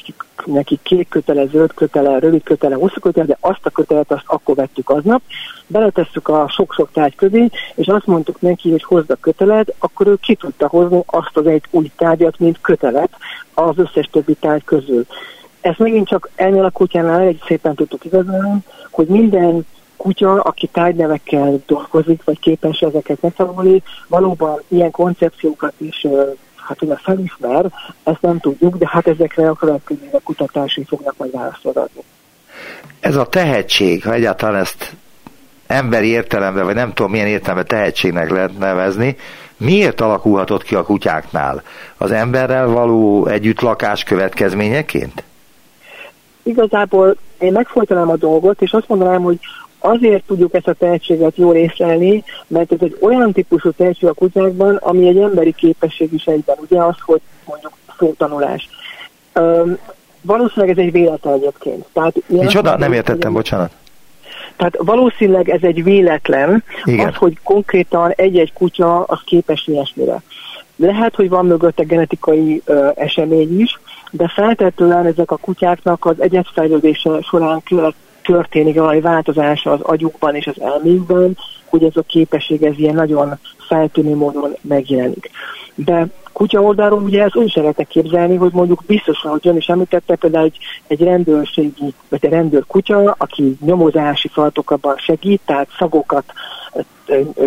neki 0.45 0.79
kék 0.83 1.09
kötele, 1.09 1.45
zöld 1.45 1.73
kötele, 1.73 2.19
rövid 2.19 2.43
kötele, 2.43 2.75
hosszú 2.75 2.99
kötele, 2.99 3.25
de 3.25 3.37
azt 3.39 3.65
a 3.65 3.69
kötelet 3.69 4.11
azt 4.11 4.23
akkor 4.25 4.55
vettük 4.55 4.89
aznap, 4.89 5.21
beletesszük 5.67 6.27
a 6.27 6.47
sok-sok 6.49 6.89
tárgy 6.91 7.15
közé, 7.15 7.49
és 7.75 7.87
azt 7.87 8.05
mondtuk 8.05 8.41
neki, 8.41 8.71
hogy 8.71 8.83
hozd 8.83 9.11
a 9.11 9.15
kötelet, 9.15 9.73
akkor 9.79 10.07
ő 10.07 10.15
ki 10.21 10.35
tudta 10.35 10.67
hozni 10.67 11.03
azt 11.05 11.37
az 11.37 11.47
egy 11.47 11.63
új 11.69 11.91
tárgyat, 11.95 12.39
mint 12.39 12.61
kötelet 12.61 13.09
az 13.53 13.77
összes 13.77 14.09
többi 14.11 14.33
tárgy 14.33 14.63
közül. 14.63 15.05
Ezt 15.61 15.79
megint 15.79 16.07
csak 16.07 16.29
ennél 16.35 16.63
a 16.63 16.69
kutyánál 16.69 17.21
egy 17.21 17.41
szépen 17.47 17.75
tudtuk 17.75 18.05
igazolni, 18.05 18.57
hogy 18.91 19.07
minden 19.07 19.65
kutya, 19.97 20.41
aki 20.41 20.67
tárgynevekkel 20.67 21.61
dolgozik, 21.65 22.23
vagy 22.23 22.39
képes 22.39 22.79
ezeket 22.79 23.21
megtanulni, 23.21 23.83
valóban 24.07 24.61
ilyen 24.67 24.91
koncepciókat 24.91 25.73
is 25.77 26.07
hát 26.67 26.81
ugye 26.81 26.95
felismer, 26.95 27.65
ezt 28.03 28.21
nem 28.21 28.39
tudjuk, 28.39 28.77
de 28.77 28.87
hát 28.89 29.07
ezekre 29.07 29.49
a 29.49 29.53
következő 29.53 30.09
kutatási 30.23 30.83
fognak 30.83 31.17
majd 31.17 31.31
választ 31.31 31.65
adni. 31.65 32.03
Ez 32.99 33.15
a 33.15 33.25
tehetség, 33.25 34.03
ha 34.03 34.13
egyáltalán 34.13 34.61
ezt 34.61 34.95
emberi 35.67 36.07
értelemben, 36.07 36.65
vagy 36.65 36.75
nem 36.75 36.93
tudom 36.93 37.11
milyen 37.11 37.27
értelemben 37.27 37.67
tehetségnek 37.67 38.29
lehet 38.29 38.57
nevezni, 38.57 39.15
miért 39.63 40.01
alakulhatott 40.01 40.63
ki 40.63 40.75
a 40.75 40.83
kutyáknál? 40.83 41.63
Az 41.97 42.11
emberrel 42.11 42.67
való 42.67 43.25
együttlakás 43.25 44.03
következményeként? 44.03 45.23
Igazából 46.43 47.15
én 47.39 47.51
megfolytanám 47.51 48.09
a 48.09 48.15
dolgot, 48.15 48.61
és 48.61 48.71
azt 48.71 48.87
mondanám, 48.87 49.21
hogy 49.21 49.39
azért 49.79 50.23
tudjuk 50.23 50.53
ezt 50.53 50.67
a 50.67 50.73
tehetséget 50.73 51.37
jól 51.37 51.55
észlelni, 51.55 52.23
mert 52.47 52.71
ez 52.71 52.77
egy 52.81 52.97
olyan 53.01 53.31
típusú 53.31 53.71
tehetség 53.71 54.09
a 54.09 54.13
kutyákban, 54.13 54.75
ami 54.75 55.07
egy 55.07 55.17
emberi 55.17 55.53
képesség 55.53 56.13
is 56.13 56.25
egyben, 56.25 56.55
ugye 56.59 56.81
az, 56.81 56.95
hogy 57.05 57.21
mondjuk 57.45 57.73
szótanulás. 57.97 58.69
Üm, 59.35 59.77
valószínűleg 60.21 60.77
ez 60.77 60.83
egy 60.85 60.91
véletlen 60.91 61.33
egyébként. 61.33 61.85
Tehát, 61.93 62.15
Micsoda? 62.27 62.77
Nem 62.77 62.93
értettem, 62.93 63.29
ugye, 63.29 63.39
bocsánat. 63.39 63.71
Tehát 64.55 64.77
valószínűleg 64.77 65.49
ez 65.49 65.61
egy 65.61 65.83
véletlen, 65.83 66.63
Igen. 66.83 67.07
az, 67.07 67.15
hogy 67.15 67.37
konkrétan 67.43 68.11
egy-egy 68.15 68.53
kutya 68.53 69.03
az 69.03 69.19
képes 69.25 69.67
ilyesmire. 69.67 70.21
Lehet, 70.75 71.15
hogy 71.15 71.29
van 71.29 71.45
mögötte 71.45 71.83
genetikai 71.83 72.61
ö, 72.65 72.89
esemény 72.95 73.59
is, 73.59 73.79
de 74.11 74.27
feltétlenül 74.27 75.07
ezek 75.07 75.31
a 75.31 75.37
kutyáknak 75.37 76.05
az 76.05 76.21
egyetfejlődése 76.21 77.21
során 77.21 77.63
történik 78.23 78.75
valami 78.75 79.01
változás 79.01 79.65
az 79.65 79.81
agyukban 79.81 80.35
és 80.35 80.47
az 80.47 80.61
elmékben, 80.61 81.37
hogy 81.65 81.83
ez 81.83 81.95
a 81.95 82.01
képesség 82.01 82.63
ez 82.63 82.73
ilyen 82.77 82.95
nagyon 82.95 83.39
feltűnő 83.67 84.15
módon 84.15 84.55
megjelenik. 84.61 85.29
De 85.75 86.07
kutya 86.33 86.61
oldalról 86.61 87.01
ugye 87.01 87.23
ezt 87.23 87.35
úgy 87.35 87.51
szeretek 87.51 87.87
képzelni, 87.87 88.35
hogy 88.35 88.53
mondjuk 88.53 88.83
biztosan, 88.87 89.31
hogy 89.31 89.47
ön 89.47 89.55
is 89.55 89.67
említette, 89.67 90.15
például 90.15 90.45
egy, 90.45 90.57
egy 90.87 91.01
rendőrségi, 91.01 91.93
vagy 92.09 92.25
egy 92.25 92.31
rendőr 92.31 92.63
kutya, 92.67 93.15
aki 93.17 93.57
nyomozási 93.65 94.27
feladatokat 94.27 94.99
segít, 94.99 95.41
tehát 95.45 95.67
szagokat 95.77 96.23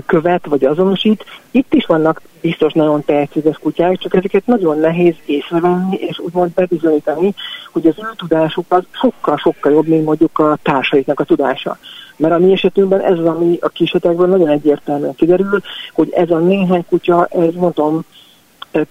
követ, 0.06 0.46
vagy 0.46 0.64
azonosít. 0.64 1.24
Itt 1.50 1.74
is 1.74 1.86
vannak 1.86 2.22
biztos 2.40 2.72
nagyon 2.72 3.04
tehetséges 3.04 3.56
kutyák, 3.56 3.98
csak 3.98 4.14
ezeket 4.14 4.46
nagyon 4.46 4.78
nehéz 4.78 5.14
észrevenni, 5.26 5.96
és 5.96 6.18
úgymond 6.18 6.50
bebizonyítani, 6.50 7.34
hogy 7.72 7.86
az 7.86 7.94
ő 7.98 8.06
tudásuk 8.16 8.64
az 8.68 8.84
sokkal-sokkal 8.90 9.72
jobb, 9.72 9.86
mint 9.86 10.04
mondjuk 10.04 10.38
a 10.38 10.58
társaiknak 10.62 11.20
a 11.20 11.24
tudása. 11.24 11.78
Mert 12.16 12.34
a 12.34 12.38
mi 12.38 12.52
esetünkben 12.52 13.00
ez 13.00 13.18
az, 13.18 13.26
ami 13.26 13.58
a 13.60 13.68
kísérletekből 13.68 14.26
nagyon 14.26 14.48
egyértelműen 14.48 15.14
kiderül, 15.14 15.60
hogy 15.92 16.10
ez 16.10 16.30
a 16.30 16.38
néhány 16.38 16.84
kutya, 16.88 17.26
ez 17.30 17.54
mondom, 17.54 18.04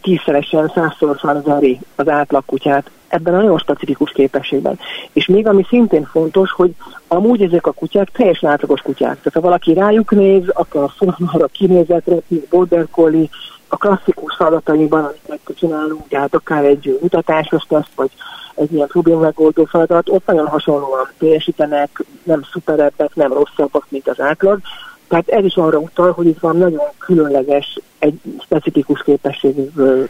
tízszeresen, 0.02 0.72
százszorosan 0.76 1.44
az 1.46 1.64
az 1.96 2.10
átlag 2.10 2.44
kutyát 2.46 2.90
ebben 3.08 3.34
a 3.34 3.38
nagyon 3.38 3.58
specifikus 3.58 4.12
képességben. 4.12 4.80
És 5.14 5.26
még 5.26 5.48
ami 5.48 5.66
szintén 5.70 6.06
fontos, 6.06 6.52
hogy 6.52 6.72
amúgy 7.08 7.42
ezek 7.42 7.68
a 7.68 7.72
kutyák 7.72 8.10
teljesen 8.12 8.50
átlagos 8.50 8.82
kutyák. 8.82 9.16
Tehát 9.18 9.34
ha 9.34 9.42
valaki 9.42 9.74
rájuk 9.74 10.12
néz, 10.12 10.44
akkor 10.54 10.84
a 10.84 10.94
formára 10.98 11.46
kinézetre, 11.46 12.16
border 12.50 12.88
collie, 12.92 13.28
a 13.68 13.78
klasszikus 13.78 14.36
feladatainkban, 14.36 15.12
amit 15.28 15.42
csinálunk, 15.56 16.08
tehát 16.08 16.36
akár 16.36 16.66
egy 16.66 17.00
mutatásos 17.02 17.64
teszt, 17.64 17.92
vagy 17.96 18.12
egy 18.56 18.74
ilyen 18.74 18.88
problémamegoldó 18.88 19.64
feladat, 19.64 20.10
ott 20.10 20.26
nagyon 20.26 20.48
hasonlóan 20.48 21.08
teljesítenek, 21.18 22.04
nem 22.24 22.42
szuperebbek, 22.52 23.16
nem 23.16 23.34
rosszabbak, 23.34 23.86
mint 23.90 24.08
az 24.08 24.20
átlag. 24.20 24.60
Tehát 25.08 25.30
ez 25.30 25.44
is 25.44 25.56
arra 25.56 25.78
utal, 25.78 26.12
hogy 26.12 26.26
itt 26.26 26.40
van 26.40 26.58
nagyon 26.58 26.82
különleges, 26.98 27.80
egy 28.00 28.20
specifikus 28.44 29.04
képességről 29.04 30.10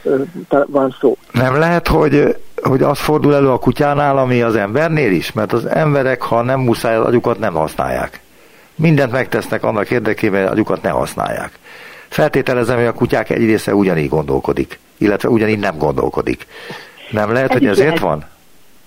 van 0.67 0.95
szó. 0.99 1.17
Nem 1.31 1.55
lehet, 1.55 1.87
hogy, 1.87 2.35
hogy 2.61 2.81
az 2.81 2.99
fordul 2.99 3.35
elő 3.35 3.49
a 3.49 3.59
kutyánál, 3.59 4.17
ami 4.17 4.41
az 4.41 4.55
embernél 4.55 5.11
is? 5.11 5.31
Mert 5.31 5.53
az 5.53 5.65
emberek, 5.65 6.21
ha 6.21 6.41
nem 6.41 6.59
muszáj, 6.59 6.95
az 6.95 7.05
agyukat 7.05 7.39
nem 7.39 7.53
használják. 7.53 8.21
Mindent 8.75 9.11
megtesznek 9.11 9.63
annak 9.63 9.91
érdekében, 9.91 10.41
hogy 10.41 10.51
agyukat 10.51 10.81
ne 10.81 10.89
használják. 10.89 11.59
Feltételezem, 12.07 12.77
hogy 12.77 12.85
a 12.85 12.93
kutyák 12.93 13.29
egy 13.29 13.45
része 13.45 13.75
ugyanígy 13.75 14.09
gondolkodik, 14.09 14.79
illetve 14.97 15.29
ugyanígy 15.29 15.59
nem 15.59 15.77
gondolkodik. 15.77 16.47
Nem 17.11 17.31
lehet, 17.31 17.49
ez 17.49 17.57
hogy 17.57 17.67
ezért 17.67 17.87
lehet. 17.87 17.99
van? 17.99 18.25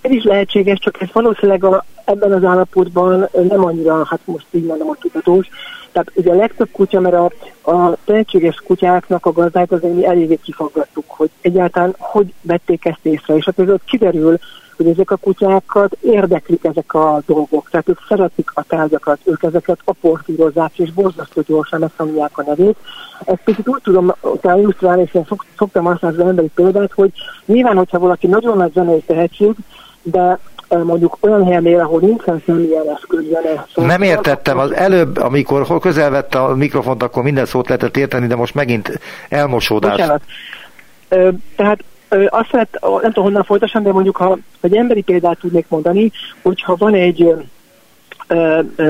Ez 0.01 0.11
is 0.11 0.23
lehetséges, 0.23 0.79
csak 0.79 1.01
ez 1.01 1.07
valószínűleg 1.13 1.63
a, 1.63 1.85
ebben 2.05 2.31
az 2.31 2.43
állapotban 2.43 3.29
nem 3.47 3.65
annyira, 3.65 4.05
hát 4.05 4.19
most 4.25 4.45
így 4.51 4.65
mondom, 4.65 4.89
a 4.89 4.95
tudatós, 4.99 5.49
tehát 5.91 6.11
ugye 6.15 6.31
a 6.31 6.35
legtöbb 6.35 6.69
kutya, 6.71 6.99
mert 6.99 7.15
a, 7.15 7.31
a 7.71 7.97
tehetséges 8.05 8.55
kutyáknak 8.65 9.25
a 9.25 9.31
gazdák 9.31 9.71
azért 9.71 9.93
mi 9.93 10.05
eléggé 10.05 10.39
kifaggattuk, 10.43 11.05
hogy 11.07 11.29
egyáltalán 11.41 11.95
hogy 11.97 12.33
vették 12.41 12.85
ezt 12.85 13.05
észre, 13.05 13.35
és 13.35 13.47
akkor 13.47 13.69
ott 13.69 13.83
kiderül, 13.83 14.37
hogy 14.77 14.87
ezek 14.87 15.11
a 15.11 15.15
kutyákat 15.15 15.97
érdeklik 16.01 16.63
ezek 16.63 16.93
a 16.93 17.21
dolgok, 17.25 17.69
tehát 17.69 17.89
ők 17.89 17.99
szeretik 18.07 18.51
a 18.53 18.63
tárgyakat, 18.63 19.19
ők 19.23 19.43
ezeket 19.43 19.79
aportírozzák, 19.85 20.79
és 20.79 20.91
borzasztó 20.91 21.41
gyorsan 21.47 21.79
megtanulják 21.79 22.37
a 22.37 22.43
nevét. 22.43 22.77
Ezt 23.25 23.43
picit 23.43 23.67
úgy 23.67 23.81
tudom 23.81 24.13
talán 24.41 24.59
illusztrálni, 24.59 25.01
és 25.01 25.13
én 25.13 25.27
szoktam 25.57 25.85
használni 25.85 26.17
az 26.17 26.27
emberi 26.27 26.49
példát, 26.55 26.91
hogy 26.91 27.11
nyilván, 27.45 27.77
hogyha 27.77 27.99
valaki 27.99 28.27
nagyon 28.27 28.57
nagy 28.57 28.73
zenei 28.73 29.03
tehetség, 29.05 29.55
de 30.01 30.39
mondjuk 30.83 31.17
olyan 31.19 31.45
helyen 31.45 31.79
ahol 31.79 31.99
nincsen 31.99 32.41
semmilyen 32.45 32.89
eszköz 32.95 33.25
Szóval 33.73 33.89
Nem 33.89 34.01
értettem, 34.01 34.57
az 34.57 34.73
előbb, 34.73 35.17
amikor 35.17 35.79
közel 35.79 36.09
vette 36.09 36.39
a 36.39 36.55
mikrofont, 36.55 37.03
akkor 37.03 37.23
minden 37.23 37.45
szót 37.45 37.67
lehetett 37.67 37.97
érteni, 37.97 38.27
de 38.27 38.35
most 38.35 38.55
megint 38.55 38.99
elmosódás. 39.29 39.91
Bocsánat. 39.91 40.21
Tehát 41.55 41.83
azt 42.29 42.51
lehet, 42.51 42.79
nem 42.81 42.99
tudom 43.01 43.23
honnan 43.23 43.43
folytassam, 43.43 43.83
de 43.83 43.91
mondjuk, 43.91 44.15
ha 44.15 44.37
egy 44.61 44.75
emberi 44.75 45.01
példát 45.01 45.39
tudnék 45.39 45.65
mondani, 45.69 46.11
hogyha 46.41 46.75
van 46.75 46.93
egy 46.93 47.35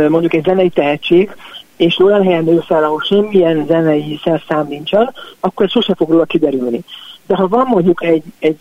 mondjuk 0.09 0.33
egy 0.33 0.43
zenei 0.43 0.69
tehetség, 0.69 1.35
és 1.77 1.99
olyan 1.99 2.23
helyen 2.23 2.43
nő 2.43 2.59
fel, 2.59 2.83
ahol 2.83 3.01
semmilyen 3.07 3.65
zenei 3.67 4.19
szerszám 4.23 4.67
nincsen, 4.67 5.13
akkor 5.39 5.65
ez 5.65 5.71
sose 5.71 5.95
fog 5.95 6.09
róla 6.09 6.25
kiderülni. 6.25 6.81
De 7.29 7.35
ha 7.35 7.47
van 7.47 7.65
mondjuk 7.67 8.03
egy, 8.03 8.23
egy 8.39 8.59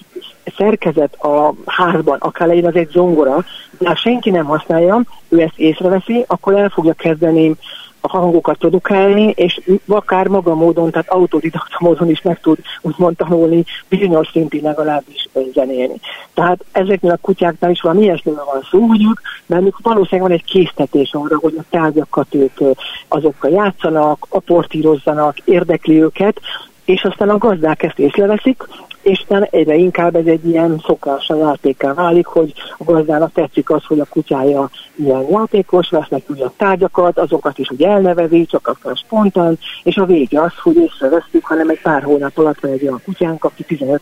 szerkezet 0.57 1.15
a 1.15 1.55
házban, 1.67 2.19
akár 2.21 2.49
legyen 2.49 2.65
az 2.65 2.75
egy 2.75 2.89
zongora, 2.89 3.45
de 3.79 3.89
ha 3.89 3.97
senki 3.97 4.31
nem 4.31 4.45
használja, 4.45 5.03
ő 5.29 5.41
ezt 5.41 5.59
észreveszi, 5.59 6.25
akkor 6.27 6.55
el 6.55 6.69
fogja 6.69 6.93
kezdeni 6.93 7.57
a 8.01 8.09
hangokat 8.09 8.59
produkálni, 8.59 9.33
és 9.37 9.61
akár 9.87 10.27
maga 10.27 10.55
módon, 10.55 10.91
tehát 10.91 11.11
autodidakta 11.11 11.77
módon 11.79 12.11
is 12.11 12.23
meg 12.23 12.41
tud 12.41 12.59
úgymond 12.81 13.17
tanulni, 13.17 13.65
bizonyos 13.89 14.29
szintig 14.33 14.63
legalábbis 14.63 15.29
zenélni. 15.55 16.01
Tehát 16.35 16.65
ezeknél 16.73 17.13
a 17.13 17.17
kutyáknál 17.17 17.71
is 17.71 17.81
valami 17.81 18.03
ilyesmiről 18.03 18.45
van 18.53 18.67
szó, 18.71 18.81
hogy 18.81 19.03
ők, 19.03 19.21
mert 19.47 19.75
valószínűleg 19.83 20.31
van 20.31 20.39
egy 20.39 20.45
késztetés 20.45 21.13
arra, 21.13 21.39
hogy 21.39 21.55
a 21.59 21.65
tárgyakat 21.71 22.35
ők 22.35 22.61
azokkal 23.09 23.51
játszanak, 23.51 24.27
aportírozzanak, 24.29 25.39
érdekli 25.39 26.03
őket, 26.03 26.41
és 26.89 27.05
aztán 27.05 27.29
a 27.29 27.39
gazdák 27.39 27.83
ezt 27.83 27.99
észreveszik, 27.99 28.63
és 29.03 29.19
aztán 29.21 29.47
egyre 29.51 29.75
inkább 29.75 30.17
ez 30.17 30.27
egy 30.27 30.47
ilyen 30.47 30.83
szokás 30.87 31.29
a 31.29 31.37
játéká 31.37 31.95
válik, 31.95 32.27
hogy 32.27 32.53
a 32.79 32.85
gazdának 32.85 33.33
tetszik 33.33 33.71
az, 33.71 33.85
hogy 33.85 34.01
a 34.01 34.05
kutyája 34.05 34.71
ilyen 34.97 35.27
játékos, 35.31 35.89
vesznek 35.91 36.23
újabb 36.27 36.53
tárgyakat, 36.57 37.19
azokat 37.19 37.59
is 37.59 37.71
úgy 37.71 37.83
elnevezi, 37.83 38.47
csak 38.47 38.69
akkor 38.69 38.97
spontán, 38.97 39.59
és 39.83 39.97
a 39.97 40.05
vége 40.05 40.41
az, 40.41 40.53
hogy 40.63 40.77
észreveszünk, 40.77 41.45
hanem 41.45 41.69
egy 41.69 41.81
pár 41.81 42.03
hónap 42.03 42.39
alatt 42.39 42.61
van 42.61 42.73
egy 42.73 42.83
olyan 42.83 43.03
kutyánk, 43.05 43.45
aki 43.45 43.65
15-20 43.69 43.99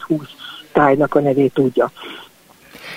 tájnak 0.72 1.14
a 1.14 1.20
nevét 1.20 1.54
tudja. 1.54 1.90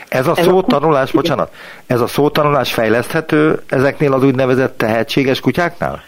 Ez 0.09 0.27
a 0.27 0.35
szótanulás, 0.35 1.11
bocsánat, 1.11 1.53
ez 1.85 2.01
a 2.01 2.07
szótanulás 2.07 2.73
fejleszthető 2.73 3.61
ezeknél 3.67 4.13
az 4.13 4.23
úgynevezett 4.23 4.77
tehetséges 4.77 5.39
kutyáknál? 5.39 6.03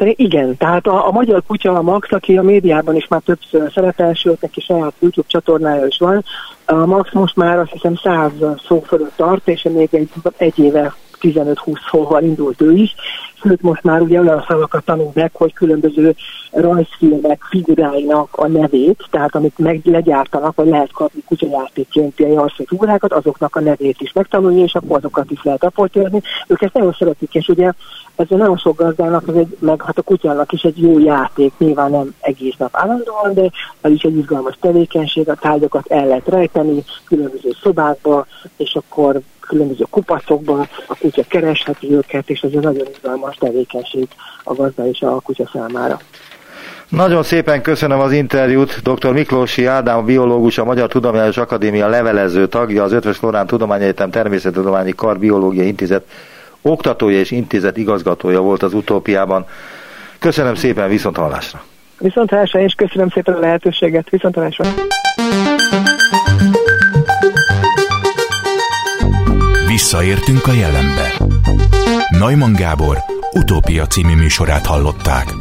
Igen, 0.00 0.56
tehát 0.56 0.86
a, 0.86 1.06
a 1.06 1.10
magyar 1.10 1.42
kutya 1.46 1.72
a 1.72 1.82
Max, 1.82 2.12
aki 2.12 2.36
a 2.36 2.42
médiában 2.42 2.96
is 2.96 3.08
már 3.08 3.20
többször 3.24 3.72
szerepel, 3.72 4.14
sőt 4.14 4.40
neki 4.40 4.60
saját 4.60 4.92
YouTube 4.98 5.28
csatornája 5.28 5.86
is 5.86 5.98
van. 5.98 6.24
A 6.64 6.74
Max 6.74 7.12
most 7.12 7.36
már 7.36 7.58
azt 7.58 7.70
hiszem 7.70 7.94
száz 7.96 8.32
szó 8.66 8.80
fölött 8.80 9.16
tart, 9.16 9.48
és 9.48 9.62
még 9.62 9.88
egy, 9.92 10.08
egy 10.36 10.58
éve 10.58 10.94
15-20 11.20 11.74
szóval 11.90 12.22
indult 12.22 12.60
ő 12.60 12.72
is, 12.72 12.94
sőt 13.46 13.62
most 13.62 13.82
már 13.82 14.00
ugye 14.00 14.20
olyan 14.20 14.44
szavakat 14.48 14.84
tanul 14.84 15.10
meg, 15.14 15.30
hogy 15.34 15.52
különböző 15.52 16.14
rajzfilmek 16.50 17.42
figuráinak 17.42 18.28
a 18.36 18.46
nevét, 18.46 19.06
tehát 19.10 19.34
amit 19.34 19.58
meg 19.58 19.80
legyártanak, 19.84 20.54
vagy 20.54 20.68
lehet 20.68 20.92
kapni 20.92 21.22
kutyajátékként 21.26 22.18
ilyen 22.18 22.48
figurákat, 22.48 23.12
azoknak 23.12 23.56
a 23.56 23.60
nevét 23.60 24.00
is 24.00 24.12
megtanulni, 24.12 24.60
és 24.60 24.74
akkor 24.74 24.96
azokat 24.96 25.30
is 25.30 25.42
lehet 25.42 25.64
aportőzni. 25.64 26.22
Ők 26.46 26.62
ezt 26.62 26.72
nagyon 26.72 26.94
szeretik, 26.98 27.34
és 27.34 27.48
ugye 27.48 27.72
ez 28.16 28.26
nagyon 28.28 28.56
sok 28.56 28.76
gazdának, 28.76 29.28
ez 29.28 29.34
egy, 29.34 29.56
meg 29.58 29.82
hát 29.82 29.98
a 29.98 30.02
kutyának 30.02 30.52
is 30.52 30.62
egy 30.62 30.82
jó 30.82 30.98
játék, 30.98 31.52
nyilván 31.58 31.90
nem 31.90 32.14
egész 32.20 32.56
nap 32.58 32.76
állandóan, 32.76 33.34
de 33.34 33.50
ez 33.80 33.90
is 33.90 34.02
egy 34.02 34.16
izgalmas 34.16 34.56
tevékenység, 34.60 35.28
a 35.28 35.34
tárgyakat 35.34 35.86
el 35.86 36.06
lehet 36.06 36.28
rejteni 36.28 36.84
különböző 37.04 37.50
szobákba, 37.62 38.26
és 38.56 38.74
akkor 38.74 39.20
különböző 39.46 39.84
kupacokban, 39.90 40.68
a 40.86 40.96
kutya 40.98 41.22
keresheti 41.28 41.92
őket, 41.92 42.30
és 42.30 42.40
ez 42.40 42.50
egy 42.52 42.60
nagyon 42.60 42.86
izgalmas 42.94 43.35
tevékenység 43.38 44.08
a 44.44 44.54
gazda 44.54 44.88
és 44.88 45.00
a 45.00 45.20
kutya 45.20 45.50
számára. 45.52 46.00
Nagyon 46.88 47.22
szépen 47.22 47.62
köszönöm 47.62 48.00
az 48.00 48.12
interjút. 48.12 48.82
Dr. 48.82 49.12
Miklósi 49.12 49.64
Ádám, 49.64 50.04
biológus, 50.04 50.58
a 50.58 50.64
Magyar 50.64 50.88
Tudományos 50.88 51.36
Akadémia 51.36 51.88
levelező 51.88 52.46
tagja, 52.46 52.82
az 52.82 52.92
Ötvös 52.92 53.20
Lorán 53.20 53.46
Tudományegyetem 53.46 54.10
Természettudományi 54.10 54.92
Kar 54.92 55.18
Biológia 55.18 55.62
Intézet 55.62 56.04
oktatója 56.62 57.18
és 57.18 57.30
intézet 57.30 57.76
igazgatója 57.76 58.40
volt 58.40 58.62
az 58.62 58.74
utópiában. 58.74 59.46
Köszönöm 60.18 60.54
szépen, 60.54 60.88
viszont 60.88 61.16
hallásra! 61.16 61.62
Viszont 61.98 62.30
hallásra, 62.30 62.60
és 62.60 62.74
köszönöm 62.74 63.08
szépen 63.08 63.34
a 63.34 63.38
lehetőséget. 63.38 64.10
Viszont 64.10 64.34
hallásra! 64.34 64.64
Visszaértünk 69.66 70.46
a 70.46 70.52
jelenbe. 70.52 71.12
Neumann 72.18 72.52
Gábor 72.52 73.15
utópia 73.36 73.86
című 73.86 74.14
műsorát 74.14 74.66
hallották. 74.66 75.34